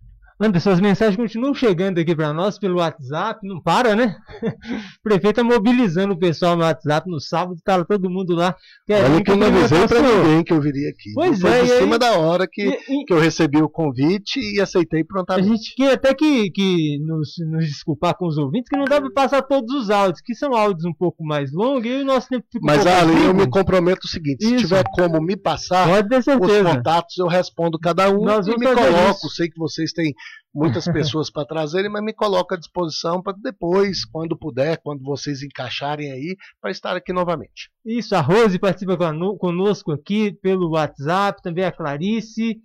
Anderson, 0.45 0.71
as 0.71 0.81
mensagens 0.81 1.17
continuam 1.17 1.55
chegando 1.55 1.99
aqui 1.99 2.15
para 2.15 2.33
nós 2.33 2.59
pelo 2.59 2.79
WhatsApp, 2.79 3.41
não 3.47 3.61
para, 3.61 3.95
né? 3.95 4.17
o 4.43 5.03
prefeito 5.03 5.41
está 5.41 5.45
mobilizando 5.45 6.15
o 6.15 6.19
pessoal 6.19 6.57
no 6.57 6.63
WhatsApp 6.63 7.09
no 7.09 7.21
sábado, 7.21 7.57
tá 7.65 7.85
todo 7.85 8.11
mundo 8.11 8.35
lá. 8.35 8.57
Olha 8.91 9.23
que 9.23 9.31
eu 9.31 9.37
não 9.37 9.47
avisei 9.47 9.87
para 9.87 10.01
ninguém 10.01 10.45
que 10.45 10.53
eu 10.53 10.61
viria 10.61 10.91
aqui. 10.91 11.13
Pois 11.15 11.41
Foi 11.41 11.51
é, 11.51 11.63
em 11.63 11.67
cima 11.67 11.95
aí, 11.95 11.99
da 11.99 12.19
hora 12.19 12.49
que, 12.51 12.63
e, 12.63 13.03
e, 13.03 13.05
que 13.05 13.13
eu 13.13 13.21
recebi 13.21 13.63
o 13.63 13.69
convite 13.69 14.41
e 14.41 14.61
aceitei 14.61 15.05
prontamente. 15.05 15.49
A 15.49 15.55
gente 15.55 15.75
quer 15.75 15.93
até 15.93 16.15
que, 16.15 16.51
que 16.51 16.99
nos, 17.01 17.35
nos 17.51 17.67
desculpar 17.67 18.17
com 18.17 18.27
os 18.27 18.37
ouvintes, 18.37 18.69
que 18.69 18.77
não 18.77 18.85
dá 18.85 19.01
para 19.01 19.11
passar 19.13 19.43
todos 19.43 19.73
os 19.75 19.91
áudios, 19.91 20.21
que 20.21 20.35
são 20.35 20.55
áudios 20.55 20.85
um 20.85 20.95
pouco 20.95 21.25
mais 21.25 21.53
longos 21.53 21.87
e 21.87 22.03
o 22.03 22.05
nosso 22.05 22.29
tempo 22.29 22.45
fica 22.51 22.65
Mas, 22.65 22.87
Ali, 22.87 23.25
eu 23.25 23.35
me 23.35 23.49
comprometo 23.49 24.07
o 24.07 24.11
seguinte: 24.11 24.45
Isso. 24.45 24.51
se 24.51 24.57
tiver 24.65 24.85
como 24.93 25.21
me 25.21 25.37
passar 25.37 25.89
os 25.89 26.25
contatos, 26.25 27.17
eu 27.19 27.27
respondo 27.27 27.79
cada 27.79 28.11
um 28.11 28.25
Nós 28.25 28.47
e 28.47 28.51
me 28.57 28.67
coloco. 28.67 29.29
Sei 29.31 29.49
que 29.49 29.59
vocês 29.59 29.93
têm 29.93 30.15
muitas 30.55 30.85
pessoas 30.93 31.31
para 31.31 31.47
trazerem, 31.47 31.91
mas 31.91 32.03
me 32.03 32.13
coloco 32.13 32.55
à 32.55 32.57
disposição 32.57 33.23
para 33.23 33.37
depois, 33.41 34.05
quando 34.05 34.37
puder, 34.37 34.79
quando 34.79 35.03
vocês 35.03 35.43
encaixarem 35.43 36.13
aí, 36.13 36.37
para 36.61 36.71
estar 36.71 36.97
aqui 36.97 37.13
novamente. 37.13 37.71
Isso, 37.85 38.15
a 38.15 38.21
Rose 38.21 38.59
participa 38.59 38.97
conosco 39.39 39.93
aqui 39.93 40.33
pelo 40.33 40.71
WhatsApp, 40.71 41.43
também 41.43 41.65
a 41.65 41.73
Clarice, 41.73 42.61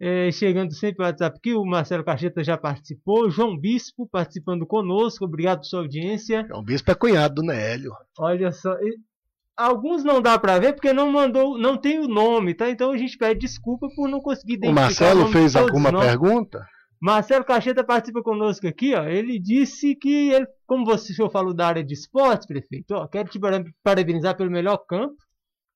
é, 0.00 0.30
chegando 0.32 0.72
sempre 0.74 0.96
pelo 0.96 1.08
WhatsApp 1.08 1.36
aqui, 1.38 1.54
o 1.54 1.64
Marcelo 1.64 2.04
Cacheta 2.04 2.42
já 2.42 2.58
participou, 2.58 3.30
João 3.30 3.56
Bispo 3.56 4.06
participando 4.06 4.66
conosco, 4.66 5.24
obrigado 5.24 5.60
por 5.60 5.66
sua 5.66 5.80
audiência. 5.80 6.44
João 6.48 6.62
Bispo 6.62 6.90
é 6.90 6.94
cunhado 6.94 7.36
do 7.36 7.42
Nélio. 7.42 7.92
Olha 8.18 8.52
só, 8.52 8.76
Alguns 9.56 10.02
não 10.02 10.20
dá 10.20 10.36
para 10.36 10.58
ver 10.58 10.72
porque 10.72 10.92
não 10.92 11.12
mandou, 11.12 11.56
não 11.56 11.76
tem 11.76 12.00
o 12.00 12.08
nome, 12.08 12.54
tá? 12.54 12.68
Então 12.68 12.90
a 12.90 12.96
gente 12.96 13.16
pede 13.16 13.40
desculpa 13.40 13.86
por 13.94 14.08
não 14.08 14.20
conseguir 14.20 14.54
identificar. 14.54 14.80
O 14.80 14.84
Marcelo 14.84 15.24
o 15.26 15.28
fez 15.28 15.54
alguma 15.54 15.96
pergunta? 15.96 16.66
Marcelo 17.04 17.44
Cacheta 17.44 17.84
participa 17.84 18.22
conosco 18.22 18.66
aqui, 18.66 18.94
ó. 18.94 19.04
Ele 19.04 19.38
disse 19.38 19.94
que 19.94 20.30
ele, 20.30 20.46
como 20.66 20.86
você 20.86 21.12
o 21.12 21.14
senhor 21.14 21.30
falou 21.30 21.52
da 21.52 21.66
área 21.66 21.84
de 21.84 21.92
esportes, 21.92 22.46
prefeito, 22.46 22.94
ó, 22.94 23.06
quero 23.06 23.28
te 23.28 23.38
parabenizar 23.82 24.34
pelo 24.34 24.50
melhor 24.50 24.78
campo 24.78 25.14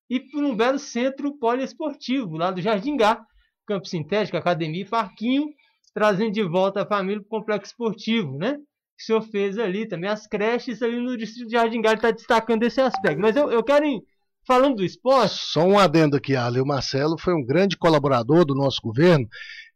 e 0.09 0.19
por 0.19 0.43
um 0.43 0.55
belo 0.55 0.79
centro 0.79 1.37
poliesportivo 1.37 2.35
lá 2.35 2.49
do 2.49 2.59
Jardim 2.59 2.97
Gá, 2.97 3.23
campo 3.67 3.87
sintético, 3.87 4.37
academia 4.37 4.81
e 4.81 4.89
parquinho, 4.89 5.45
trazendo 5.93 6.31
de 6.31 6.41
volta 6.41 6.81
a 6.81 6.87
família 6.87 7.21
para 7.21 7.27
o 7.27 7.29
complexo 7.29 7.73
esportivo, 7.73 8.35
né? 8.35 8.57
O 8.99 9.03
senhor 9.03 9.21
fez 9.21 9.59
ali 9.59 9.87
também 9.87 10.09
as 10.09 10.25
creches 10.25 10.81
ali 10.81 10.99
no 10.99 11.15
distrito 11.15 11.45
de 11.45 11.53
Jardim 11.53 11.79
Gá, 11.79 11.89
ele 11.89 11.97
está 11.97 12.09
destacando 12.09 12.63
esse 12.63 12.81
aspecto. 12.81 13.21
Mas 13.21 13.35
eu, 13.35 13.51
eu 13.51 13.63
quero 13.63 13.85
falando 14.47 14.77
do 14.77 14.83
esporte. 14.83 15.35
Só 15.35 15.63
um 15.63 15.77
adendo 15.77 16.17
aqui, 16.17 16.35
Ali. 16.35 16.59
O 16.59 16.65
Marcelo 16.65 17.19
foi 17.19 17.35
um 17.35 17.45
grande 17.45 17.77
colaborador 17.77 18.45
do 18.45 18.55
nosso 18.55 18.81
governo 18.81 19.27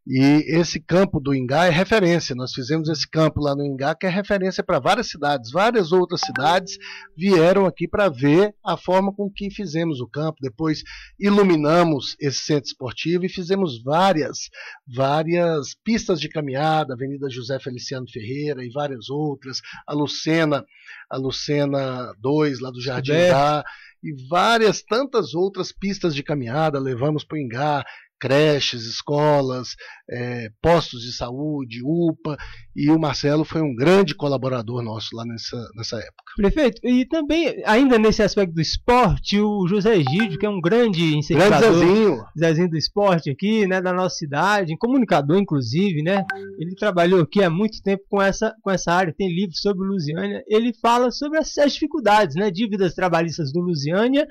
e 0.05 0.43
esse 0.47 0.81
campo 0.81 1.17
do 1.17 1.33
Ingá 1.33 1.65
é 1.65 1.69
referência. 1.69 2.35
Nós 2.35 2.51
fizemos 2.53 2.89
esse 2.89 3.09
campo 3.09 3.39
lá 3.39 3.55
no 3.55 3.65
Ingá, 3.65 3.95
que 3.95 4.05
é 4.05 4.09
referência 4.09 4.61
para 4.61 4.77
várias 4.77 5.09
cidades. 5.09 5.49
Várias 5.49 5.93
outras 5.93 6.19
cidades 6.19 6.77
vieram 7.15 7.65
aqui 7.65 7.87
para 7.87 8.09
ver 8.09 8.53
a 8.63 8.75
forma 8.75 9.13
com 9.13 9.31
que 9.31 9.49
fizemos 9.49 10.01
o 10.01 10.07
campo. 10.07 10.39
Depois 10.41 10.83
iluminamos 11.17 12.17
esse 12.19 12.39
centro 12.39 12.65
esportivo 12.65 13.25
e 13.25 13.29
fizemos 13.29 13.81
várias, 13.81 14.49
várias 14.85 15.73
pistas 15.85 16.19
de 16.19 16.27
caminhada, 16.27 16.93
Avenida 16.93 17.29
José 17.29 17.57
Feliciano 17.59 18.05
Ferreira 18.11 18.61
e 18.63 18.69
várias 18.69 19.09
outras. 19.09 19.61
A 19.87 19.93
Lucena, 19.93 20.65
a 21.09 21.17
Lucena 21.17 22.13
2, 22.19 22.59
lá 22.59 22.71
do 22.71 22.81
Jardim 22.81 23.13
Ingá, 23.13 23.63
e 24.03 24.11
várias 24.27 24.83
tantas 24.83 25.33
outras 25.33 25.71
pistas 25.71 26.13
de 26.13 26.21
caminhada 26.21 26.77
levamos 26.77 27.23
para 27.23 27.37
o 27.37 27.39
Ingá 27.39 27.85
creches, 28.23 28.85
escolas, 28.85 29.75
é, 30.09 30.47
postos 30.61 31.01
de 31.01 31.11
saúde, 31.11 31.81
UPA, 31.83 32.37
e 32.73 32.89
o 32.89 32.97
Marcelo 32.97 33.43
foi 33.43 33.61
um 33.61 33.75
grande 33.75 34.15
colaborador 34.15 34.81
nosso 34.81 35.13
lá 35.13 35.25
nessa, 35.25 35.57
nessa 35.75 35.97
época. 35.97 36.23
Prefeito, 36.37 36.87
e 36.87 37.05
também, 37.05 37.61
ainda 37.65 37.97
nesse 37.97 38.23
aspecto 38.23 38.53
do 38.53 38.61
esporte, 38.61 39.41
o 39.41 39.67
José 39.67 39.95
Gídio, 39.97 40.39
que 40.39 40.45
é 40.45 40.49
um 40.49 40.61
grande 40.61 41.17
incentivador. 41.17 41.59
Grande 41.59 41.79
Zezinho. 41.79 42.25
Zezinho 42.39 42.69
do 42.69 42.77
esporte 42.77 43.29
aqui, 43.29 43.67
né, 43.67 43.81
da 43.81 43.91
nossa 43.91 44.15
cidade, 44.15 44.77
comunicador 44.77 45.37
inclusive, 45.37 46.01
né? 46.01 46.23
Ele 46.57 46.75
trabalhou 46.75 47.23
aqui 47.23 47.43
há 47.43 47.49
muito 47.49 47.81
tempo 47.83 48.03
com 48.09 48.21
essa, 48.21 48.55
com 48.61 48.71
essa 48.71 48.93
área, 48.93 49.13
tem 49.13 49.27
livros 49.27 49.59
sobre 49.59 49.85
Lusiânia. 49.85 50.41
Ele 50.47 50.73
fala 50.81 51.11
sobre 51.11 51.39
as, 51.39 51.57
as 51.57 51.73
dificuldades, 51.73 52.37
né? 52.37 52.49
Dívidas 52.49 52.93
trabalhistas 52.93 53.51
do 53.51 53.59
Lusiânia 53.59 54.25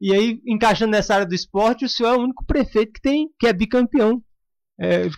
e 0.00 0.14
aí, 0.14 0.40
encaixando 0.46 0.92
nessa 0.92 1.14
área 1.14 1.26
do 1.26 1.34
esporte, 1.34 1.84
o 1.84 1.88
senhor 1.88 2.14
é 2.14 2.16
o 2.16 2.22
único 2.22 2.44
prefeito 2.44 2.92
que 2.92 3.00
tem 3.00 3.28
que 3.38 3.46
é 3.46 3.52
bicampeão. 3.52 4.22
É, 4.80 5.08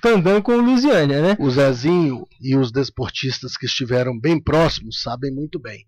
com 0.42 0.52
o 0.52 0.60
Lusiânia, 0.60 1.20
né? 1.20 1.36
O 1.38 1.50
Zezinho 1.50 2.26
e 2.40 2.56
os 2.56 2.72
desportistas 2.72 3.58
que 3.58 3.66
estiveram 3.66 4.18
bem 4.18 4.42
próximos 4.42 5.02
sabem 5.02 5.30
muito 5.30 5.60
bem. 5.60 5.84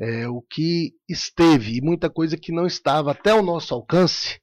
É, 0.00 0.28
o 0.28 0.40
que 0.40 0.92
esteve 1.08 1.76
e 1.76 1.80
muita 1.80 2.08
coisa 2.08 2.36
que 2.36 2.52
não 2.52 2.64
estava 2.64 3.10
até 3.10 3.34
o 3.34 3.42
nosso 3.42 3.74
alcance, 3.74 4.38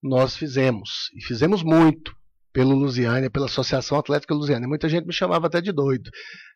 nós 0.00 0.36
fizemos. 0.36 1.10
E 1.16 1.24
fizemos 1.24 1.64
muito 1.64 2.14
pelo 2.52 2.76
Lusiânia, 2.76 3.28
pela 3.28 3.46
Associação 3.46 3.98
Atlética 3.98 4.34
Lusiânia. 4.34 4.68
Muita 4.68 4.88
gente 4.88 5.04
me 5.04 5.12
chamava 5.12 5.48
até 5.48 5.60
de 5.60 5.72
doido. 5.72 6.08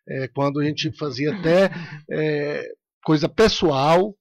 É, 0.09 0.28
quando 0.28 0.61
a 0.61 0.64
gente 0.64 0.97
fazia 0.97 1.34
até 1.34 1.70
é, 2.09 2.64
coisa 3.03 3.28
pessoal 3.28 4.14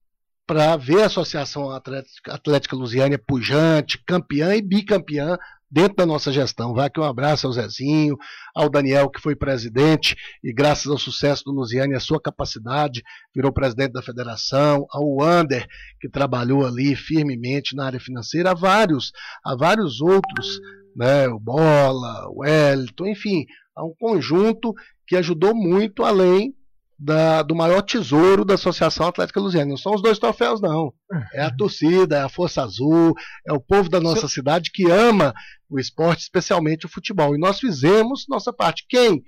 para 0.48 0.78
ver 0.78 1.04
a 1.04 1.06
Associação 1.08 1.72
Atlética, 1.72 2.34
Atlética 2.34 2.76
Lusiânia 2.76 3.18
pujante, 3.18 4.02
campeã 4.06 4.56
e 4.56 4.62
bicampeã 4.62 5.38
dentro 5.70 5.98
da 5.98 6.06
nossa 6.06 6.32
gestão. 6.32 6.74
Vai 6.74 6.88
aqui 6.88 7.00
um 7.00 7.04
abraço 7.04 7.48
ao 7.48 7.54
Zezinho, 7.54 8.16
ao 8.54 8.70
Daniel, 8.70 9.10
que 9.10 9.20
foi 9.20 9.36
presidente, 9.36 10.16
e 10.44 10.54
graças 10.54 10.88
ao 10.90 10.98
sucesso 10.98 11.44
do 11.44 11.52
Lusiânia 11.52 11.96
e 11.96 11.98
a 11.98 12.02
sua 12.02 12.22
capacidade, 12.22 13.04
virou 13.34 13.52
presidente 13.52 13.92
da 13.92 14.02
federação, 14.02 14.86
ao 14.92 15.04
Wander, 15.16 15.68
que 16.00 16.08
trabalhou 16.08 16.66
ali 16.66 16.96
firmemente 16.96 17.76
na 17.76 17.88
área 17.88 18.00
financeira, 18.00 18.52
a 18.52 18.54
vários, 18.54 19.12
a 19.44 19.56
vários 19.56 20.00
outros, 20.00 20.60
né, 20.96 21.28
o 21.28 21.40
Bola, 21.40 22.30
o 22.30 22.40
Wellington, 22.40 23.08
enfim, 23.08 23.46
há 23.76 23.84
um 23.84 23.94
conjunto 24.00 24.74
que 25.06 25.18
ajudou 25.18 25.54
muito 25.54 26.04
além 26.04 26.56
da, 26.98 27.44
do 27.44 27.54
maior 27.54 27.82
tesouro 27.82 28.46
da 28.46 28.54
Associação 28.54 29.08
Atlética 29.08 29.40
Lusiana. 29.40 29.70
Não 29.70 29.78
são 29.78 29.94
os 29.94 30.02
dois 30.02 30.18
troféus, 30.18 30.62
não. 30.62 30.94
É 31.34 31.44
a 31.44 31.56
torcida, 31.56 32.18
é 32.18 32.22
a 32.22 32.30
Força 32.30 32.64
Azul, 32.64 33.14
é 33.46 33.52
o 33.52 33.60
povo 33.60 33.90
da 33.90 34.00
nossa 34.00 34.28
cidade 34.28 34.72
que 34.72 34.90
ama 34.90 35.34
o 35.70 35.80
esporte, 35.80 36.22
especialmente 36.22 36.86
o 36.86 36.90
futebol. 36.90 37.36
E 37.36 37.40
nós 37.40 37.60
fizemos 37.60 38.26
nossa 38.30 38.54
parte. 38.54 38.86
Quem 38.88 39.24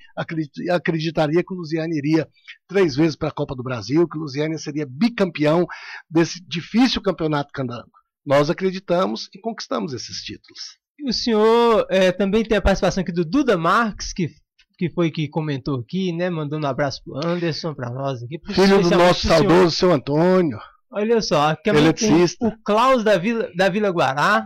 acreditaria 0.70 1.44
que 1.44 1.54
o 1.54 1.58
Lusiana 1.58 1.94
iria 1.94 2.28
três 2.68 2.96
vezes 2.96 3.16
para 3.16 3.30
a 3.30 3.34
Copa 3.34 3.56
do 3.56 3.64
Brasil, 3.64 4.08
que 4.08 4.18
o 4.18 4.22
Lusiana 4.22 4.58
seria 4.58 4.88
bicampeão 4.90 5.66
desse 6.10 6.42
difícil 6.48 7.02
campeonato 7.02 7.52
candango? 7.52 7.92
Nós 8.26 8.50
acreditamos 8.50 9.30
e 9.34 9.40
conquistamos 9.40 9.94
esses 9.94 10.22
títulos. 10.22 10.78
E 11.00 11.10
o 11.10 11.14
senhor 11.14 11.86
é, 11.90 12.12
também 12.12 12.44
tem 12.44 12.58
a 12.58 12.62
participação 12.62 13.02
aqui 13.02 13.12
do 13.12 13.24
Duda 13.24 13.58
Marques, 13.58 14.12
que 14.14 14.30
que 14.78 14.90
foi 14.90 15.10
que 15.10 15.28
comentou 15.28 15.80
aqui, 15.80 16.14
né? 16.14 16.30
Mandando 16.30 16.68
um 16.68 16.70
abraço 16.70 17.04
pro 17.04 17.18
Anderson, 17.26 17.74
para 17.74 17.90
nós 17.90 18.22
aqui. 18.22 18.40
Filho 18.54 18.82
do 18.82 18.90
nosso 18.92 19.28
saudoso 19.28 19.72
seu 19.72 19.92
Antônio. 19.92 20.60
Olha 20.92 21.22
só, 21.22 21.50
aqui 21.50 21.72
tem 21.94 22.24
o 22.40 22.52
Klaus 22.64 23.04
da 23.04 23.18
Vila, 23.18 23.50
da 23.56 23.68
Vila 23.68 23.90
Guará, 23.90 24.46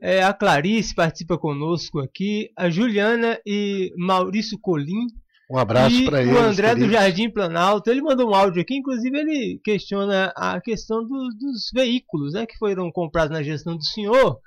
é, 0.00 0.22
a 0.22 0.32
Clarice 0.32 0.94
participa 0.94 1.36
conosco 1.36 1.98
aqui, 1.98 2.50
a 2.56 2.70
Juliana 2.70 3.38
e 3.44 3.92
Maurício 3.96 4.58
Colim. 4.60 5.06
Um 5.50 5.58
abraço 5.58 6.04
para 6.04 6.22
eles. 6.22 6.34
O 6.34 6.38
André 6.38 6.68
queridos. 6.68 6.88
do 6.88 6.92
Jardim 6.92 7.30
Planalto, 7.30 7.90
ele 7.90 8.00
mandou 8.00 8.30
um 8.30 8.34
áudio 8.34 8.62
aqui, 8.62 8.76
inclusive 8.76 9.18
ele 9.18 9.60
questiona 9.62 10.32
a 10.36 10.60
questão 10.60 11.04
do, 11.04 11.28
dos 11.38 11.70
veículos, 11.74 12.32
né, 12.34 12.46
que 12.46 12.56
foram 12.58 12.90
comprados 12.90 13.36
na 13.36 13.42
gestão 13.42 13.76
do 13.76 13.84
senhor 13.84 14.38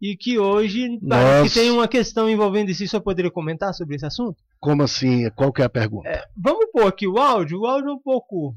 e 0.00 0.16
que 0.16 0.38
hoje 0.38 0.98
parece 1.06 1.48
que 1.48 1.60
tem 1.60 1.70
uma 1.70 1.88
questão 1.88 2.28
envolvendo 2.30 2.70
isso. 2.70 2.86
Você 2.86 3.00
poderia 3.00 3.30
comentar 3.30 3.74
sobre 3.74 3.96
esse 3.96 4.06
assunto? 4.06 4.36
Como 4.60 4.82
assim? 4.82 5.28
Qual 5.30 5.52
que 5.52 5.62
é 5.62 5.64
a 5.64 5.68
pergunta? 5.68 6.08
É, 6.08 6.24
vamos 6.36 6.66
pôr 6.72 6.86
aqui 6.86 7.06
o 7.06 7.18
áudio. 7.18 7.60
O 7.60 7.66
áudio 7.66 7.90
é 7.90 7.92
um 7.92 7.98
pouco, 7.98 8.48
um 8.48 8.54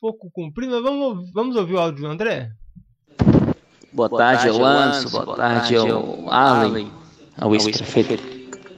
pouco 0.00 0.30
comprido, 0.32 0.72
mas 0.72 0.82
vamos, 0.82 1.30
vamos 1.32 1.56
ouvir 1.56 1.74
o 1.74 1.80
áudio 1.80 2.02
do 2.02 2.08
André? 2.08 2.50
Boa, 3.92 4.08
boa 4.08 4.18
tarde, 4.18 4.48
ao 4.48 4.64
Anso. 4.64 5.10
Boa 5.10 5.36
tarde 5.36 5.76
ao 5.76 6.30
Arlen, 6.30 6.90
ao 7.36 7.54
ex-prefeito 7.54 8.22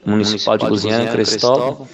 municipal 0.05 0.59
de 0.59 0.67
Luziana, 0.67 1.11
Cristóvão. 1.11 1.89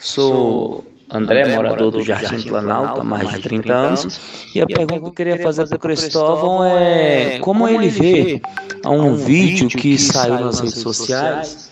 Sou 0.00 0.84
André, 1.10 1.54
morador 1.54 1.90
do 1.90 2.02
Jardim 2.02 2.48
Planalto 2.48 3.00
há 3.00 3.04
mais 3.04 3.28
de 3.30 3.40
30 3.40 3.72
anos. 3.72 4.20
E 4.54 4.60
a 4.60 4.66
pergunta 4.66 5.00
que 5.00 5.06
eu 5.06 5.12
queria 5.12 5.38
fazer 5.38 5.66
para 5.66 5.76
o 5.76 5.78
Cristóvão 5.78 6.64
é 6.64 7.38
como 7.40 7.68
ele 7.68 7.88
vê 7.88 8.40
a 8.82 8.90
um 8.90 9.14
vídeo 9.14 9.68
que 9.68 9.98
saiu 9.98 10.40
nas 10.40 10.60
redes 10.60 10.80
sociais 10.80 11.70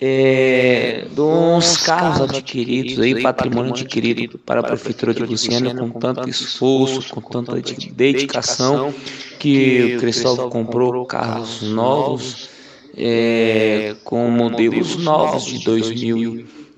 é, 0.00 1.06
dos 1.12 1.78
carros 1.78 2.20
adquiridos, 2.20 3.00
aí, 3.00 3.22
patrimônio 3.22 3.72
adquirido 3.72 4.38
para 4.38 4.60
a 4.60 4.62
Prefeitura 4.62 5.14
de 5.14 5.24
Luciana 5.24 5.74
com 5.74 5.90
tanto 5.90 6.28
esforço, 6.28 7.14
com 7.14 7.20
tanta 7.22 7.54
dedicação, 7.92 8.92
que 9.38 9.96
o 9.96 10.00
Cristóvão 10.00 10.50
comprou 10.50 11.06
carros 11.06 11.62
novos, 11.62 12.50
é, 12.96 13.94
com 14.04 14.28
modelos 14.30 14.96
novos 14.96 15.44
de 15.44 15.64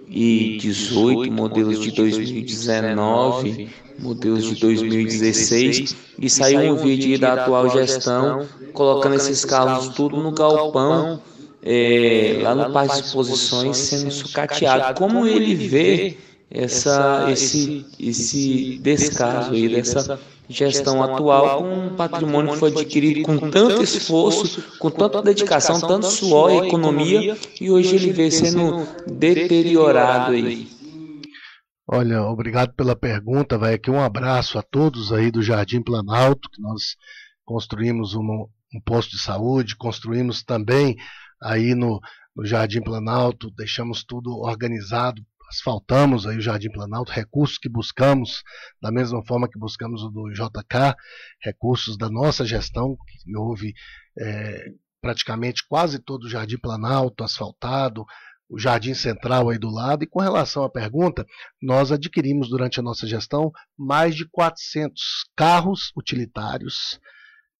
2018, 0.09 1.33
modelos 1.33 1.81
de 1.81 1.91
2019, 1.93 3.69
modelos 3.99 4.45
de 4.45 4.55
2016, 4.61 5.97
e 6.19 6.31
saiu 6.31 6.73
um 6.73 6.77
vídeo 6.77 7.19
da 7.19 7.35
atual 7.35 7.71
gestão 7.71 8.47
colocando 8.73 9.17
esses 9.17 9.45
carros 9.45 9.89
tudo 9.89 10.17
no 10.17 10.33
galpão 10.33 11.21
é, 11.63 12.41
lá 12.43 12.55
no 12.55 12.73
Parque 12.73 12.97
de 12.97 13.07
Exposições 13.07 13.77
sendo 13.77 14.11
sucateado. 14.11 14.99
Como 14.99 15.27
ele 15.27 15.55
vê 15.55 16.17
essa, 16.51 17.27
esse, 17.31 17.85
esse 18.01 18.79
descaso 18.83 19.53
aí 19.53 19.69
dessa 19.69 20.19
gestão 20.49 21.03
atual 21.03 21.62
com 21.62 21.74
um 21.74 21.96
patrimônio 21.96 22.53
que 22.53 22.59
foi 22.59 22.70
adquirido 22.70 23.22
com 23.22 23.51
tanto 23.51 23.82
esforço, 23.82 24.78
com 24.78 24.90
tanta 24.90 25.22
dedicação, 25.22 25.80
tanto 25.80 26.07
suor 26.07 26.64
e 26.64 26.68
economia, 26.68 27.36
e 27.61 27.70
hoje 27.70 27.96
ele 27.96 28.12
vê 28.12 28.30
sendo 28.30 28.86
deteriorado 29.07 30.32
aí. 30.32 30.68
Olha, 31.90 32.22
obrigado 32.22 32.74
pela 32.74 32.94
pergunta, 32.94 33.57
vai 33.57 33.74
aqui 33.74 33.90
um 33.90 34.01
abraço 34.01 34.59
a 34.59 34.62
todos 34.62 35.12
aí 35.12 35.30
do 35.30 35.42
Jardim 35.42 35.82
Planalto, 35.82 36.51
que 36.51 36.61
nós 36.61 36.96
construímos 37.44 38.14
um, 38.14 38.46
um 38.74 38.80
posto 38.84 39.12
de 39.16 39.22
saúde, 39.22 39.76
construímos 39.76 40.42
também 40.42 40.96
aí 41.42 41.74
no, 41.74 41.99
no 42.36 42.44
Jardim 42.44 42.82
Planalto, 42.82 43.51
deixamos 43.51 44.05
tudo 44.05 44.38
organizado, 44.38 45.22
asfaltamos 45.49 46.26
aí 46.26 46.36
o 46.36 46.40
Jardim 46.40 46.70
Planalto, 46.70 47.12
recursos 47.12 47.59
que 47.59 47.68
buscamos, 47.68 48.42
da 48.80 48.90
mesma 48.90 49.24
forma 49.24 49.49
que 49.49 49.59
buscamos 49.59 50.03
o 50.03 50.11
do 50.11 50.30
JK, 50.30 50.94
recursos 51.42 51.96
da 51.96 52.09
nossa 52.11 52.44
gestão, 52.44 52.96
que 53.07 53.36
houve 53.36 53.72
é, 54.18 54.72
praticamente 55.01 55.66
quase 55.66 55.99
todo 55.99 56.24
o 56.24 56.30
Jardim 56.30 56.59
Planalto 56.59 57.24
asfaltado, 57.24 58.05
o 58.49 58.59
Jardim 58.59 58.94
Central 58.94 59.51
aí 59.51 59.59
do 59.59 59.70
lado. 59.70 60.05
E 60.05 60.07
com 60.07 60.20
relação 60.20 60.64
à 60.64 60.70
pergunta, 60.70 61.26
nós 61.61 61.92
adquirimos 61.92 62.49
durante 62.49 62.80
a 62.80 62.82
nossa 62.82 63.07
gestão 63.07 63.51
mais 63.76 64.14
de 64.14 64.28
400 64.28 65.03
carros 65.36 65.92
utilitários, 65.96 66.99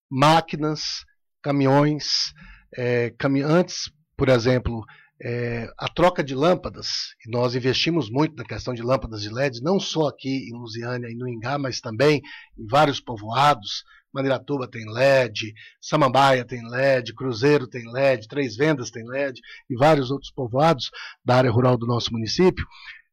máquinas, 0.09 1.05
caminhões, 1.41 2.33
é, 2.77 3.13
antes, 3.45 3.91
por 4.17 4.29
exemplo, 4.29 4.83
é, 5.21 5.69
a 5.77 5.87
troca 5.87 6.23
de 6.23 6.33
lâmpadas, 6.33 7.13
e 7.25 7.29
nós 7.29 7.53
investimos 7.55 8.09
muito 8.09 8.35
na 8.35 8.45
questão 8.45 8.73
de 8.73 8.81
lâmpadas 8.81 9.21
de 9.21 9.29
LED, 9.29 9.61
não 9.61 9.79
só 9.79 10.07
aqui 10.07 10.49
em 10.49 10.57
Lusiânia 10.57 11.09
e 11.09 11.15
no 11.15 11.27
Ingá, 11.27 11.57
mas 11.57 11.81
também 11.81 12.21
em 12.57 12.65
vários 12.65 12.99
povoados. 12.99 13.83
Maniratuba 14.11 14.67
tem 14.67 14.91
LED, 14.91 15.53
Samambaia 15.79 16.43
tem 16.43 16.67
LED, 16.67 17.13
Cruzeiro 17.13 17.67
tem 17.67 17.83
LED, 17.91 18.27
Três 18.27 18.55
Vendas 18.55 18.89
tem 18.89 19.07
LED 19.07 19.39
e 19.69 19.75
vários 19.75 20.09
outros 20.09 20.31
povoados 20.31 20.89
da 21.23 21.35
área 21.35 21.51
rural 21.51 21.77
do 21.77 21.85
nosso 21.85 22.11
município. 22.11 22.65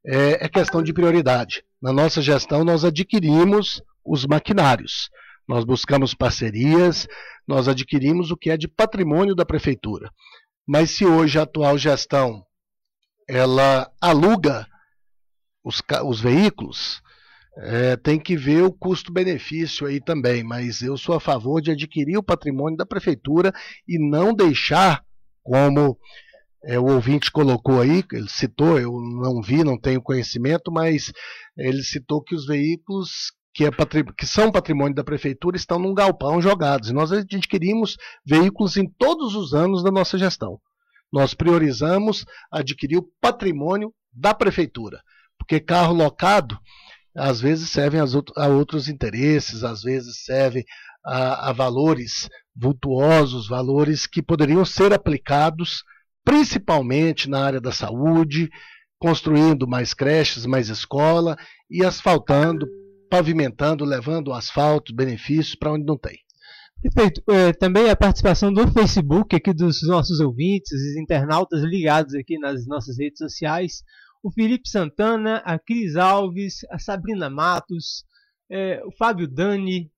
É, 0.07 0.47
é 0.47 0.49
questão 0.49 0.83
de 0.83 0.95
prioridade. 0.95 1.63
Na 1.83 1.93
nossa 1.93 2.23
gestão, 2.23 2.65
nós 2.65 2.83
adquirimos 2.83 3.83
os 4.03 4.25
maquinários. 4.25 5.11
Nós 5.47 5.65
buscamos 5.65 6.15
parcerias, 6.15 7.07
nós 7.47 7.69
adquirimos 7.69 8.31
o 8.31 8.37
que 8.37 8.51
é 8.51 8.57
de 8.57 8.67
patrimônio 8.67 9.35
da 9.35 9.45
prefeitura. 9.45 10.11
Mas 10.67 10.91
se 10.91 11.05
hoje 11.05 11.39
a 11.39 11.43
atual 11.43 11.79
gestão 11.79 12.45
ela 13.29 13.91
aluga 14.01 14.67
os, 15.65 15.83
os 16.05 16.21
veículos, 16.21 17.03
é, 17.59 17.97
tem 17.97 18.19
que 18.19 18.37
ver 18.37 18.63
o 18.63 18.73
custo-benefício 18.73 19.87
aí 19.87 20.01
também. 20.01 20.43
Mas 20.43 20.83
eu 20.83 20.97
sou 20.97 21.15
a 21.15 21.21
favor 21.21 21.61
de 21.61 21.71
adquirir 21.71 22.17
o 22.17 22.23
patrimônio 22.23 22.77
da 22.77 22.87
prefeitura 22.87 23.53
e 23.87 23.99
não 23.99 24.35
deixar 24.35 25.05
como 25.43 25.99
é, 26.65 26.79
o 26.79 26.87
ouvinte 26.87 27.31
colocou 27.31 27.81
aí, 27.81 28.03
ele 28.13 28.29
citou, 28.29 28.79
eu 28.79 28.93
não 29.01 29.41
vi, 29.41 29.63
não 29.63 29.79
tenho 29.79 30.03
conhecimento, 30.03 30.73
mas 30.73 31.13
ele 31.57 31.83
citou 31.85 32.23
que 32.23 32.35
os 32.35 32.45
veículos 32.45 33.33
que, 33.57 33.65
é 33.65 33.71
que, 34.19 34.27
são 34.27 34.53
patrimônio 34.53 34.95
da 34.95 35.03
prefeitura 35.03 35.57
estão 35.57 35.79
num 35.79 35.95
galpão 35.95 36.43
jogados. 36.43 36.91
E 36.91 36.93
nós 36.93 37.11
adquirimos 37.11 37.97
veículos 38.23 38.77
em 38.77 38.87
todos 38.87 39.35
os 39.35 39.55
anos 39.55 39.83
da 39.83 39.91
nossa 39.91 40.19
gestão. 40.19 40.61
Nós 41.11 41.33
priorizamos 41.33 42.27
adquirir 42.53 42.99
o 42.99 43.09
patrimônio 43.19 43.95
da 44.13 44.35
prefeitura, 44.35 45.01
porque 45.39 45.59
carro 45.59 45.95
locado 45.95 46.59
às 47.17 47.41
vezes 47.41 47.71
servem 47.71 47.99
a 47.99 48.47
outros 48.49 48.89
interesses, 48.89 49.65
às 49.65 49.81
vezes 49.81 50.23
servem 50.23 50.63
a, 51.03 51.49
a 51.49 51.53
valores 51.53 52.29
vultuosos, 52.55 53.49
valores 53.49 54.07
que 54.07 54.23
poderiam 54.23 54.67
ser 54.67 54.93
aplicados 54.93 55.83
principalmente 56.23 57.31
na 57.31 57.43
área 57.43 57.61
da 57.61 57.73
saúde, 57.73 58.51
construindo 58.99 59.67
mais 59.67 59.95
creches, 59.95 60.45
mais 60.45 60.69
escola 60.69 61.39
e 61.71 61.83
asfaltando 61.83 62.67
pavimentando, 63.09 63.85
levando 63.85 64.33
asfalto, 64.33 64.95
benefícios 64.95 65.55
para 65.55 65.73
onde 65.73 65.85
não 65.85 65.97
tem. 65.97 66.19
Perfeito. 66.83 67.23
É, 67.29 67.53
também 67.53 67.91
a 67.91 67.97
participação 67.97 68.53
do 68.53 68.71
Facebook 68.71 69.35
aqui 69.35 69.53
dos 69.53 69.87
nossos 69.87 70.21
ouvintes, 70.21 70.73
os 70.73 70.97
internautas 70.97 71.63
ligados 71.63 72.15
aqui 72.15 72.39
nas 72.39 72.67
nossas 72.67 72.99
redes 72.99 73.19
sociais. 73.19 73.83
O 74.23 74.31
Felipe 74.31 74.69
Santana, 74.69 75.37
a 75.45 75.59
Cris 75.59 75.97
Alves, 75.97 76.65
a 76.71 76.79
Sabrina 76.79 77.31
Matos, 77.31 78.05
é, 78.51 78.83
o 78.85 78.93
Fábio 78.93 79.27
Dani, 79.27 79.91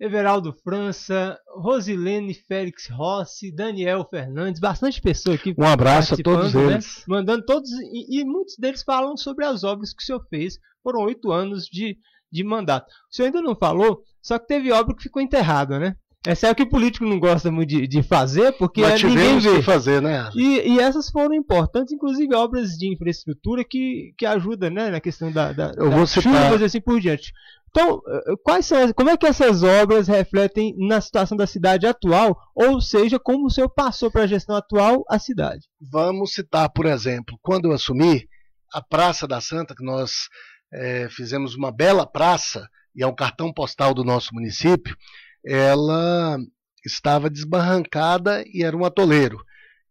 Everaldo 0.00 0.52
França, 0.52 1.36
Rosilene 1.56 2.32
Félix 2.32 2.88
Rossi, 2.88 3.52
Daniel 3.52 4.06
Fernandes, 4.08 4.60
bastante 4.60 5.00
pessoa 5.00 5.34
aqui. 5.34 5.52
Um 5.58 5.64
abraço 5.64 6.14
a 6.14 6.16
todos 6.18 6.54
né? 6.54 6.74
eles. 6.74 7.04
Mandando 7.08 7.44
todos, 7.44 7.68
e, 7.70 8.20
e, 8.20 8.24
muitos 8.24 8.56
deles 8.56 8.82
falam 8.84 9.16
sobre 9.16 9.44
as 9.44 9.64
obras 9.64 9.92
que 9.92 10.02
o 10.02 10.06
senhor 10.06 10.24
fez. 10.30 10.58
Foram 10.84 11.00
oito 11.00 11.32
anos 11.32 11.64
de 11.64 11.98
de 12.30 12.44
mandato. 12.44 12.86
O 13.10 13.14
senhor 13.14 13.26
ainda 13.26 13.42
não 13.42 13.54
falou, 13.54 14.02
só 14.22 14.38
que 14.38 14.46
teve 14.46 14.72
obra 14.72 14.94
que 14.94 15.02
ficou 15.02 15.22
enterrada, 15.22 15.78
né? 15.78 15.94
Essa 16.26 16.48
é 16.48 16.50
o 16.50 16.54
que 16.54 16.64
o 16.64 16.68
político 16.68 17.06
não 17.06 17.18
gosta 17.18 17.50
muito 17.50 17.68
de, 17.68 17.86
de 17.86 18.02
fazer, 18.02 18.52
porque 18.52 18.80
Mas 18.80 19.02
é 19.02 19.06
ninguém 19.06 19.38
vê. 19.38 19.62
Fazer, 19.62 20.02
né? 20.02 20.28
E, 20.34 20.74
e, 20.74 20.80
essas 20.80 21.08
foram 21.08 21.34
importantes, 21.34 21.92
inclusive 21.92 22.34
obras 22.34 22.70
de 22.70 22.92
infraestrutura 22.92 23.64
que, 23.64 24.12
que 24.18 24.26
ajudam 24.26 24.68
né, 24.68 24.90
na 24.90 25.00
questão 25.00 25.30
da, 25.30 25.52
da, 25.52 25.72
Eu 25.76 25.90
vou 25.90 26.06
citar. 26.06 26.50
chuvas 26.50 26.62
assim 26.62 26.80
por 26.80 27.00
diante. 27.00 27.32
Então, 27.70 28.00
eh, 28.06 28.34
quais 28.42 28.66
são, 28.66 28.92
como 28.92 29.10
é 29.10 29.16
que 29.16 29.26
essas 29.26 29.62
obras 29.62 30.08
refletem 30.08 30.74
na 30.76 31.00
situação 31.00 31.36
da 31.36 31.46
cidade 31.46 31.86
atual, 31.86 32.36
ou 32.54 32.80
seja, 32.80 33.18
como 33.18 33.46
o 33.46 33.50
senhor 33.50 33.68
passou 33.68 34.10
para 34.10 34.22
a 34.22 34.26
gestão 34.26 34.56
atual 34.56 35.04
a 35.08 35.18
cidade? 35.18 35.66
Vamos 35.80 36.32
citar, 36.32 36.68
por 36.70 36.86
exemplo, 36.86 37.38
quando 37.42 37.66
eu 37.66 37.72
assumi 37.72 38.26
a 38.72 38.82
Praça 38.82 39.26
da 39.26 39.40
Santa, 39.40 39.74
que 39.74 39.84
nós 39.84 40.28
é, 40.72 41.08
fizemos 41.10 41.54
uma 41.54 41.72
bela 41.72 42.06
praça, 42.06 42.68
e 42.94 43.02
é 43.02 43.06
um 43.06 43.14
cartão 43.14 43.52
postal 43.52 43.94
do 43.94 44.04
nosso 44.04 44.34
município, 44.34 44.96
ela 45.44 46.38
estava 46.84 47.30
desbarrancada 47.30 48.44
e 48.46 48.62
era 48.62 48.76
um 48.76 48.84
atoleiro. 48.84 49.38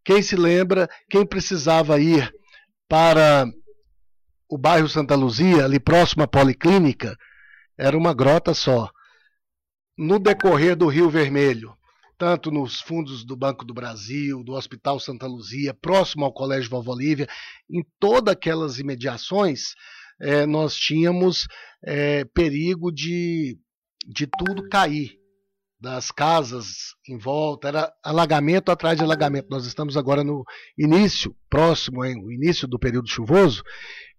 Quem 0.03 0.21
se 0.21 0.35
lembra, 0.35 0.89
quem 1.09 1.25
precisava 1.25 1.99
ir 1.99 2.33
para 2.87 3.45
o 4.49 4.57
bairro 4.57 4.87
Santa 4.87 5.15
Luzia, 5.15 5.65
ali 5.65 5.79
próximo 5.79 6.23
à 6.23 6.27
Policlínica, 6.27 7.15
era 7.77 7.97
uma 7.97 8.13
grota 8.13 8.53
só. 8.53 8.89
No 9.97 10.19
decorrer 10.19 10.75
do 10.75 10.87
Rio 10.87 11.09
Vermelho, 11.09 11.75
tanto 12.17 12.49
nos 12.49 12.81
fundos 12.81 13.23
do 13.23 13.35
Banco 13.35 13.65
do 13.65 13.73
Brasil, 13.73 14.43
do 14.43 14.53
Hospital 14.53 14.99
Santa 14.99 15.27
Luzia, 15.27 15.73
próximo 15.73 16.25
ao 16.25 16.33
Colégio 16.33 16.69
Vovó 16.69 16.95
Lívia, 16.95 17.27
em 17.69 17.85
todas 17.99 18.31
aquelas 18.31 18.79
imediações, 18.79 19.75
é, 20.19 20.45
nós 20.45 20.75
tínhamos 20.75 21.47
é, 21.83 22.25
perigo 22.25 22.91
de, 22.91 23.57
de 24.07 24.27
tudo 24.27 24.67
cair, 24.69 25.17
das 25.79 26.11
casas 26.11 26.95
em 27.07 27.17
volta, 27.17 27.67
era 27.67 27.93
alagamento 28.03 28.71
atrás 28.71 28.97
de 28.97 29.03
alagamento. 29.03 29.47
Nós 29.49 29.65
estamos 29.65 29.95
agora 29.95 30.23
no 30.23 30.43
início, 30.77 31.35
próximo, 31.49 32.03
hein, 32.03 32.15
o 32.23 32.31
início 32.31 32.67
do 32.67 32.79
período 32.79 33.07
chuvoso, 33.07 33.63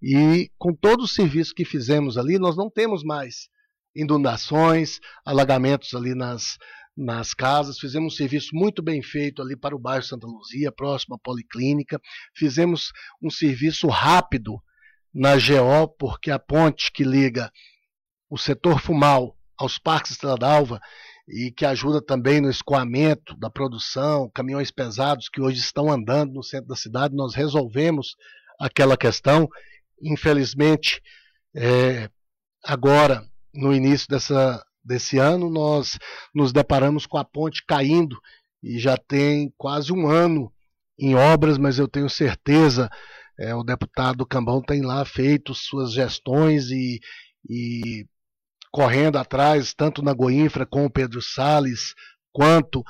e 0.00 0.50
com 0.56 0.72
todo 0.72 1.02
o 1.02 1.08
serviço 1.08 1.54
que 1.54 1.64
fizemos 1.64 2.16
ali, 2.16 2.38
nós 2.38 2.56
não 2.56 2.70
temos 2.70 3.02
mais 3.02 3.48
inundações, 3.94 5.00
alagamentos 5.26 5.94
ali 5.94 6.14
nas, 6.14 6.56
nas 6.96 7.34
casas, 7.34 7.78
fizemos 7.78 8.14
um 8.14 8.16
serviço 8.16 8.50
muito 8.52 8.80
bem 8.80 9.02
feito 9.02 9.42
ali 9.42 9.56
para 9.56 9.74
o 9.74 9.80
bairro 9.80 10.04
Santa 10.04 10.26
Luzia, 10.26 10.70
próximo 10.70 11.16
à 11.16 11.18
Policlínica, 11.18 12.00
fizemos 12.36 12.92
um 13.20 13.30
serviço 13.30 13.88
rápido 13.88 14.62
na 15.12 15.34
GO, 15.34 15.88
porque 15.98 16.30
a 16.30 16.38
ponte 16.38 16.92
que 16.92 17.04
liga 17.04 17.50
o 18.30 18.36
setor 18.36 18.80
Fumal 18.80 19.36
aos 19.56 19.78
Parques 19.78 20.12
Estrela 20.12 20.36
d'Alva 20.36 20.80
e 21.28 21.50
que 21.50 21.66
ajuda 21.66 22.00
também 22.00 22.40
no 22.40 22.48
escoamento 22.48 23.36
da 23.36 23.50
produção, 23.50 24.30
caminhões 24.32 24.70
pesados 24.70 25.28
que 25.28 25.40
hoje 25.40 25.58
estão 25.58 25.90
andando 25.90 26.32
no 26.32 26.42
centro 26.42 26.68
da 26.68 26.76
cidade, 26.76 27.14
nós 27.14 27.34
resolvemos 27.34 28.16
aquela 28.58 28.96
questão. 28.96 29.48
Infelizmente, 30.02 31.02
é, 31.54 32.08
agora, 32.64 33.26
no 33.52 33.74
início 33.74 34.08
dessa, 34.08 34.64
desse 34.82 35.18
ano, 35.18 35.50
nós 35.50 35.98
nos 36.34 36.52
deparamos 36.52 37.04
com 37.04 37.18
a 37.18 37.24
ponte 37.24 37.64
caindo 37.66 38.16
e 38.62 38.78
já 38.78 38.96
tem 38.96 39.52
quase 39.56 39.92
um 39.92 40.08
ano 40.08 40.52
em 40.98 41.14
obras, 41.14 41.58
mas 41.58 41.78
eu 41.78 41.86
tenho 41.86 42.08
certeza 42.08 42.90
é, 43.38 43.54
o 43.54 43.62
deputado 43.62 44.26
Cambão 44.26 44.60
tem 44.60 44.82
lá 44.82 45.04
feito 45.04 45.54
suas 45.54 45.92
gestões 45.92 46.70
e, 46.70 46.98
e 47.48 48.04
correndo 48.72 49.16
atrás, 49.16 49.72
tanto 49.72 50.02
na 50.02 50.12
Goinfra 50.12 50.66
com 50.66 50.84
o 50.84 50.90
Pedro 50.90 51.22
Salles, 51.22 51.94
quanto 52.32 52.82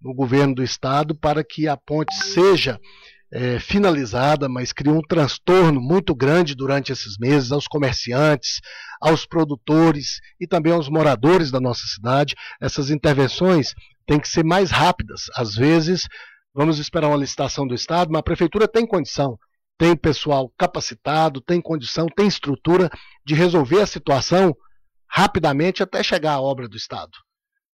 no 0.00 0.14
governo 0.14 0.54
do 0.54 0.62
estado, 0.62 1.14
para 1.14 1.42
que 1.42 1.66
a 1.66 1.76
ponte 1.76 2.14
seja 2.14 2.78
é, 3.32 3.58
finalizada, 3.58 4.46
mas 4.46 4.72
criou 4.72 4.98
um 4.98 5.02
transtorno 5.02 5.80
muito 5.80 6.14
grande 6.14 6.54
durante 6.54 6.92
esses 6.92 7.16
meses 7.18 7.50
aos 7.50 7.66
comerciantes, 7.66 8.60
aos 9.00 9.24
produtores 9.24 10.20
e 10.38 10.46
também 10.46 10.72
aos 10.72 10.90
moradores 10.90 11.50
da 11.50 11.58
nossa 11.58 11.86
cidade. 11.86 12.34
Essas 12.60 12.90
intervenções 12.90 13.74
têm 14.06 14.20
que 14.20 14.28
ser 14.28 14.44
mais 14.44 14.70
rápidas. 14.70 15.22
Às 15.34 15.54
vezes, 15.54 16.06
vamos 16.54 16.78
esperar 16.78 17.08
uma 17.08 17.16
licitação 17.16 17.66
do 17.66 17.74
Estado, 17.74 18.10
mas 18.12 18.20
a 18.20 18.24
prefeitura 18.24 18.68
tem 18.68 18.86
condição 18.86 19.38
tem 19.78 19.96
pessoal 19.96 20.52
capacitado, 20.56 21.40
tem 21.40 21.60
condição, 21.60 22.06
tem 22.06 22.26
estrutura 22.26 22.90
de 23.24 23.34
resolver 23.34 23.80
a 23.80 23.86
situação 23.86 24.56
rapidamente 25.08 25.82
até 25.82 26.02
chegar 26.02 26.34
à 26.34 26.40
obra 26.40 26.68
do 26.68 26.76
Estado. 26.76 27.12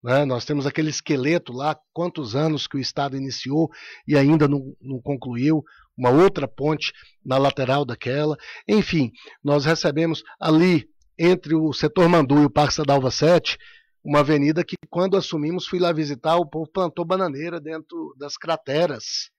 Né? 0.03 0.25
Nós 0.25 0.45
temos 0.45 0.65
aquele 0.65 0.89
esqueleto 0.89 1.51
lá, 1.51 1.77
quantos 1.93 2.35
anos 2.35 2.67
que 2.67 2.77
o 2.77 2.79
Estado 2.79 3.17
iniciou 3.17 3.69
e 4.07 4.17
ainda 4.17 4.47
não, 4.47 4.75
não 4.81 5.01
concluiu, 5.01 5.63
uma 5.97 6.09
outra 6.09 6.47
ponte 6.47 6.93
na 7.25 7.37
lateral 7.37 7.83
daquela. 7.83 8.37
Enfim, 8.67 9.11
nós 9.43 9.65
recebemos 9.65 10.23
ali, 10.39 10.87
entre 11.17 11.55
o 11.55 11.73
setor 11.73 12.07
Mandu 12.07 12.43
e 12.43 12.45
o 12.45 12.49
Parque 12.49 12.75
Sadalva 12.75 13.09
7, 13.09 13.57
uma 14.03 14.19
avenida 14.19 14.63
que, 14.63 14.75
quando 14.89 15.17
assumimos, 15.17 15.67
fui 15.67 15.79
lá 15.79 15.91
visitar, 15.91 16.37
o 16.37 16.45
povo 16.45 16.69
plantou 16.71 17.03
bananeira 17.03 17.59
dentro 17.59 18.15
das 18.17 18.37
crateras. 18.37 19.29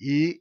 E 0.00 0.40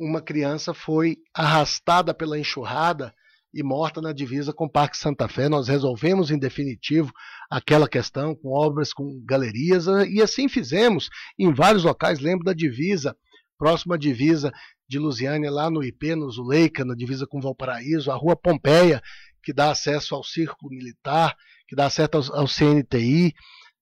uma 0.00 0.22
criança 0.22 0.72
foi 0.72 1.18
arrastada 1.34 2.14
pela 2.14 2.38
enxurrada 2.38 3.14
e 3.52 3.62
morta 3.62 4.00
na 4.00 4.12
divisa 4.12 4.52
com 4.52 4.64
o 4.64 4.70
Parque 4.70 4.96
Santa 4.96 5.28
Fé. 5.28 5.48
Nós 5.48 5.68
resolvemos 5.68 6.30
em 6.30 6.38
definitivo 6.38 7.12
aquela 7.50 7.86
questão 7.86 8.34
com 8.34 8.48
obras, 8.48 8.92
com 8.92 9.22
galerias, 9.24 9.86
e 10.08 10.22
assim 10.22 10.48
fizemos 10.48 11.10
em 11.38 11.52
vários 11.52 11.84
locais. 11.84 12.18
Lembro 12.18 12.44
da 12.44 12.54
divisa, 12.54 13.14
próxima 13.58 13.98
divisa 13.98 14.50
de 14.88 14.98
Lusiânia, 14.98 15.50
lá 15.50 15.70
no 15.70 15.84
IP, 15.84 16.14
no 16.14 16.30
Zuleika, 16.30 16.84
na 16.84 16.94
divisa 16.94 17.26
com 17.26 17.40
Valparaíso, 17.40 18.10
a 18.10 18.16
Rua 18.16 18.34
Pompeia, 18.34 19.02
que 19.42 19.52
dá 19.52 19.70
acesso 19.70 20.14
ao 20.14 20.24
Círculo 20.24 20.70
Militar, 20.70 21.36
que 21.68 21.76
dá 21.76 21.86
acesso 21.86 22.32
ao, 22.32 22.40
ao 22.40 22.46
CNTI, 22.46 23.34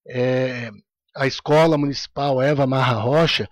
é, 0.08 0.70
a 1.14 1.26
Escola 1.26 1.78
Municipal 1.78 2.42
Eva 2.42 2.66
Marra 2.66 2.94
Rocha 2.94 3.48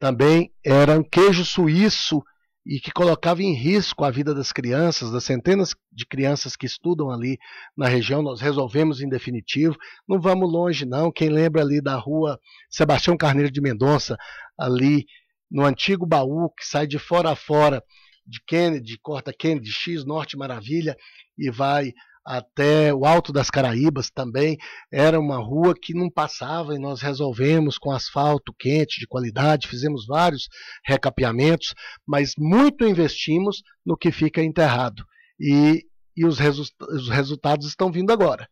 também 0.00 0.50
era 0.64 0.98
um 0.98 1.04
queijo 1.04 1.44
suíço 1.44 2.24
e 2.66 2.80
que 2.80 2.90
colocava 2.90 3.42
em 3.42 3.54
risco 3.54 4.02
a 4.02 4.10
vida 4.10 4.34
das 4.34 4.50
crianças, 4.50 5.12
das 5.12 5.24
centenas 5.24 5.74
de 5.92 6.06
crianças 6.06 6.56
que 6.56 6.64
estudam 6.64 7.10
ali 7.10 7.38
na 7.76 7.86
região. 7.86 8.22
Nós 8.22 8.40
resolvemos 8.40 9.02
em 9.02 9.08
definitivo. 9.08 9.76
Não 10.08 10.18
vamos 10.18 10.50
longe, 10.50 10.86
não. 10.86 11.12
Quem 11.12 11.28
lembra 11.28 11.60
ali 11.62 11.82
da 11.82 11.96
rua 11.96 12.40
Sebastião 12.70 13.16
Carneiro 13.16 13.52
de 13.52 13.60
Mendonça, 13.60 14.16
ali 14.58 15.04
no 15.50 15.64
antigo 15.64 16.06
baú 16.06 16.48
que 16.50 16.64
sai 16.64 16.86
de 16.86 16.98
fora 16.98 17.30
a 17.30 17.36
fora 17.36 17.82
de 18.26 18.40
Kennedy, 18.46 18.98
corta 19.02 19.32
Kennedy 19.32 19.70
X, 19.70 20.04
Norte 20.04 20.36
Maravilha, 20.36 20.96
e 21.36 21.50
vai 21.50 21.92
até 22.30 22.94
o 22.94 23.04
Alto 23.04 23.32
das 23.32 23.50
Caraíbas 23.50 24.08
também 24.08 24.56
era 24.92 25.18
uma 25.18 25.36
rua 25.36 25.74
que 25.74 25.92
não 25.92 26.08
passava 26.08 26.76
e 26.76 26.78
nós 26.78 27.02
resolvemos 27.02 27.76
com 27.76 27.90
asfalto 27.90 28.54
quente 28.56 29.00
de 29.00 29.06
qualidade, 29.08 29.66
fizemos 29.66 30.06
vários 30.06 30.48
recapeamentos, 30.86 31.74
mas 32.06 32.34
muito 32.38 32.86
investimos 32.86 33.62
no 33.84 33.96
que 33.96 34.12
fica 34.12 34.40
enterrado. 34.40 35.04
E, 35.40 35.84
e 36.16 36.24
os, 36.24 36.38
resu 36.38 36.62
os 36.90 37.08
resultados 37.08 37.66
estão 37.66 37.90
vindo 37.90 38.12
agora. 38.12 38.48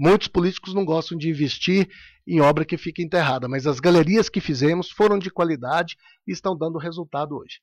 Muitos 0.00 0.28
políticos 0.28 0.72
não 0.72 0.86
gostam 0.86 1.18
de 1.18 1.28
investir 1.28 1.86
em 2.26 2.40
obra 2.40 2.64
que 2.64 2.78
fica 2.78 3.02
enterrada, 3.02 3.46
mas 3.46 3.66
as 3.66 3.78
galerias 3.78 4.30
que 4.30 4.40
fizemos 4.40 4.90
foram 4.90 5.18
de 5.18 5.30
qualidade 5.30 5.96
e 6.26 6.32
estão 6.32 6.56
dando 6.56 6.78
resultado 6.78 7.36
hoje. 7.36 7.60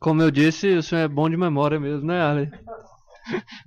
Como 0.00 0.22
eu 0.22 0.30
disse, 0.30 0.68
o 0.68 0.82
senhor 0.82 1.02
é 1.02 1.08
bom 1.08 1.28
de 1.28 1.36
memória 1.36 1.78
mesmo, 1.78 2.06
né, 2.06 2.22
Ale? 2.22 2.50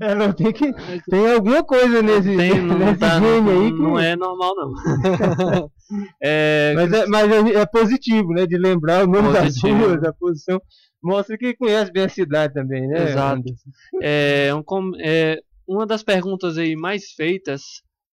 É, 0.02 0.16
não, 0.16 0.34
tem 0.34 0.52
que. 0.52 0.74
Tem 1.10 1.32
alguma 1.32 1.64
coisa 1.64 2.02
nesse, 2.02 2.36
Tem, 2.36 2.62
não, 2.62 2.78
nesse 2.80 3.00
tá, 3.00 3.20
gene 3.20 3.42
não, 3.42 3.62
aí 3.62 3.72
que. 3.72 3.80
não 3.80 4.00
é 4.00 4.16
normal, 4.16 4.54
não. 4.56 5.70
É, 6.20 6.74
mas 6.76 6.92
é, 6.92 7.06
mas 7.06 7.32
é, 7.32 7.60
é 7.60 7.66
positivo, 7.68 8.30
né? 8.30 8.48
De 8.48 8.58
lembrar 8.58 9.04
o 9.04 9.08
nome 9.08 9.32
das 9.32 9.44
Positivo. 9.44 9.86
ruas, 9.86 10.04
a 10.04 10.12
posição. 10.14 10.60
Mostra 11.02 11.38
que 11.38 11.56
conhece 11.56 11.92
bem 11.92 12.06
a 12.06 12.10
cidade 12.10 12.56
também, 12.56 12.88
né? 12.88 13.04
Exato. 13.04 13.36
Anderson? 13.38 13.70
É, 14.02 14.50
um 14.56 14.92
é, 15.00 15.40
uma 15.68 15.86
das 15.86 16.02
perguntas 16.02 16.58
aí 16.58 16.76
mais 16.76 17.12
feitas 17.12 17.62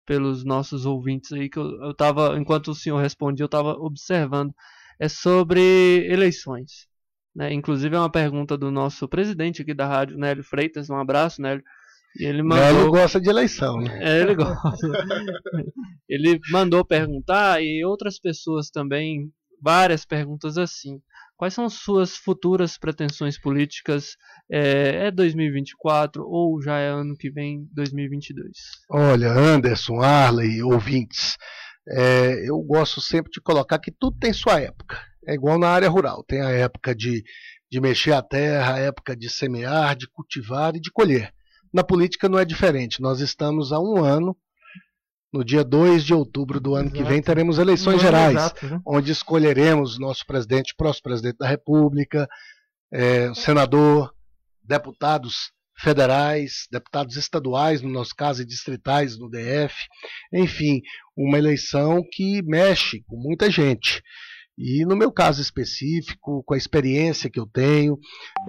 pelos 0.04 0.44
nossos 0.44 0.84
ouvintes 0.84 1.32
aí, 1.32 1.48
que 1.48 1.58
eu, 1.58 1.82
eu 1.82 1.94
tava, 1.94 2.38
enquanto 2.38 2.68
o 2.68 2.74
senhor 2.74 2.98
respondia, 2.98 3.44
eu 3.44 3.46
estava 3.46 3.72
observando, 3.72 4.52
é 5.00 5.08
sobre 5.08 6.06
eleições. 6.10 6.86
Né? 7.34 7.52
Inclusive 7.52 7.96
é 7.96 7.98
uma 7.98 8.10
pergunta 8.10 8.56
do 8.56 8.70
nosso 8.70 9.08
presidente 9.08 9.62
aqui 9.62 9.72
da 9.72 9.86
rádio, 9.86 10.18
Nélio 10.18 10.44
Freitas, 10.44 10.90
um 10.90 10.96
abraço, 10.96 11.40
Nélio. 11.40 11.62
E 12.18 12.24
ele 12.24 12.42
mandou... 12.42 12.64
Nélio 12.64 12.90
gosta 12.90 13.20
de 13.20 13.30
eleição, 13.30 13.80
né? 13.80 13.98
É, 14.02 14.20
ele 14.20 14.34
gosta. 14.34 14.86
ele 16.08 16.38
mandou 16.50 16.84
perguntar 16.84 17.62
e 17.62 17.84
outras 17.84 18.18
pessoas 18.18 18.68
também, 18.68 19.30
várias 19.60 20.04
perguntas 20.04 20.58
assim. 20.58 21.00
Quais 21.42 21.54
são 21.54 21.68
suas 21.68 22.16
futuras 22.16 22.78
pretensões 22.78 23.40
políticas? 23.40 24.16
É, 24.48 25.06
é 25.06 25.10
2024 25.10 26.22
ou 26.24 26.62
já 26.62 26.78
é 26.78 26.88
ano 26.88 27.16
que 27.16 27.30
vem, 27.30 27.66
2022? 27.72 28.52
Olha, 28.90 29.32
Anderson, 29.32 30.00
Arley, 30.00 30.62
ouvintes, 30.62 31.36
é, 31.88 32.48
eu 32.48 32.58
gosto 32.60 33.00
sempre 33.00 33.30
de 33.32 33.40
colocar 33.40 33.78
que 33.78 33.90
tudo 33.90 34.16
tem 34.18 34.32
sua 34.32 34.60
época. 34.60 34.98
É 35.26 35.34
igual 35.34 35.58
na 35.58 35.68
área 35.68 35.88
rural. 35.88 36.24
Tem 36.24 36.40
a 36.40 36.50
época 36.50 36.94
de, 36.94 37.24
de 37.70 37.80
mexer 37.80 38.12
a 38.12 38.22
terra, 38.22 38.74
a 38.74 38.78
época 38.78 39.16
de 39.16 39.28
semear, 39.28 39.96
de 39.96 40.08
cultivar 40.08 40.74
e 40.76 40.80
de 40.80 40.90
colher. 40.90 41.32
Na 41.72 41.82
política 41.82 42.28
não 42.28 42.38
é 42.38 42.44
diferente. 42.44 43.00
Nós 43.00 43.20
estamos 43.20 43.72
há 43.72 43.80
um 43.80 44.04
ano, 44.04 44.36
no 45.32 45.44
dia 45.44 45.64
2 45.64 46.04
de 46.04 46.12
outubro 46.12 46.60
do 46.60 46.74
ano 46.74 46.90
que 46.90 46.98
Exato. 46.98 47.10
vem, 47.10 47.22
teremos 47.22 47.58
eleições 47.58 48.02
gerais, 48.02 48.34
exato, 48.34 48.66
né? 48.66 48.80
onde 48.86 49.10
escolheremos 49.10 49.98
nosso 49.98 50.26
presidente, 50.26 50.74
próximo 50.76 51.04
presidente 51.04 51.38
da 51.38 51.48
República, 51.48 52.28
é, 52.92 53.32
senador, 53.34 54.12
deputados 54.62 55.50
federais, 55.82 56.66
deputados 56.70 57.16
estaduais, 57.16 57.82
no 57.82 57.90
nosso 57.90 58.14
caso, 58.14 58.42
e 58.42 58.46
distritais 58.46 59.18
no 59.18 59.28
DF, 59.28 59.74
enfim, 60.32 60.80
uma 61.16 61.38
eleição 61.38 62.02
que 62.10 62.40
mexe 62.42 63.02
com 63.06 63.16
muita 63.16 63.50
gente. 63.50 64.02
E 64.56 64.84
no 64.84 64.96
meu 64.96 65.10
caso 65.10 65.40
específico, 65.40 66.42
com 66.44 66.54
a 66.54 66.56
experiência 66.56 67.30
que 67.30 67.40
eu 67.40 67.46
tenho, 67.46 67.98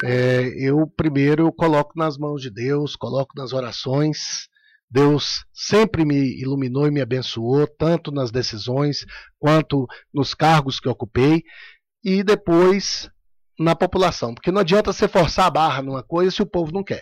é, 0.03 0.51
eu 0.57 0.86
primeiro 0.86 1.51
coloco 1.51 1.93
nas 1.95 2.17
mãos 2.17 2.41
de 2.41 2.51
Deus, 2.51 2.95
coloco 2.95 3.34
nas 3.36 3.53
orações. 3.53 4.47
Deus 4.91 5.43
sempre 5.51 6.05
me 6.05 6.39
iluminou 6.39 6.88
e 6.88 6.91
me 6.91 7.01
abençoou, 7.01 7.65
tanto 7.65 8.11
nas 8.11 8.31
decisões 8.31 9.05
quanto 9.39 9.88
nos 10.13 10.36
cargos 10.36 10.79
que 10.79 10.88
ocupei, 10.88 11.41
e 12.03 12.21
depois 12.21 13.09
na 13.57 13.75
população, 13.75 14.34
porque 14.34 14.51
não 14.51 14.61
adianta 14.61 14.91
você 14.91 15.07
forçar 15.07 15.47
a 15.47 15.51
barra 15.51 15.81
numa 15.81 16.03
coisa 16.03 16.31
se 16.31 16.41
o 16.41 16.45
povo 16.45 16.71
não 16.71 16.84
quer. 16.84 17.01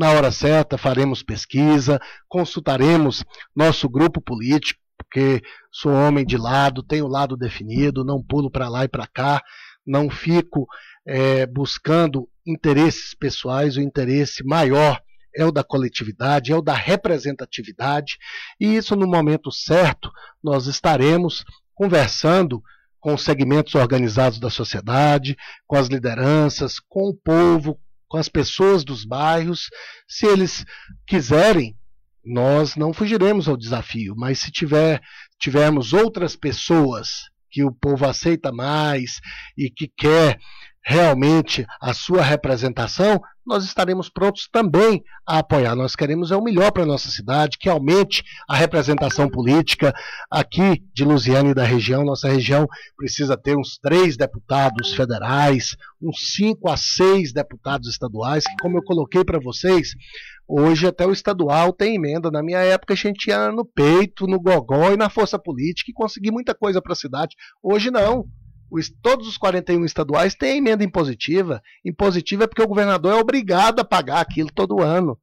Na 0.00 0.12
hora 0.12 0.32
certa, 0.32 0.78
faremos 0.78 1.22
pesquisa, 1.22 2.00
consultaremos 2.26 3.22
nosso 3.54 3.86
grupo 3.86 4.18
político, 4.18 4.80
porque 4.96 5.42
sou 5.70 5.92
homem 5.92 6.24
de 6.24 6.38
lado, 6.38 6.82
tenho 6.82 7.06
lado 7.06 7.36
definido, 7.36 8.02
não 8.02 8.22
pulo 8.22 8.50
para 8.50 8.66
lá 8.70 8.82
e 8.84 8.88
para 8.88 9.06
cá, 9.06 9.42
não 9.86 10.08
fico 10.08 10.66
é, 11.06 11.44
buscando 11.44 12.26
interesses 12.46 13.14
pessoais, 13.14 13.76
o 13.76 13.82
interesse 13.82 14.42
maior 14.42 14.98
é 15.36 15.44
o 15.44 15.52
da 15.52 15.62
coletividade, 15.62 16.50
é 16.50 16.56
o 16.56 16.62
da 16.62 16.72
representatividade, 16.72 18.16
e 18.58 18.74
isso 18.76 18.96
no 18.96 19.06
momento 19.06 19.52
certo 19.52 20.10
nós 20.42 20.64
estaremos 20.64 21.44
conversando 21.74 22.62
com 22.98 23.12
os 23.12 23.22
segmentos 23.22 23.74
organizados 23.74 24.40
da 24.40 24.48
sociedade, 24.48 25.36
com 25.66 25.76
as 25.76 25.88
lideranças, 25.88 26.80
com 26.80 27.10
o 27.10 27.14
povo, 27.14 27.78
com 28.10 28.18
as 28.18 28.28
pessoas 28.28 28.84
dos 28.84 29.04
bairros. 29.04 29.70
Se 30.06 30.26
eles 30.26 30.66
quiserem, 31.06 31.76
nós 32.22 32.74
não 32.74 32.92
fugiremos 32.92 33.48
ao 33.48 33.56
desafio, 33.56 34.14
mas 34.16 34.40
se 34.40 34.50
tiver, 34.50 35.00
tivermos 35.38 35.94
outras 35.94 36.36
pessoas 36.36 37.30
que 37.50 37.64
o 37.64 37.72
povo 37.72 38.04
aceita 38.06 38.52
mais 38.52 39.20
e 39.56 39.70
que 39.70 39.88
quer 39.96 40.38
realmente 40.84 41.66
a 41.80 41.92
sua 41.92 42.22
representação, 42.22 43.20
nós 43.46 43.64
estaremos 43.64 44.08
prontos 44.08 44.48
também 44.50 45.02
a 45.26 45.38
apoiar. 45.38 45.74
Nós 45.74 45.96
queremos 45.96 46.30
é 46.30 46.36
o 46.36 46.42
melhor 46.42 46.70
para 46.70 46.84
a 46.84 46.86
nossa 46.86 47.10
cidade, 47.10 47.58
que 47.58 47.68
aumente 47.68 48.22
a 48.48 48.54
representação 48.54 49.28
política 49.28 49.92
aqui 50.30 50.82
de 50.94 51.04
Lusiana 51.04 51.50
e 51.50 51.54
da 51.54 51.64
região. 51.64 52.04
Nossa 52.04 52.28
região 52.28 52.66
precisa 52.96 53.36
ter 53.36 53.56
uns 53.56 53.78
três 53.78 54.16
deputados 54.16 54.94
federais, 54.94 55.76
uns 56.00 56.34
cinco 56.34 56.70
a 56.70 56.76
seis 56.76 57.32
deputados 57.32 57.88
estaduais, 57.88 58.44
que, 58.44 58.56
como 58.60 58.78
eu 58.78 58.82
coloquei 58.82 59.24
para 59.24 59.40
vocês, 59.40 59.94
hoje 60.46 60.86
até 60.86 61.06
o 61.06 61.12
estadual 61.12 61.72
tem 61.72 61.96
emenda. 61.96 62.30
Na 62.30 62.42
minha 62.42 62.60
época 62.60 62.94
a 62.94 62.96
gente 62.96 63.28
ia 63.28 63.50
no 63.50 63.64
peito, 63.64 64.26
no 64.26 64.40
gogó 64.40 64.92
e 64.92 64.96
na 64.96 65.10
força 65.10 65.38
política 65.38 65.90
e 65.90 65.94
conseguir 65.94 66.30
muita 66.30 66.54
coisa 66.54 66.80
para 66.80 66.92
a 66.92 66.96
cidade. 66.96 67.34
Hoje 67.62 67.90
não. 67.90 68.26
Os, 68.70 68.90
todos 69.02 69.26
os 69.26 69.36
41 69.36 69.84
estaduais 69.84 70.34
têm 70.34 70.58
emenda 70.58 70.84
impositiva. 70.84 71.62
Impositiva 71.84 72.44
é 72.44 72.46
porque 72.46 72.62
o 72.62 72.68
governador 72.68 73.12
é 73.12 73.20
obrigado 73.20 73.80
a 73.80 73.84
pagar 73.84 74.20
aquilo 74.20 74.50
todo 74.54 74.82
ano. 74.82 75.18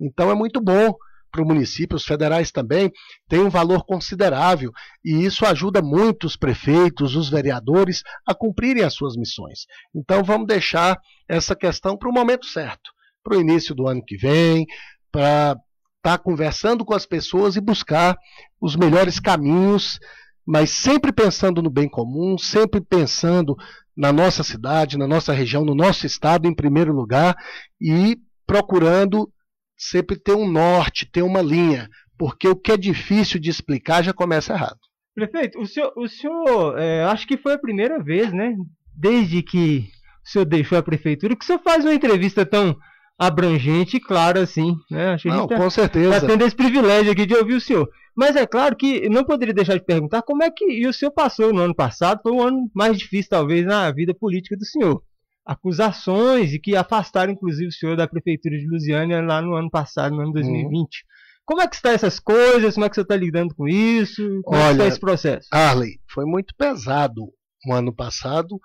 Então 0.00 0.30
é 0.30 0.34
muito 0.34 0.60
bom 0.60 0.94
para 1.34 1.42
o 1.42 1.46
município, 1.46 1.96
os 1.96 2.04
federais 2.04 2.52
também 2.52 2.92
têm 3.28 3.40
um 3.40 3.50
valor 3.50 3.84
considerável 3.84 4.70
e 5.04 5.24
isso 5.24 5.44
ajuda 5.44 5.82
muito 5.82 6.28
os 6.28 6.36
prefeitos, 6.36 7.16
os 7.16 7.28
vereadores 7.28 8.04
a 8.24 8.32
cumprirem 8.32 8.84
as 8.84 8.94
suas 8.94 9.16
missões. 9.16 9.66
Então 9.92 10.22
vamos 10.22 10.46
deixar 10.46 10.96
essa 11.28 11.56
questão 11.56 11.96
para 11.98 12.08
o 12.08 12.12
momento 12.12 12.46
certo, 12.46 12.92
para 13.24 13.36
o 13.36 13.40
início 13.40 13.74
do 13.74 13.88
ano 13.88 14.04
que 14.04 14.16
vem, 14.16 14.64
para 15.10 15.56
estar 15.96 16.18
tá 16.18 16.18
conversando 16.18 16.84
com 16.84 16.94
as 16.94 17.04
pessoas 17.04 17.56
e 17.56 17.60
buscar 17.60 18.16
os 18.60 18.76
melhores 18.76 19.18
caminhos 19.18 19.98
mas 20.46 20.70
sempre 20.70 21.12
pensando 21.12 21.62
no 21.62 21.70
bem 21.70 21.88
comum, 21.88 22.36
sempre 22.36 22.80
pensando 22.80 23.56
na 23.96 24.12
nossa 24.12 24.42
cidade, 24.42 24.98
na 24.98 25.06
nossa 25.06 25.32
região, 25.32 25.64
no 25.64 25.74
nosso 25.74 26.06
estado 26.06 26.46
em 26.46 26.54
primeiro 26.54 26.92
lugar 26.92 27.36
e 27.80 28.18
procurando 28.46 29.30
sempre 29.76 30.16
ter 30.16 30.32
um 30.32 30.50
norte, 30.50 31.10
ter 31.10 31.22
uma 31.22 31.40
linha, 31.40 31.88
porque 32.18 32.48
o 32.48 32.56
que 32.56 32.72
é 32.72 32.76
difícil 32.76 33.40
de 33.40 33.50
explicar 33.50 34.02
já 34.02 34.12
começa 34.12 34.52
errado. 34.52 34.78
Prefeito, 35.14 35.60
o 35.60 35.66
senhor, 35.66 35.92
o 35.96 36.08
senhor 36.08 36.78
é, 36.78 37.04
acho 37.04 37.26
que 37.26 37.36
foi 37.36 37.54
a 37.54 37.58
primeira 37.58 38.02
vez, 38.02 38.32
né, 38.32 38.54
desde 38.94 39.42
que 39.42 39.88
o 40.24 40.28
senhor 40.28 40.44
deixou 40.44 40.76
a 40.76 40.82
prefeitura, 40.82 41.36
que 41.36 41.44
o 41.44 41.46
senhor 41.46 41.60
faz 41.62 41.84
uma 41.84 41.94
entrevista 41.94 42.44
tão 42.44 42.76
abrangente 43.18 43.96
e 43.96 44.00
clara 44.00 44.40
assim, 44.40 44.74
né? 44.90 45.12
Acho 45.12 45.22
que 45.24 45.28
Não, 45.28 45.46
tá, 45.46 45.56
com 45.56 45.70
certeza. 45.70 46.20
tá 46.20 46.26
tendo 46.26 46.44
esse 46.44 46.54
privilégio 46.54 47.12
aqui 47.12 47.26
de 47.26 47.34
ouvir 47.34 47.54
o 47.54 47.60
senhor. 47.60 47.88
Mas 48.16 48.36
é 48.36 48.46
claro 48.46 48.76
que 48.76 49.08
não 49.08 49.24
poderia 49.24 49.54
deixar 49.54 49.74
de 49.74 49.84
perguntar 49.84 50.22
como 50.22 50.42
é 50.42 50.50
que 50.50 50.64
e 50.64 50.86
o 50.86 50.92
senhor 50.92 51.10
passou 51.10 51.52
no 51.52 51.60
ano 51.60 51.74
passado, 51.74 52.20
foi 52.22 52.32
o 52.32 52.42
ano 52.42 52.70
mais 52.74 52.98
difícil 52.98 53.30
talvez 53.30 53.64
na 53.64 53.90
vida 53.90 54.14
política 54.14 54.56
do 54.56 54.64
senhor. 54.64 55.02
Acusações 55.44 56.52
e 56.52 56.58
que 56.58 56.74
afastaram 56.74 57.32
inclusive 57.32 57.68
o 57.68 57.72
senhor 57.72 57.96
da 57.96 58.08
prefeitura 58.08 58.56
de 58.56 58.66
Lusiânia 58.66 59.20
lá 59.20 59.42
no 59.42 59.54
ano 59.54 59.70
passado, 59.70 60.14
no 60.14 60.22
ano 60.22 60.32
2020. 60.32 61.04
Como 61.44 61.60
é 61.60 61.68
que 61.68 61.76
está 61.76 61.92
essas 61.92 62.18
coisas? 62.18 62.74
Como 62.74 62.86
é 62.86 62.88
que 62.88 62.94
você 62.94 63.02
está 63.02 63.16
lidando 63.16 63.54
com 63.54 63.68
isso? 63.68 64.40
Como 64.44 64.56
é 64.56 64.60
que 64.60 64.70
está 64.72 64.82
Olha, 64.82 64.88
esse 64.88 65.00
processo? 65.00 65.48
Arley, 65.52 66.00
foi 66.08 66.24
muito 66.24 66.54
pesado 66.56 67.30
o 67.66 67.72
ano 67.72 67.94
passado, 67.94 68.60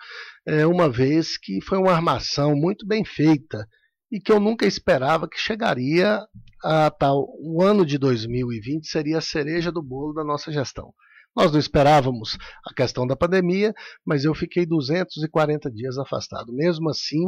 é, 0.45 0.65
uma 0.65 0.89
vez 0.89 1.37
que 1.37 1.61
foi 1.61 1.77
uma 1.77 1.91
armação 1.91 2.55
muito 2.55 2.85
bem 2.85 3.03
feita 3.05 3.65
e 4.11 4.19
que 4.19 4.31
eu 4.31 4.39
nunca 4.39 4.65
esperava 4.65 5.29
que 5.29 5.37
chegaria 5.37 6.19
a 6.63 6.89
tal. 6.89 7.27
O 7.39 7.61
ano 7.61 7.85
de 7.85 7.97
2020 7.97 8.87
seria 8.87 9.19
a 9.19 9.21
cereja 9.21 9.71
do 9.71 9.81
bolo 9.81 10.13
da 10.13 10.23
nossa 10.23 10.51
gestão. 10.51 10.93
Nós 11.35 11.51
não 11.51 11.59
esperávamos 11.59 12.37
a 12.65 12.73
questão 12.73 13.05
da 13.05 13.15
pandemia, 13.15 13.73
mas 14.05 14.25
eu 14.25 14.33
fiquei 14.33 14.65
240 14.65 15.71
dias 15.71 15.97
afastado. 15.97 16.51
Mesmo 16.51 16.89
assim, 16.89 17.23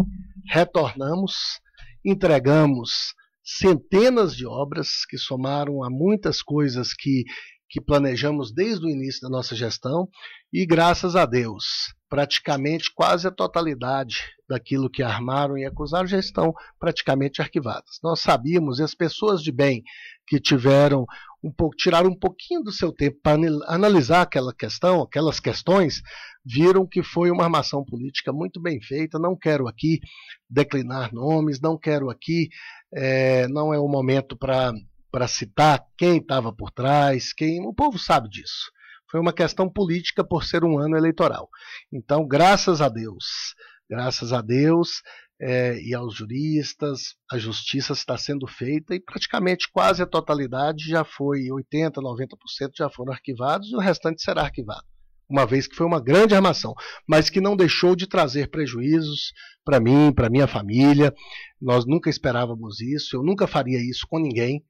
retornamos, 0.50 1.34
entregamos 2.04 3.14
centenas 3.44 4.36
de 4.36 4.46
obras 4.46 5.06
que 5.10 5.18
somaram 5.18 5.84
a 5.84 5.90
muitas 5.90 6.42
coisas 6.42 6.94
que, 6.94 7.24
que 7.72 7.80
planejamos 7.80 8.54
desde 8.54 8.86
o 8.86 8.90
início 8.90 9.22
da 9.22 9.30
nossa 9.30 9.56
gestão 9.56 10.10
e, 10.52 10.66
graças 10.66 11.16
a 11.16 11.26
Deus, 11.26 11.96
praticamente 12.10 12.94
quase 12.94 13.26
a 13.26 13.32
totalidade 13.32 14.18
daquilo 14.48 14.90
que 14.90 15.02
armaram 15.02 15.58
e 15.58 15.66
acusaram 15.66 16.06
já 16.06 16.20
estão 16.20 16.54
praticamente 16.78 17.42
arquivadas. 17.42 18.00
Nós 18.04 18.20
sabíamos, 18.20 18.80
e 18.80 18.84
as 18.84 18.94
pessoas 18.94 19.42
de 19.42 19.54
bem 19.54 19.82
que 20.28 20.38
tiveram 20.38 21.06
um 21.42 21.50
pouco, 21.50 21.76
tiraram 21.78 22.10
um 22.10 22.20
pouquinho 22.20 22.62
do 22.62 22.74
seu 22.74 22.92
tempo 22.92 23.18
para 23.24 23.40
analisar 23.68 24.24
aquela 24.24 24.54
questão, 24.54 25.02
aquelas 25.02 25.40
questões, 25.40 26.02
viram 26.46 26.86
que 26.86 27.02
foi 27.02 27.32
uma 27.32 27.46
armação 27.46 27.86
política 27.86 28.34
muito 28.34 28.62
bem 28.62 28.82
feita. 28.82 29.18
Não 29.18 29.34
quero 29.34 29.70
aqui 29.70 30.02
declinar 30.50 31.14
nomes, 31.14 31.62
não 31.62 31.78
quero 31.78 32.10
aqui, 32.10 32.50
é, 32.94 33.48
não 33.48 33.74
é 33.74 33.80
o 33.80 33.88
momento 33.88 34.38
para 34.38 34.74
citar 35.28 35.86
quem 35.98 36.18
estava 36.18 36.54
por 36.54 36.72
trás, 36.72 37.34
quem. 37.34 37.66
O 37.66 37.74
povo 37.74 38.00
sabe 38.00 38.30
disso. 38.30 38.72
Foi 39.10 39.20
uma 39.20 39.34
questão 39.34 39.70
política 39.70 40.24
por 40.24 40.44
ser 40.46 40.64
um 40.64 40.80
ano 40.80 40.96
eleitoral. 40.96 41.50
Então, 41.92 42.26
graças 42.26 42.82
a 42.82 42.88
Deus, 42.88 43.54
graças 43.90 44.32
a 44.32 44.42
Deus, 44.42 45.02
é, 45.42 45.82
e 45.82 45.94
aos 45.96 46.14
juristas, 46.14 47.16
a 47.30 47.38
justiça 47.38 47.94
está 47.94 48.16
sendo 48.16 48.46
feita 48.48 48.94
e 48.94 49.00
praticamente 49.00 49.70
quase 49.72 50.04
a 50.04 50.06
totalidade 50.06 50.88
já 50.88 51.04
foi, 51.04 51.48
80%, 51.48 51.94
90% 51.96 52.72
já 52.78 52.90
foram 52.90 53.12
arquivados 53.12 53.70
e 53.72 53.76
o 53.76 53.80
restante 53.80 54.22
será 54.22 54.44
arquivado. 54.44 54.86
Uma 55.28 55.46
vez 55.46 55.66
que 55.66 55.76
foi 55.76 55.88
uma 55.88 56.00
grande 56.00 56.36
armação, 56.36 56.74
mas 57.08 57.30
que 57.30 57.42
não 57.42 57.56
deixou 57.56 57.96
de 57.96 58.06
trazer 58.06 58.52
prejuízos 58.52 59.34
para 59.66 59.80
mim, 59.80 60.12
para 60.14 60.30
minha 60.30 60.46
família. 60.46 61.14
Nós 61.60 61.86
nunca 61.88 62.10
esperávamos 62.10 62.80
isso, 62.82 63.16
eu 63.16 63.24
nunca 63.24 63.48
faria 63.48 63.80
isso 63.80 64.06
com 64.08 64.20
ninguém. 64.20 64.64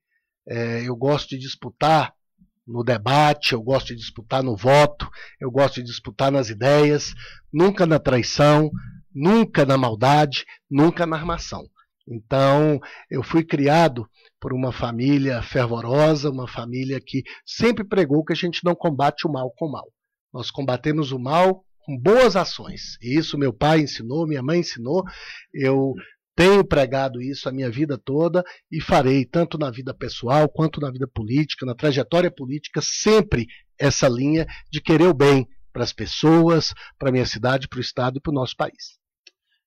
É, 0.53 0.85
eu 0.85 0.97
gosto 0.97 1.29
de 1.29 1.37
disputar 1.37 2.13
no 2.67 2.83
debate, 2.83 3.53
eu 3.53 3.61
gosto 3.61 3.87
de 3.87 3.95
disputar 3.95 4.43
no 4.43 4.53
voto, 4.53 5.09
eu 5.39 5.49
gosto 5.49 5.75
de 5.75 5.83
disputar 5.83 6.29
nas 6.29 6.49
ideias, 6.49 7.13
nunca 7.53 7.85
na 7.85 7.97
traição, 7.97 8.69
nunca 9.15 9.65
na 9.65 9.77
maldade, 9.77 10.45
nunca 10.69 11.05
na 11.05 11.15
armação. 11.15 11.63
Então, 12.05 12.81
eu 13.09 13.23
fui 13.23 13.45
criado 13.45 14.05
por 14.41 14.51
uma 14.51 14.73
família 14.73 15.41
fervorosa, 15.41 16.29
uma 16.29 16.49
família 16.49 16.99
que 16.99 17.23
sempre 17.45 17.85
pregou 17.85 18.25
que 18.25 18.33
a 18.33 18.35
gente 18.35 18.61
não 18.65 18.75
combate 18.75 19.25
o 19.25 19.31
mal 19.31 19.53
com 19.55 19.67
o 19.67 19.71
mal. 19.71 19.87
Nós 20.33 20.51
combatemos 20.51 21.13
o 21.13 21.19
mal 21.19 21.63
com 21.85 21.97
boas 21.97 22.35
ações. 22.35 22.97
E 23.01 23.17
isso 23.17 23.37
meu 23.37 23.53
pai 23.53 23.79
ensinou, 23.81 24.27
minha 24.27 24.43
mãe 24.43 24.59
ensinou. 24.59 25.03
Eu 25.53 25.93
tenho 26.35 26.63
pregado 26.63 27.21
isso 27.21 27.47
a 27.47 27.51
minha 27.51 27.69
vida 27.69 27.97
toda 27.97 28.43
e 28.71 28.81
farei, 28.81 29.25
tanto 29.25 29.57
na 29.57 29.69
vida 29.69 29.93
pessoal 29.93 30.47
quanto 30.49 30.79
na 30.79 30.89
vida 30.89 31.07
política, 31.07 31.65
na 31.65 31.75
trajetória 31.75 32.31
política, 32.31 32.81
sempre 32.81 33.47
essa 33.77 34.07
linha 34.07 34.45
de 34.71 34.81
querer 34.81 35.07
o 35.07 35.13
bem 35.13 35.47
para 35.73 35.83
as 35.83 35.93
pessoas, 35.93 36.73
para 36.97 37.09
a 37.09 37.11
minha 37.11 37.25
cidade, 37.25 37.67
para 37.67 37.77
o 37.77 37.81
Estado 37.81 38.17
e 38.17 38.21
para 38.21 38.31
o 38.31 38.35
nosso 38.35 38.55
país 38.55 39.01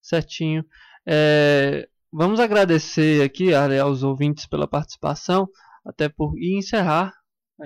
certinho. 0.05 0.65
É, 1.07 1.89
vamos 2.13 2.39
agradecer 2.39 3.23
aqui 3.23 3.55
aos 3.55 4.03
ouvintes 4.03 4.47
pela 4.47 4.69
participação, 4.69 5.49
até 5.85 6.09
por 6.09 6.39
e 6.39 6.57
encerrar. 6.59 7.13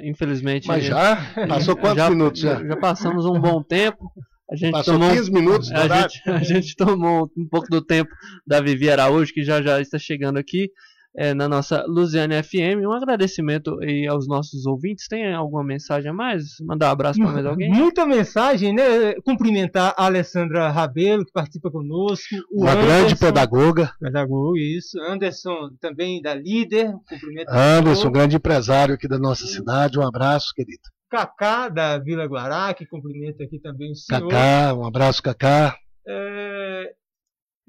Infelizmente. 0.02 0.68
Mas 0.68 0.84
já? 0.84 1.16
Passou 1.48 1.76
quantos 1.76 1.96
já, 2.04 2.10
minutos 2.10 2.40
já? 2.40 2.64
Já 2.64 2.76
passamos 2.76 3.26
um 3.26 3.40
bom 3.40 3.62
tempo. 3.62 4.12
A 4.50 4.56
gente 4.56 4.72
Passou 4.72 4.94
tomou, 4.94 5.10
15 5.10 5.30
minutos 5.30 5.70
a 5.72 5.86
gente, 6.02 6.22
a 6.30 6.42
gente 6.42 6.76
tomou 6.76 7.30
um 7.36 7.46
pouco 7.46 7.68
do 7.68 7.82
tempo 7.82 8.10
da 8.46 8.60
Vivi 8.60 8.90
Araújo, 8.90 9.32
que 9.32 9.44
já 9.44 9.60
já 9.60 9.80
está 9.80 9.98
chegando 9.98 10.38
aqui 10.38 10.70
é, 11.18 11.34
na 11.34 11.48
nossa 11.48 11.84
Luziane 11.86 12.40
FM. 12.42 12.86
Um 12.86 12.92
agradecimento 12.92 13.78
aí 13.82 14.06
aos 14.06 14.26
nossos 14.28 14.66
ouvintes. 14.66 15.08
Tem 15.08 15.34
alguma 15.34 15.64
mensagem 15.64 16.10
a 16.10 16.14
mais? 16.14 16.44
Mandar 16.60 16.88
um 16.88 16.92
abraço 16.92 17.18
para 17.18 17.32
mais 17.32 17.44
alguém? 17.44 17.70
Muita 17.70 18.06
mensagem, 18.06 18.72
né? 18.72 19.14
Cumprimentar 19.24 19.94
a 19.96 20.06
Alessandra 20.06 20.70
Rabelo, 20.70 21.24
que 21.24 21.32
participa 21.32 21.70
conosco. 21.70 22.36
Uma 22.52 22.72
Anderson, 22.72 22.86
grande 22.86 23.16
pedagoga. 23.16 23.92
Pedagoga, 24.00 24.60
isso. 24.60 24.98
Anderson, 25.00 25.70
também 25.80 26.22
da 26.22 26.34
Líder. 26.34 26.92
Cumprimento 27.08 27.48
Anderson, 27.50 28.10
grande 28.10 28.36
empresário 28.36 28.94
aqui 28.94 29.08
da 29.08 29.18
nossa 29.18 29.46
cidade. 29.46 29.98
Um 29.98 30.06
abraço, 30.06 30.52
querido. 30.54 30.82
Cacá, 31.10 31.68
da 31.68 31.98
Vila 31.98 32.24
Guará, 32.26 32.72
que 32.74 32.86
cumprimenta 32.86 33.44
aqui 33.44 33.58
também 33.58 33.92
o 33.92 33.94
senhor. 33.96 34.28
Cacá, 34.28 34.74
um 34.74 34.84
abraço, 34.86 35.22
Cacá. 35.22 35.76
É, 36.06 36.92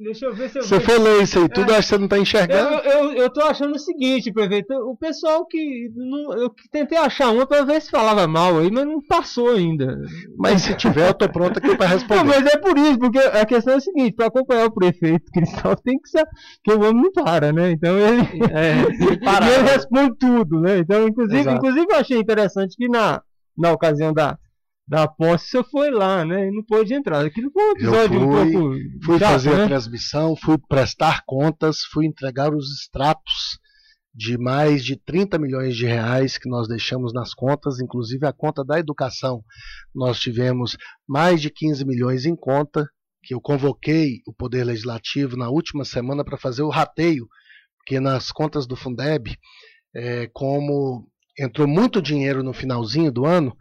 Deixa 0.01 0.27
eu 0.27 0.33
ver 0.33 0.49
se 0.49 0.57
eu 0.57 0.63
Você 0.63 0.79
vejo. 0.79 1.01
ler 1.03 1.23
isso 1.23 1.39
aí 1.39 1.49
tudo, 1.49 1.73
É. 1.73 1.75
acho 1.75 1.81
que 1.81 1.87
você 1.89 1.97
não 1.97 2.05
está 2.05 2.17
enxergando. 2.17 2.73
Eu, 2.75 2.91
eu, 3.09 3.13
eu 3.15 3.29
tô 3.29 3.41
achando 3.41 3.75
o 3.75 3.79
seguinte, 3.79 4.31
prefeito. 4.31 4.73
O 4.73 4.95
pessoal 4.95 5.45
que. 5.45 5.91
Não, 5.93 6.31
eu 6.37 6.49
tentei 6.71 6.97
achar 6.97 7.29
uma 7.31 7.45
pra 7.45 7.65
ver 7.65 7.81
se 7.81 7.91
falava 7.91 8.25
mal 8.25 8.59
aí, 8.59 8.71
mas 8.71 8.85
não 8.85 9.05
passou 9.05 9.49
ainda. 9.49 9.99
Mas 10.37 10.61
se 10.61 10.73
tiver, 10.77 11.09
eu 11.09 11.13
tô 11.13 11.27
pronto 11.29 11.57
aqui 11.59 11.75
para 11.75 11.87
responder. 11.87 12.23
Não, 12.23 12.25
mas 12.27 12.45
é 12.45 12.57
por 12.57 12.77
isso, 12.77 12.97
porque 12.97 13.19
a 13.19 13.45
questão 13.45 13.73
é 13.73 13.75
a 13.75 13.81
seguinte: 13.81 14.15
para 14.15 14.27
acompanhar 14.27 14.67
o 14.67 14.71
prefeito 14.73 15.29
Cristóvão 15.33 15.75
tem 15.83 15.99
que 15.99 16.07
ser. 16.07 16.25
que 16.63 16.71
o 16.71 16.79
homem 16.79 17.03
não 17.03 17.11
para, 17.11 17.51
né? 17.51 17.69
Então 17.71 17.97
ele. 17.99 18.21
É, 18.53 19.17
parar, 19.25 19.49
e 19.51 19.53
ele 19.53 19.63
né? 19.63 19.71
responde 19.73 20.15
tudo, 20.17 20.61
né? 20.61 20.77
Então, 20.77 21.05
inclusive, 21.09 21.41
Exato. 21.41 21.57
inclusive 21.57 21.87
eu 21.91 21.97
achei 21.97 22.17
interessante 22.17 22.77
que 22.77 22.87
na, 22.87 23.21
na 23.59 23.71
ocasião 23.71 24.13
da. 24.13 24.37
Da 24.87 25.07
posse, 25.07 25.49
você 25.49 25.63
foi 25.65 25.91
lá, 25.91 26.25
né? 26.25 26.47
E 26.47 26.51
não 26.51 26.63
pôde 26.63 26.95
entrar. 26.95 27.23
Aquilo 27.23 27.51
foi 27.51 27.63
um 27.63 27.71
episódio 27.73 28.19
um 28.19 28.31
fui, 28.31 28.51
pouco. 28.51 28.75
fui 29.05 29.19
chato, 29.19 29.31
fazer 29.33 29.55
né? 29.55 29.63
a 29.63 29.67
transmissão, 29.67 30.35
fui 30.35 30.57
prestar 30.67 31.21
contas, 31.27 31.81
fui 31.91 32.07
entregar 32.07 32.51
os 32.55 32.65
extratos 32.71 33.59
de 34.13 34.37
mais 34.37 34.83
de 34.83 34.95
30 34.95 35.37
milhões 35.37 35.77
de 35.77 35.85
reais 35.85 36.37
que 36.37 36.49
nós 36.49 36.67
deixamos 36.67 37.13
nas 37.13 37.33
contas, 37.33 37.79
inclusive 37.79 38.25
a 38.25 38.33
conta 38.33 38.65
da 38.65 38.79
educação. 38.79 39.43
Nós 39.93 40.19
tivemos 40.19 40.75
mais 41.07 41.41
de 41.41 41.49
15 41.49 41.85
milhões 41.85 42.25
em 42.25 42.35
conta, 42.35 42.89
que 43.23 43.33
eu 43.33 43.39
convoquei 43.39 44.21
o 44.25 44.33
Poder 44.33 44.63
Legislativo 44.63 45.37
na 45.37 45.49
última 45.49 45.85
semana 45.85 46.23
para 46.23 46.37
fazer 46.37 46.63
o 46.63 46.69
rateio, 46.69 47.27
porque 47.77 47.99
nas 47.99 48.31
contas 48.31 48.67
do 48.67 48.75
Fundeb, 48.75 49.37
é, 49.95 50.27
como 50.33 51.07
entrou 51.39 51.67
muito 51.67 52.01
dinheiro 52.01 52.43
no 52.43 52.53
finalzinho 52.53 53.11
do 53.11 53.25
ano, 53.25 53.55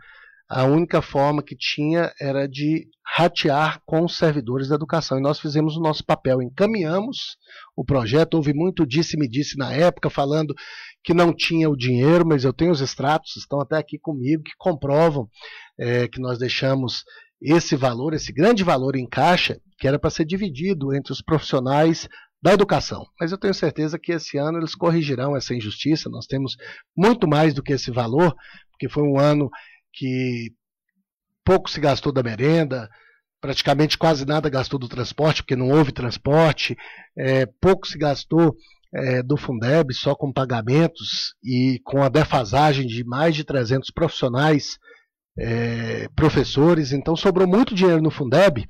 a 0.49 0.65
única 0.65 1.03
forma 1.03 1.43
que 1.43 1.55
tinha 1.55 2.11
era 2.19 2.49
de 2.49 2.89
ratear 3.05 3.83
com 3.85 4.05
os 4.05 4.17
servidores 4.17 4.69
da 4.69 4.77
educação. 4.77 5.19
E 5.19 5.23
nós 5.23 5.39
fizemos 5.39 5.77
o 5.77 5.81
nosso 5.81 6.05
papel, 6.05 6.41
encaminhamos 6.41 7.37
o 7.77 7.85
projeto. 7.85 8.35
Houve 8.35 8.55
muito 8.55 8.87
disse-me-disse 8.87 9.59
na 9.59 9.73
época, 9.73 10.09
falando 10.09 10.55
que 11.05 11.13
não 11.13 11.35
tinha 11.35 11.69
o 11.69 11.77
dinheiro, 11.77 12.27
mas 12.27 12.45
eu 12.45 12.53
tenho 12.53 12.73
os 12.73 12.81
extratos, 12.81 13.37
estão 13.37 13.61
até 13.61 13.77
aqui 13.77 13.99
comigo, 13.99 14.43
que 14.43 14.53
comprovam 14.57 15.29
é, 15.79 16.09
que 16.09 16.21
nós 16.21 16.39
deixamos 16.39 17.05
esse 17.41 17.77
valor, 17.77 18.15
esse 18.15 18.33
grande 18.33 18.65
valor 18.65 18.97
em 18.97 19.07
caixa, 19.07 19.61
que 19.79 19.87
era 19.87 19.99
para 19.99 20.11
ser 20.11 20.25
dividido 20.25 20.95
entre 20.95 21.13
os 21.13 21.23
profissionais 21.23 22.09
da 22.41 22.53
educação. 22.53 23.07
Mas 23.21 23.33
eu 23.33 23.39
tenho 23.39 23.55
certeza 23.55 23.99
que 23.99 24.13
esse 24.13 24.39
ano 24.39 24.59
eles 24.59 24.75
corrigirão 24.75 25.37
essa 25.37 25.55
injustiça. 25.55 26.09
Nós 26.09 26.27
temos 26.27 26.57
muito 26.97 27.29
mais 27.29 27.53
do 27.53 27.63
que 27.63 27.73
esse 27.73 27.91
valor, 27.91 28.35
porque 28.71 28.89
foi 28.89 29.03
um 29.03 29.19
ano 29.19 29.51
que 29.93 30.53
pouco 31.45 31.69
se 31.69 31.81
gastou 31.81 32.13
da 32.13 32.23
merenda, 32.23 32.89
praticamente 33.41 33.97
quase 33.97 34.25
nada 34.25 34.49
gastou 34.51 34.79
do 34.79 34.89
transporte, 34.89 35.43
porque 35.43 35.57
não 35.57 35.71
houve 35.71 35.93
transporte, 35.93 36.77
é, 37.17 37.47
pouco 37.61 37.87
se 37.87 37.99
gastou 37.99 38.55
é, 38.95 39.23
do 39.23 39.37
Fundeb, 39.37 39.93
só 39.95 40.15
com 40.15 40.33
pagamentos 40.33 41.35
e 41.43 41.81
com 41.85 42.03
a 42.03 42.09
defasagem 42.09 42.87
de 42.87 43.05
mais 43.05 43.35
de 43.35 43.45
300 43.45 43.91
profissionais, 43.91 44.79
é, 45.39 46.09
professores, 46.17 46.93
então 46.93 47.15
sobrou 47.15 47.47
muito 47.47 47.75
dinheiro 47.75 48.03
no 48.03 48.11
Fundeb 48.11 48.67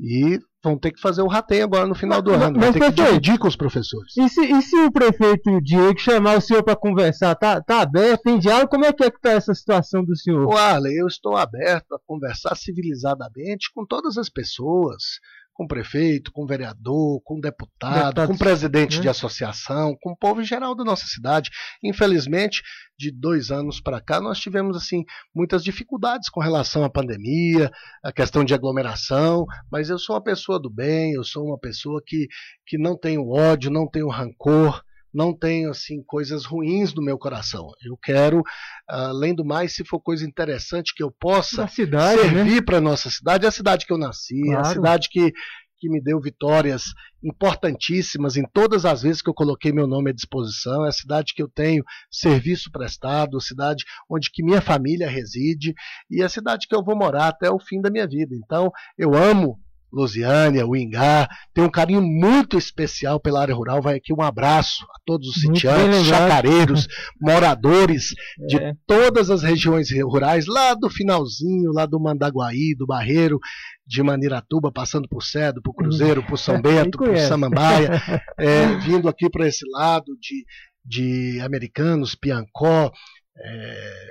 e 0.00 0.38
vão 0.66 0.76
ter 0.78 0.90
que 0.90 1.00
fazer 1.00 1.22
o 1.22 1.28
rateio 1.28 1.64
agora 1.64 1.86
no 1.86 1.94
final 1.94 2.20
do 2.20 2.32
Mas- 2.32 2.42
ano, 2.42 2.56
mas, 2.58 2.64
vai 2.64 2.72
ter 2.72 2.78
que 2.80 2.92
prefeito, 2.92 3.08
dividir 3.20 3.38
com 3.38 3.46
os 3.48 3.56
professores. 3.56 4.16
E 4.16 4.28
se, 4.28 4.40
e 4.44 4.62
se 4.62 4.76
o 4.76 4.90
prefeito 4.90 5.60
Diego 5.60 5.98
chamar 5.98 6.36
o 6.36 6.40
senhor 6.40 6.62
para 6.62 6.74
conversar, 6.74 7.34
tá, 7.36 7.60
tá 7.60 7.80
aberto, 7.82 8.22
tem 8.22 8.38
diálogo? 8.38 8.68
Como 8.68 8.84
é 8.84 8.92
que 8.92 9.04
é 9.04 9.10
que 9.10 9.20
tá 9.20 9.30
essa 9.30 9.54
situação 9.54 10.04
do 10.04 10.16
senhor? 10.16 10.52
Arley, 10.56 10.98
eu 11.00 11.06
estou 11.06 11.36
aberto 11.36 11.94
a 11.94 11.98
conversar 12.06 12.56
civilizadamente 12.56 13.70
com 13.74 13.86
todas 13.86 14.18
as 14.18 14.28
pessoas, 14.28 15.20
com 15.56 15.64
o 15.64 15.68
prefeito, 15.68 16.30
com 16.30 16.44
o 16.44 16.46
vereador, 16.46 17.20
com 17.24 17.40
deputado, 17.40 17.94
Deputados, 17.94 18.26
com 18.26 18.34
o 18.34 18.38
presidente 18.38 18.96
né? 18.96 19.02
de 19.02 19.08
associação, 19.08 19.96
com 20.00 20.12
o 20.12 20.16
povo 20.16 20.42
em 20.42 20.44
geral 20.44 20.74
da 20.74 20.84
nossa 20.84 21.06
cidade. 21.06 21.50
Infelizmente, 21.82 22.62
de 22.98 23.10
dois 23.10 23.50
anos 23.50 23.80
para 23.80 24.00
cá, 24.00 24.20
nós 24.20 24.38
tivemos 24.38 24.76
assim 24.76 25.04
muitas 25.34 25.64
dificuldades 25.64 26.28
com 26.28 26.40
relação 26.40 26.84
à 26.84 26.90
pandemia, 26.90 27.70
a 28.04 28.12
questão 28.12 28.44
de 28.44 28.52
aglomeração, 28.52 29.46
mas 29.72 29.88
eu 29.88 29.98
sou 29.98 30.14
uma 30.14 30.22
pessoa 30.22 30.60
do 30.60 30.68
bem, 30.68 31.14
eu 31.14 31.24
sou 31.24 31.46
uma 31.46 31.58
pessoa 31.58 32.02
que, 32.04 32.28
que 32.66 32.76
não 32.76 32.96
tenho 32.96 33.26
ódio, 33.28 33.70
não 33.70 33.88
tenho 33.88 34.08
rancor, 34.08 34.82
não 35.16 35.32
tenho 35.36 35.70
assim 35.70 36.02
coisas 36.06 36.44
ruins 36.44 36.92
no 36.94 37.02
meu 37.02 37.16
coração. 37.18 37.66
Eu 37.82 37.96
quero, 37.96 38.42
além 38.86 39.34
do 39.34 39.44
mais, 39.44 39.74
se 39.74 39.84
for 39.84 39.98
coisa 40.00 40.24
interessante 40.26 40.92
que 40.94 41.02
eu 41.02 41.10
possa 41.10 41.62
Da 41.62 41.68
cidade, 41.68 42.20
servir 42.20 42.56
né? 42.56 42.62
para 42.62 42.80
nossa 42.80 43.08
cidade, 43.10 43.46
é 43.46 43.48
a 43.48 43.52
cidade 43.52 43.86
que 43.86 43.92
eu 43.92 43.98
nasci, 43.98 44.38
é 44.50 44.54
a 44.54 44.60
Claro. 44.60 44.74
cidade 44.74 45.08
que, 45.10 45.32
que 45.78 45.88
me 45.88 46.02
deu 46.02 46.20
vitórias 46.20 46.84
importantíssimas 47.24 48.36
em 48.36 48.44
todas 48.52 48.84
as 48.84 49.02
vezes 49.02 49.20
que 49.22 49.28
eu 49.30 49.34
coloquei 49.34 49.72
meu 49.72 49.86
nome 49.86 50.10
à 50.10 50.14
disposição. 50.14 50.84
É 50.84 50.88
a 50.88 50.92
cidade 50.92 51.32
que 51.34 51.42
eu 51.42 51.48
tenho 51.48 51.82
serviço 52.10 52.70
prestado, 52.70 53.36
a 53.36 53.40
cidade 53.40 53.84
onde 54.10 54.30
que 54.32 54.42
minha 54.44 54.60
família 54.60 55.08
reside 55.08 55.74
e 56.10 56.22
a 56.22 56.28
cidade 56.28 56.66
que 56.68 56.74
eu 56.74 56.84
vou 56.84 56.96
morar 56.96 57.28
até 57.28 57.50
o 57.50 57.58
fim 57.58 57.80
da 57.80 57.90
minha 57.90 58.06
vida. 58.06 58.34
Então, 58.34 58.70
eu 58.98 59.14
amo 59.14 59.58
Lusiânia, 59.92 60.66
Uingá, 60.66 61.28
tem 61.54 61.64
um 61.64 61.70
carinho 61.70 62.02
muito 62.02 62.58
especial 62.58 63.18
pela 63.20 63.40
área 63.40 63.54
rural. 63.54 63.80
Vai 63.80 63.96
aqui 63.96 64.12
um 64.12 64.20
abraço 64.22 64.84
a 64.84 64.98
todos 65.06 65.28
os 65.28 65.34
sitiantes, 65.40 66.06
chacareiros, 66.06 66.86
moradores 67.20 68.08
de 68.48 68.56
É. 68.56 68.72
todas 68.86 69.30
as 69.30 69.42
regiões 69.42 69.88
rurais, 70.02 70.46
lá 70.46 70.74
do 70.74 70.90
finalzinho, 70.90 71.72
lá 71.72 71.86
do 71.86 72.00
Mandaguaí, 72.00 72.74
do 72.76 72.86
Barreiro, 72.86 73.38
de 73.86 74.02
Maniratuba, 74.02 74.72
passando 74.72 75.08
por 75.08 75.22
Cedo, 75.22 75.62
por 75.62 75.74
Cruzeiro, 75.74 76.22
por 76.24 76.38
São 76.38 76.60
Bento, 76.62 76.98
por. 76.98 77.16
Samambaia, 77.18 77.90
é, 78.38 78.76
vindo 78.78 79.08
aqui 79.08 79.30
para 79.30 79.46
esse 79.46 79.64
lado 79.70 80.16
de, 80.20 80.44
de 80.84 81.40
Americanos, 81.40 82.14
Piancó, 82.14 82.90
é, 83.38 84.08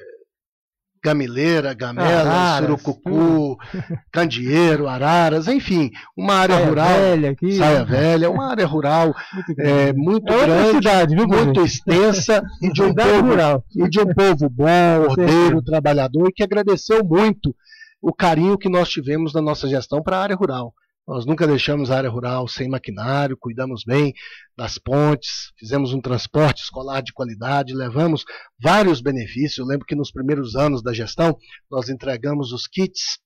Gamileira, 1.06 1.74
Gamela, 1.76 2.08
Araras, 2.32 2.82
Surucucu, 2.82 3.58
Candeeiro, 4.12 4.88
Araras, 4.88 5.48
enfim, 5.48 5.92
uma 6.18 6.34
área 6.34 6.56
Saia 6.56 6.68
rural. 6.68 6.88
Velha 6.88 7.30
aqui. 7.30 7.52
Saia 7.54 7.86
Velha, 7.86 8.30
uma 8.32 8.50
área 8.50 8.66
rural 8.66 9.14
Muito 9.34 9.62
é, 9.62 9.94
muito 9.94 10.34
É 10.34 10.46
grande, 10.46 10.72
cidade, 10.78 11.16
viu, 11.16 11.28
muito 11.28 11.54
Bruno? 11.54 11.66
extensa 11.66 12.44
e 12.62 12.72
de 12.74 12.82
um 12.82 12.94
povo 12.94 13.22
rural. 13.22 13.64
e 13.76 13.88
de 13.88 14.00
um 14.00 14.08
povo 14.14 14.50
bom, 14.50 15.02
ordeiro, 15.08 15.62
trabalhador 15.62 16.30
e 16.30 16.34
que 16.34 16.44
agradeceu 16.44 17.04
muito 17.06 17.56
o 18.02 18.12
carinho 18.14 18.58
que 18.58 18.70
nós 18.70 18.90
tivemos 18.90 19.32
na 19.34 19.42
nossa 19.42 19.68
gestão 19.68 20.02
para 20.02 20.18
a 20.18 20.22
área 20.24 20.36
rural. 20.36 20.74
Nós 21.08 21.24
nunca 21.24 21.46
deixamos 21.46 21.92
a 21.92 21.98
área 21.98 22.10
rural 22.10 22.48
sem 22.48 22.68
maquinário, 22.68 23.38
cuidamos 23.38 23.84
bem 23.86 24.12
das 24.58 24.80
pontes, 24.80 25.52
fizemos 25.58 25.94
um 25.94 26.02
transporte 26.02 26.64
escolar 26.64 27.02
de 27.02 27.14
qualidade, 27.14 27.76
levamos 27.76 28.26
vários 28.60 29.02
benefícios. 29.02 29.60
Eu 29.60 29.66
lembro 29.66 29.86
que 29.86 29.96
nos 29.96 30.12
primeiros 30.12 30.56
anos 30.56 30.82
da 30.82 30.94
gestão, 30.94 31.38
nós 31.70 31.90
entregamos 31.90 32.52
os 32.52 32.66
kits 32.66 33.20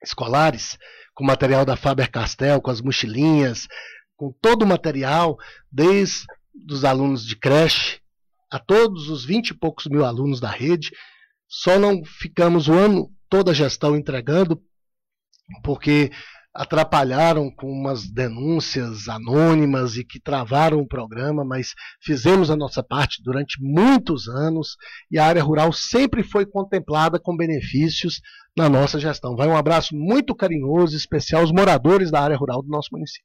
escolares 0.00 0.78
com 1.12 1.24
material 1.24 1.64
da 1.64 1.76
Faber-Castell, 1.76 2.60
com 2.60 2.70
as 2.70 2.80
mochilinhas, 2.80 3.66
com 4.16 4.32
todo 4.40 4.62
o 4.62 4.66
material, 4.66 5.36
desde 5.72 6.24
os 6.70 6.84
alunos 6.84 7.26
de 7.26 7.34
creche 7.34 8.00
a 8.48 8.60
todos 8.60 9.08
os 9.08 9.24
20 9.24 9.48
e 9.48 9.54
poucos 9.54 9.86
mil 9.86 10.04
alunos 10.04 10.38
da 10.38 10.50
rede. 10.50 10.92
Só 11.48 11.80
não 11.80 12.04
ficamos 12.04 12.68
o 12.68 12.74
ano 12.74 13.10
toda 13.28 13.50
a 13.50 13.54
gestão 13.54 13.96
entregando, 13.96 14.62
porque 15.64 16.12
atrapalharam 16.54 17.50
com 17.50 17.66
umas 17.66 18.08
denúncias 18.10 19.08
anônimas 19.08 19.96
e 19.96 20.04
que 20.04 20.20
travaram 20.20 20.80
o 20.80 20.86
programa, 20.86 21.44
mas 21.44 21.72
fizemos 22.00 22.50
a 22.50 22.56
nossa 22.56 22.82
parte 22.82 23.22
durante 23.22 23.56
muitos 23.60 24.28
anos 24.28 24.76
e 25.10 25.18
a 25.18 25.24
área 25.24 25.42
rural 25.42 25.72
sempre 25.72 26.22
foi 26.22 26.44
contemplada 26.44 27.18
com 27.18 27.36
benefícios 27.36 28.20
na 28.56 28.68
nossa 28.68 29.00
gestão. 29.00 29.34
Vai 29.34 29.48
um 29.48 29.56
abraço 29.56 29.96
muito 29.96 30.34
carinhoso, 30.34 30.96
especial 30.96 31.40
aos 31.40 31.52
moradores 31.52 32.10
da 32.10 32.20
área 32.20 32.36
rural 32.36 32.62
do 32.62 32.68
nosso 32.68 32.90
município. 32.92 33.24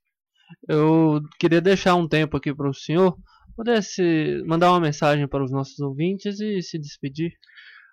Eu 0.68 1.22
queria 1.40 1.60
deixar 1.60 1.96
um 1.96 2.08
tempo 2.08 2.38
aqui 2.38 2.54
para 2.56 2.70
o 2.70 2.74
senhor 2.74 3.18
pudesse 3.58 4.44
mandar 4.46 4.70
uma 4.72 4.80
mensagem 4.80 5.28
para 5.28 5.44
os 5.44 5.52
nossos 5.52 5.80
ouvintes 5.80 6.40
e 6.40 6.62
se 6.62 6.78
despedir. 6.78 7.32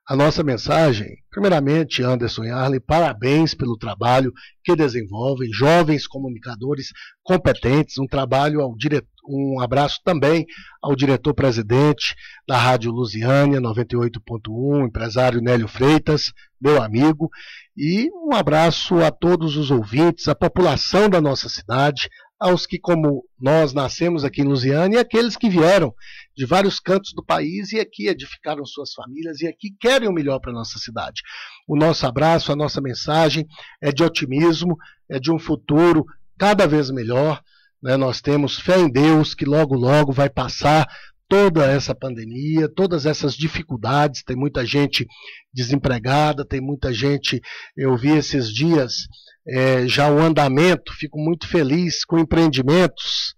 A 0.06 0.14
nossa 0.14 0.42
mensagem. 0.42 1.16
Primeiramente, 1.30 2.02
Anderson 2.02 2.44
e 2.44 2.50
Arley, 2.50 2.80
parabéns 2.80 3.54
pelo 3.54 3.76
trabalho 3.76 4.32
que 4.62 4.76
desenvolvem, 4.76 5.52
jovens 5.52 6.06
comunicadores 6.06 6.88
competentes, 7.22 7.98
um 7.98 8.06
trabalho 8.06 8.60
ao 8.60 8.76
diretor, 8.76 9.08
um 9.26 9.58
abraço 9.60 10.00
também 10.04 10.44
ao 10.82 10.94
diretor-presidente 10.94 12.14
da 12.46 12.58
Rádio 12.58 12.92
Lusiânia 12.92 13.58
98.1, 13.58 14.86
empresário 14.86 15.40
Nélio 15.40 15.66
Freitas, 15.66 16.30
meu 16.60 16.82
amigo, 16.82 17.30
e 17.74 18.10
um 18.12 18.34
abraço 18.34 18.96
a 19.02 19.10
todos 19.10 19.56
os 19.56 19.70
ouvintes, 19.70 20.28
a 20.28 20.34
população 20.34 21.08
da 21.08 21.22
nossa 21.22 21.48
cidade, 21.48 22.10
aos 22.38 22.66
que, 22.66 22.78
como 22.78 23.24
nós, 23.40 23.72
nascemos 23.72 24.24
aqui 24.24 24.42
em 24.42 24.46
Lusiânia 24.46 24.96
e 24.98 25.00
aqueles 25.00 25.36
que 25.36 25.48
vieram 25.48 25.94
de 26.36 26.44
vários 26.44 26.80
cantos 26.80 27.12
do 27.12 27.24
país 27.24 27.72
e 27.72 27.78
aqui 27.78 28.08
edificaram 28.08 28.64
suas 28.64 28.92
famílias 28.92 29.40
e 29.40 29.46
aqui 29.46 29.74
querem 29.78 30.08
o 30.08 30.12
melhor 30.12 30.40
para 30.40 30.50
a 30.50 30.54
nossa 30.54 30.78
cidade. 30.78 31.22
O 31.66 31.76
nosso 31.76 32.06
abraço, 32.06 32.52
a 32.52 32.56
nossa 32.56 32.80
mensagem 32.80 33.46
é 33.80 33.92
de 33.92 34.02
otimismo, 34.02 34.76
é 35.08 35.18
de 35.18 35.30
um 35.30 35.38
futuro 35.38 36.04
cada 36.38 36.66
vez 36.66 36.90
melhor. 36.90 37.40
Né? 37.82 37.96
Nós 37.96 38.20
temos 38.20 38.58
fé 38.58 38.78
em 38.78 38.90
Deus 38.90 39.34
que 39.34 39.44
logo, 39.44 39.74
logo 39.74 40.12
vai 40.12 40.28
passar 40.28 40.88
toda 41.28 41.66
essa 41.66 41.94
pandemia, 41.94 42.68
todas 42.68 43.06
essas 43.06 43.34
dificuldades. 43.34 44.22
Tem 44.22 44.36
muita 44.36 44.64
gente 44.64 45.06
desempregada, 45.52 46.44
tem 46.44 46.60
muita 46.60 46.92
gente. 46.92 47.40
Eu 47.76 47.96
vi 47.96 48.10
esses 48.10 48.52
dias 48.52 49.06
é, 49.46 49.86
já 49.86 50.10
o 50.10 50.18
andamento, 50.18 50.92
fico 50.92 51.18
muito 51.18 51.46
feliz 51.46 52.04
com 52.04 52.18
empreendimentos, 52.18 53.34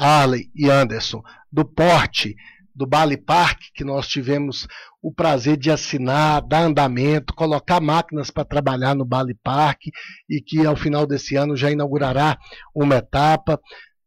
Arley 0.00 0.50
e 0.54 0.70
Anderson, 0.70 1.22
do 1.52 1.62
porte 1.62 2.34
do 2.74 2.86
Bali 2.86 3.18
Park, 3.18 3.60
que 3.74 3.84
nós 3.84 4.08
tivemos 4.08 4.66
o 5.02 5.12
prazer 5.12 5.58
de 5.58 5.70
assinar, 5.70 6.40
dar 6.40 6.62
andamento, 6.62 7.34
colocar 7.34 7.80
máquinas 7.80 8.30
para 8.30 8.44
trabalhar 8.44 8.94
no 8.94 9.04
Bali 9.04 9.34
Park 9.34 9.82
e 10.28 10.40
que 10.40 10.64
ao 10.64 10.74
final 10.74 11.06
desse 11.06 11.36
ano 11.36 11.54
já 11.54 11.70
inaugurará 11.70 12.38
uma 12.74 12.96
etapa 12.96 13.60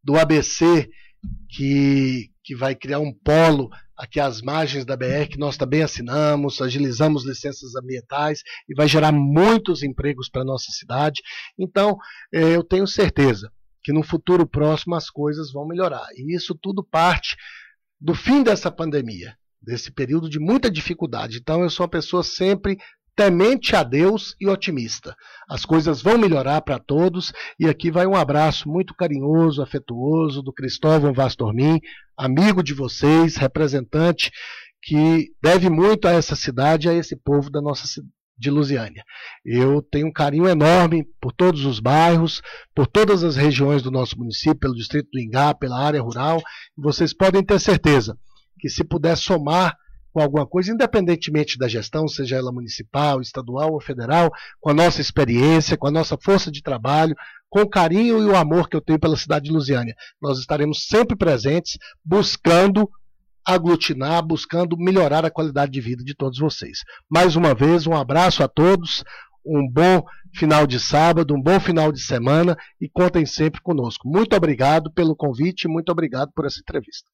do 0.03 0.17
ABC, 0.17 0.89
que, 1.49 2.31
que 2.43 2.55
vai 2.55 2.73
criar 2.73 2.99
um 2.99 3.13
polo 3.13 3.69
aqui 3.95 4.19
às 4.19 4.41
margens 4.41 4.85
da 4.85 4.97
BR, 4.97 5.27
que 5.29 5.37
nós 5.37 5.55
também 5.55 5.83
assinamos, 5.83 6.59
agilizamos 6.59 7.23
licenças 7.25 7.75
ambientais 7.75 8.41
e 8.67 8.73
vai 8.73 8.87
gerar 8.87 9.11
muitos 9.11 9.83
empregos 9.83 10.29
para 10.29 10.41
a 10.41 10.45
nossa 10.45 10.71
cidade. 10.71 11.21
Então, 11.57 11.95
eh, 12.33 12.55
eu 12.55 12.63
tenho 12.63 12.87
certeza 12.87 13.51
que 13.83 13.93
no 13.93 14.03
futuro 14.03 14.47
próximo 14.47 14.95
as 14.95 15.09
coisas 15.09 15.51
vão 15.51 15.67
melhorar. 15.67 16.07
E 16.15 16.35
isso 16.35 16.55
tudo 16.55 16.83
parte 16.83 17.35
do 17.99 18.13
fim 18.13 18.43
dessa 18.43 18.71
pandemia, 18.71 19.35
desse 19.61 19.91
período 19.91 20.29
de 20.29 20.39
muita 20.39 20.69
dificuldade. 20.69 21.37
Então, 21.37 21.61
eu 21.61 21.69
sou 21.69 21.83
uma 21.83 21.89
pessoa 21.89 22.23
sempre 22.23 22.77
temente 23.15 23.75
a 23.75 23.83
Deus 23.83 24.35
e 24.39 24.47
otimista. 24.47 25.15
As 25.47 25.65
coisas 25.65 26.01
vão 26.01 26.17
melhorar 26.17 26.61
para 26.61 26.79
todos 26.79 27.31
e 27.59 27.67
aqui 27.67 27.91
vai 27.91 28.07
um 28.07 28.15
abraço 28.15 28.67
muito 28.67 28.95
carinhoso, 28.95 29.61
afetuoso 29.61 30.41
do 30.41 30.51
Cristóvão 30.51 31.13
Vastormin, 31.13 31.79
amigo 32.17 32.63
de 32.63 32.73
vocês, 32.73 33.35
representante 33.35 34.31
que 34.81 35.31
deve 35.41 35.69
muito 35.69 36.07
a 36.07 36.11
essa 36.11 36.35
cidade, 36.35 36.89
a 36.89 36.93
esse 36.93 37.15
povo 37.15 37.49
da 37.49 37.61
nossa 37.61 37.87
de 38.37 38.49
Lusiânia. 38.49 39.03
Eu 39.45 39.81
tenho 39.81 40.07
um 40.07 40.11
carinho 40.11 40.47
enorme 40.47 41.05
por 41.21 41.31
todos 41.31 41.65
os 41.65 41.79
bairros, 41.79 42.41
por 42.75 42.87
todas 42.87 43.23
as 43.23 43.35
regiões 43.35 43.81
do 43.81 43.91
nosso 43.91 44.17
município, 44.17 44.59
pelo 44.59 44.75
distrito 44.75 45.09
do 45.11 45.19
Ingá, 45.19 45.53
pela 45.53 45.79
área 45.79 46.01
rural. 46.01 46.41
Vocês 46.77 47.13
podem 47.13 47.43
ter 47.43 47.59
certeza 47.59 48.17
que 48.59 48.69
se 48.69 48.83
puder 48.83 49.15
somar 49.15 49.75
com 50.13 50.21
alguma 50.21 50.45
coisa, 50.45 50.71
independentemente 50.71 51.57
da 51.57 51.67
gestão, 51.67 52.07
seja 52.07 52.37
ela 52.37 52.51
municipal, 52.51 53.19
estadual 53.19 53.73
ou 53.73 53.81
federal, 53.81 54.31
com 54.61 54.69
a 54.69 54.73
nossa 54.73 55.01
experiência, 55.01 55.75
com 55.75 55.87
a 55.87 55.91
nossa 55.91 56.15
força 56.15 56.51
de 56.51 56.61
trabalho, 56.61 57.15
com 57.49 57.61
o 57.61 57.69
carinho 57.69 58.19
e 58.19 58.25
o 58.25 58.35
amor 58.35 58.69
que 58.69 58.75
eu 58.75 58.81
tenho 58.81 58.99
pela 58.99 59.17
cidade 59.17 59.45
de 59.45 59.51
Lusiânia. 59.51 59.95
Nós 60.21 60.37
estaremos 60.37 60.87
sempre 60.87 61.17
presentes, 61.17 61.77
buscando 62.05 62.89
aglutinar, 63.45 64.25
buscando 64.25 64.77
melhorar 64.77 65.25
a 65.25 65.31
qualidade 65.31 65.71
de 65.71 65.81
vida 65.81 66.03
de 66.03 66.15
todos 66.15 66.39
vocês. 66.39 66.79
Mais 67.09 67.35
uma 67.35 67.53
vez, 67.53 67.85
um 67.85 67.95
abraço 67.95 68.43
a 68.43 68.47
todos, 68.47 69.03
um 69.45 69.67
bom 69.69 70.03
final 70.33 70.65
de 70.65 70.79
sábado, 70.79 71.35
um 71.35 71.41
bom 71.41 71.59
final 71.59 71.91
de 71.91 72.01
semana 72.01 72.57
e 72.79 72.89
contem 72.89 73.25
sempre 73.25 73.61
conosco. 73.61 74.07
Muito 74.07 74.35
obrigado 74.35 74.91
pelo 74.91 75.15
convite, 75.15 75.67
muito 75.67 75.91
obrigado 75.91 76.31
por 76.33 76.45
essa 76.45 76.59
entrevista. 76.59 77.07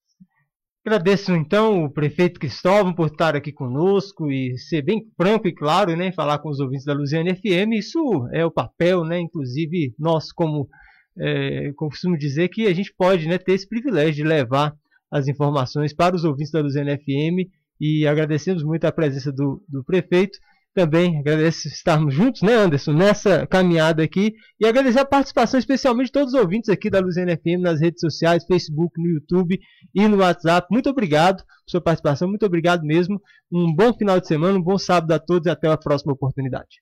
Agradeço 0.85 1.33
então 1.33 1.83
o 1.83 1.91
prefeito 1.91 2.39
Cristóvão 2.39 2.93
por 2.93 3.07
estar 3.07 3.35
aqui 3.35 3.51
conosco 3.51 4.31
e 4.31 4.57
ser 4.57 4.81
bem 4.81 5.05
franco 5.17 5.47
e 5.47 5.53
claro, 5.53 5.95
né, 5.95 6.11
falar 6.11 6.39
com 6.39 6.49
os 6.49 6.59
ouvintes 6.59 6.85
da 6.85 6.93
Luziane 6.93 7.35
FM. 7.35 7.73
Isso 7.73 7.99
é 8.31 8.45
o 8.45 8.51
papel, 8.51 9.03
né, 9.03 9.19
inclusive 9.19 9.93
nós 9.99 10.31
como 10.31 10.69
é, 11.17 11.73
costumo 11.75 12.17
dizer 12.17 12.47
que 12.47 12.65
a 12.65 12.73
gente 12.73 12.93
pode, 12.97 13.27
né, 13.27 13.37
ter 13.37 13.53
esse 13.53 13.67
privilégio 13.67 14.15
de 14.15 14.23
levar 14.23 14.73
as 15.11 15.27
informações 15.27 15.93
para 15.93 16.15
os 16.15 16.23
ouvintes 16.23 16.51
da 16.51 16.61
Luziane 16.61 16.97
FM 16.97 17.49
e 17.79 18.05
agradecemos 18.05 18.63
muito 18.63 18.85
a 18.85 18.91
presença 18.91 19.31
do, 19.31 19.63
do 19.67 19.83
prefeito. 19.83 20.37
Também 20.73 21.19
agradeço 21.19 21.67
estarmos 21.67 22.13
juntos, 22.13 22.41
né, 22.41 22.53
Anderson, 22.53 22.93
nessa 22.93 23.47
caminhada 23.47 24.03
aqui 24.03 24.33
e 24.59 24.67
agradecer 24.67 24.99
a 24.99 25.05
participação 25.05 25.59
especialmente 25.59 26.07
de 26.07 26.11
todos 26.11 26.33
os 26.33 26.39
ouvintes 26.39 26.69
aqui 26.69 26.89
da 26.89 26.99
Luziane 26.99 27.35
FM 27.35 27.61
nas 27.61 27.81
redes 27.81 27.99
sociais, 27.99 28.45
Facebook, 28.45 29.01
no 29.01 29.09
YouTube 29.09 29.59
e 29.95 30.07
no 30.07 30.17
WhatsApp. 30.17 30.67
Muito 30.71 30.89
obrigado 30.89 31.37
por 31.37 31.71
sua 31.71 31.81
participação, 31.81 32.27
muito 32.27 32.45
obrigado 32.45 32.83
mesmo. 32.83 33.19
Um 33.51 33.73
bom 33.73 33.93
final 33.93 34.19
de 34.19 34.27
semana, 34.27 34.57
um 34.57 34.61
bom 34.61 34.77
sábado 34.77 35.11
a 35.11 35.19
todos 35.19 35.47
e 35.47 35.49
até 35.49 35.67
a 35.67 35.77
próxima 35.77 36.13
oportunidade. 36.13 36.77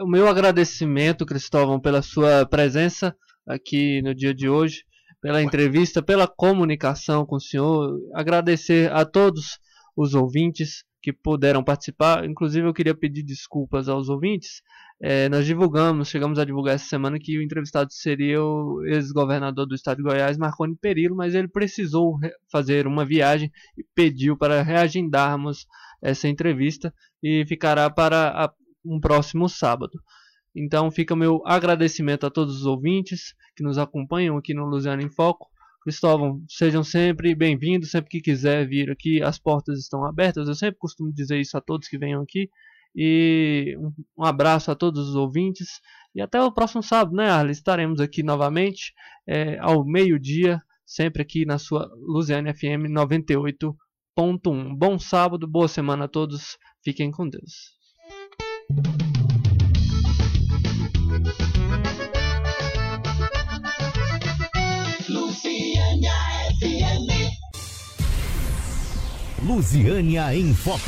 O 0.00 0.06
meu 0.06 0.28
agradecimento, 0.28 1.26
Cristóvão, 1.26 1.80
pela 1.80 2.00
sua 2.00 2.46
presença 2.46 3.14
aqui 3.46 4.00
no 4.02 4.14
dia 4.14 4.32
de 4.32 4.48
hoje, 4.48 4.84
pela 5.22 5.40
entrevista, 5.40 6.02
pela 6.02 6.26
comunicação 6.26 7.24
com 7.24 7.36
o 7.36 7.40
senhor. 7.40 7.96
Agradecer 8.12 8.92
a 8.92 9.04
todos 9.04 9.60
os 9.96 10.14
ouvintes 10.14 10.84
que 11.00 11.12
puderam 11.12 11.62
participar. 11.62 12.24
Inclusive, 12.24 12.66
eu 12.66 12.74
queria 12.74 12.94
pedir 12.94 13.22
desculpas 13.22 13.88
aos 13.88 14.08
ouvintes. 14.08 14.62
É, 15.00 15.28
nós 15.28 15.46
divulgamos, 15.46 16.08
chegamos 16.08 16.38
a 16.38 16.44
divulgar 16.44 16.74
essa 16.74 16.86
semana 16.86 17.18
que 17.20 17.38
o 17.38 17.42
entrevistado 17.42 17.92
seria 17.92 18.42
o 18.42 18.84
ex-governador 18.84 19.66
do 19.66 19.74
estado 19.74 19.98
de 19.98 20.02
Goiás, 20.02 20.36
Marconi 20.36 20.76
Perillo, 20.76 21.16
mas 21.16 21.34
ele 21.34 21.48
precisou 21.48 22.18
fazer 22.50 22.86
uma 22.86 23.04
viagem 23.04 23.50
e 23.78 23.84
pediu 23.94 24.36
para 24.36 24.62
reagendarmos 24.62 25.66
essa 26.00 26.28
entrevista 26.28 26.92
e 27.22 27.44
ficará 27.46 27.88
para 27.88 28.44
a, 28.44 28.52
um 28.84 29.00
próximo 29.00 29.48
sábado. 29.48 30.00
Então 30.54 30.90
fica 30.90 31.16
meu 31.16 31.42
agradecimento 31.46 32.26
a 32.26 32.30
todos 32.30 32.56
os 32.56 32.66
ouvintes 32.66 33.34
que 33.56 33.62
nos 33.62 33.78
acompanham 33.78 34.36
aqui 34.36 34.52
no 34.54 34.66
Luziano 34.66 35.02
em 35.02 35.10
Foco. 35.10 35.48
Cristóvão, 35.82 36.40
sejam 36.48 36.84
sempre 36.84 37.34
bem-vindos, 37.34 37.90
sempre 37.90 38.08
que 38.08 38.20
quiser 38.20 38.68
vir 38.68 38.90
aqui, 38.90 39.20
as 39.20 39.38
portas 39.38 39.80
estão 39.80 40.04
abertas. 40.04 40.46
Eu 40.46 40.54
sempre 40.54 40.78
costumo 40.78 41.12
dizer 41.12 41.40
isso 41.40 41.56
a 41.56 41.60
todos 41.60 41.88
que 41.88 41.98
venham 41.98 42.22
aqui. 42.22 42.48
E 42.94 43.76
um 44.16 44.24
abraço 44.24 44.70
a 44.70 44.74
todos 44.76 45.08
os 45.08 45.16
ouvintes. 45.16 45.80
E 46.14 46.20
até 46.20 46.40
o 46.40 46.52
próximo 46.52 46.82
sábado, 46.82 47.16
né, 47.16 47.28
Arlen? 47.30 47.50
Estaremos 47.50 48.00
aqui 48.00 48.22
novamente 48.22 48.92
é, 49.26 49.58
ao 49.58 49.84
meio-dia, 49.84 50.60
sempre 50.86 51.22
aqui 51.22 51.44
na 51.44 51.58
sua 51.58 51.90
Luziane 51.96 52.52
FM 52.54 52.86
98.1. 52.90 54.76
Bom 54.76 54.98
sábado, 54.98 55.48
boa 55.48 55.68
semana 55.68 56.04
a 56.04 56.08
todos. 56.08 56.58
Fiquem 56.84 57.10
com 57.10 57.28
Deus. 57.28 57.72
Lusiânia 69.54 70.34
em 70.34 70.54
Foco. 70.54 70.80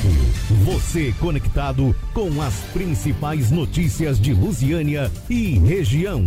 Você 0.65 1.15
conectado 1.21 1.95
com 2.15 2.41
as 2.41 2.55
principais 2.73 3.51
notícias 3.51 4.19
de 4.19 4.33
Lusiânia 4.33 5.13
e 5.29 5.59
região. 5.59 6.25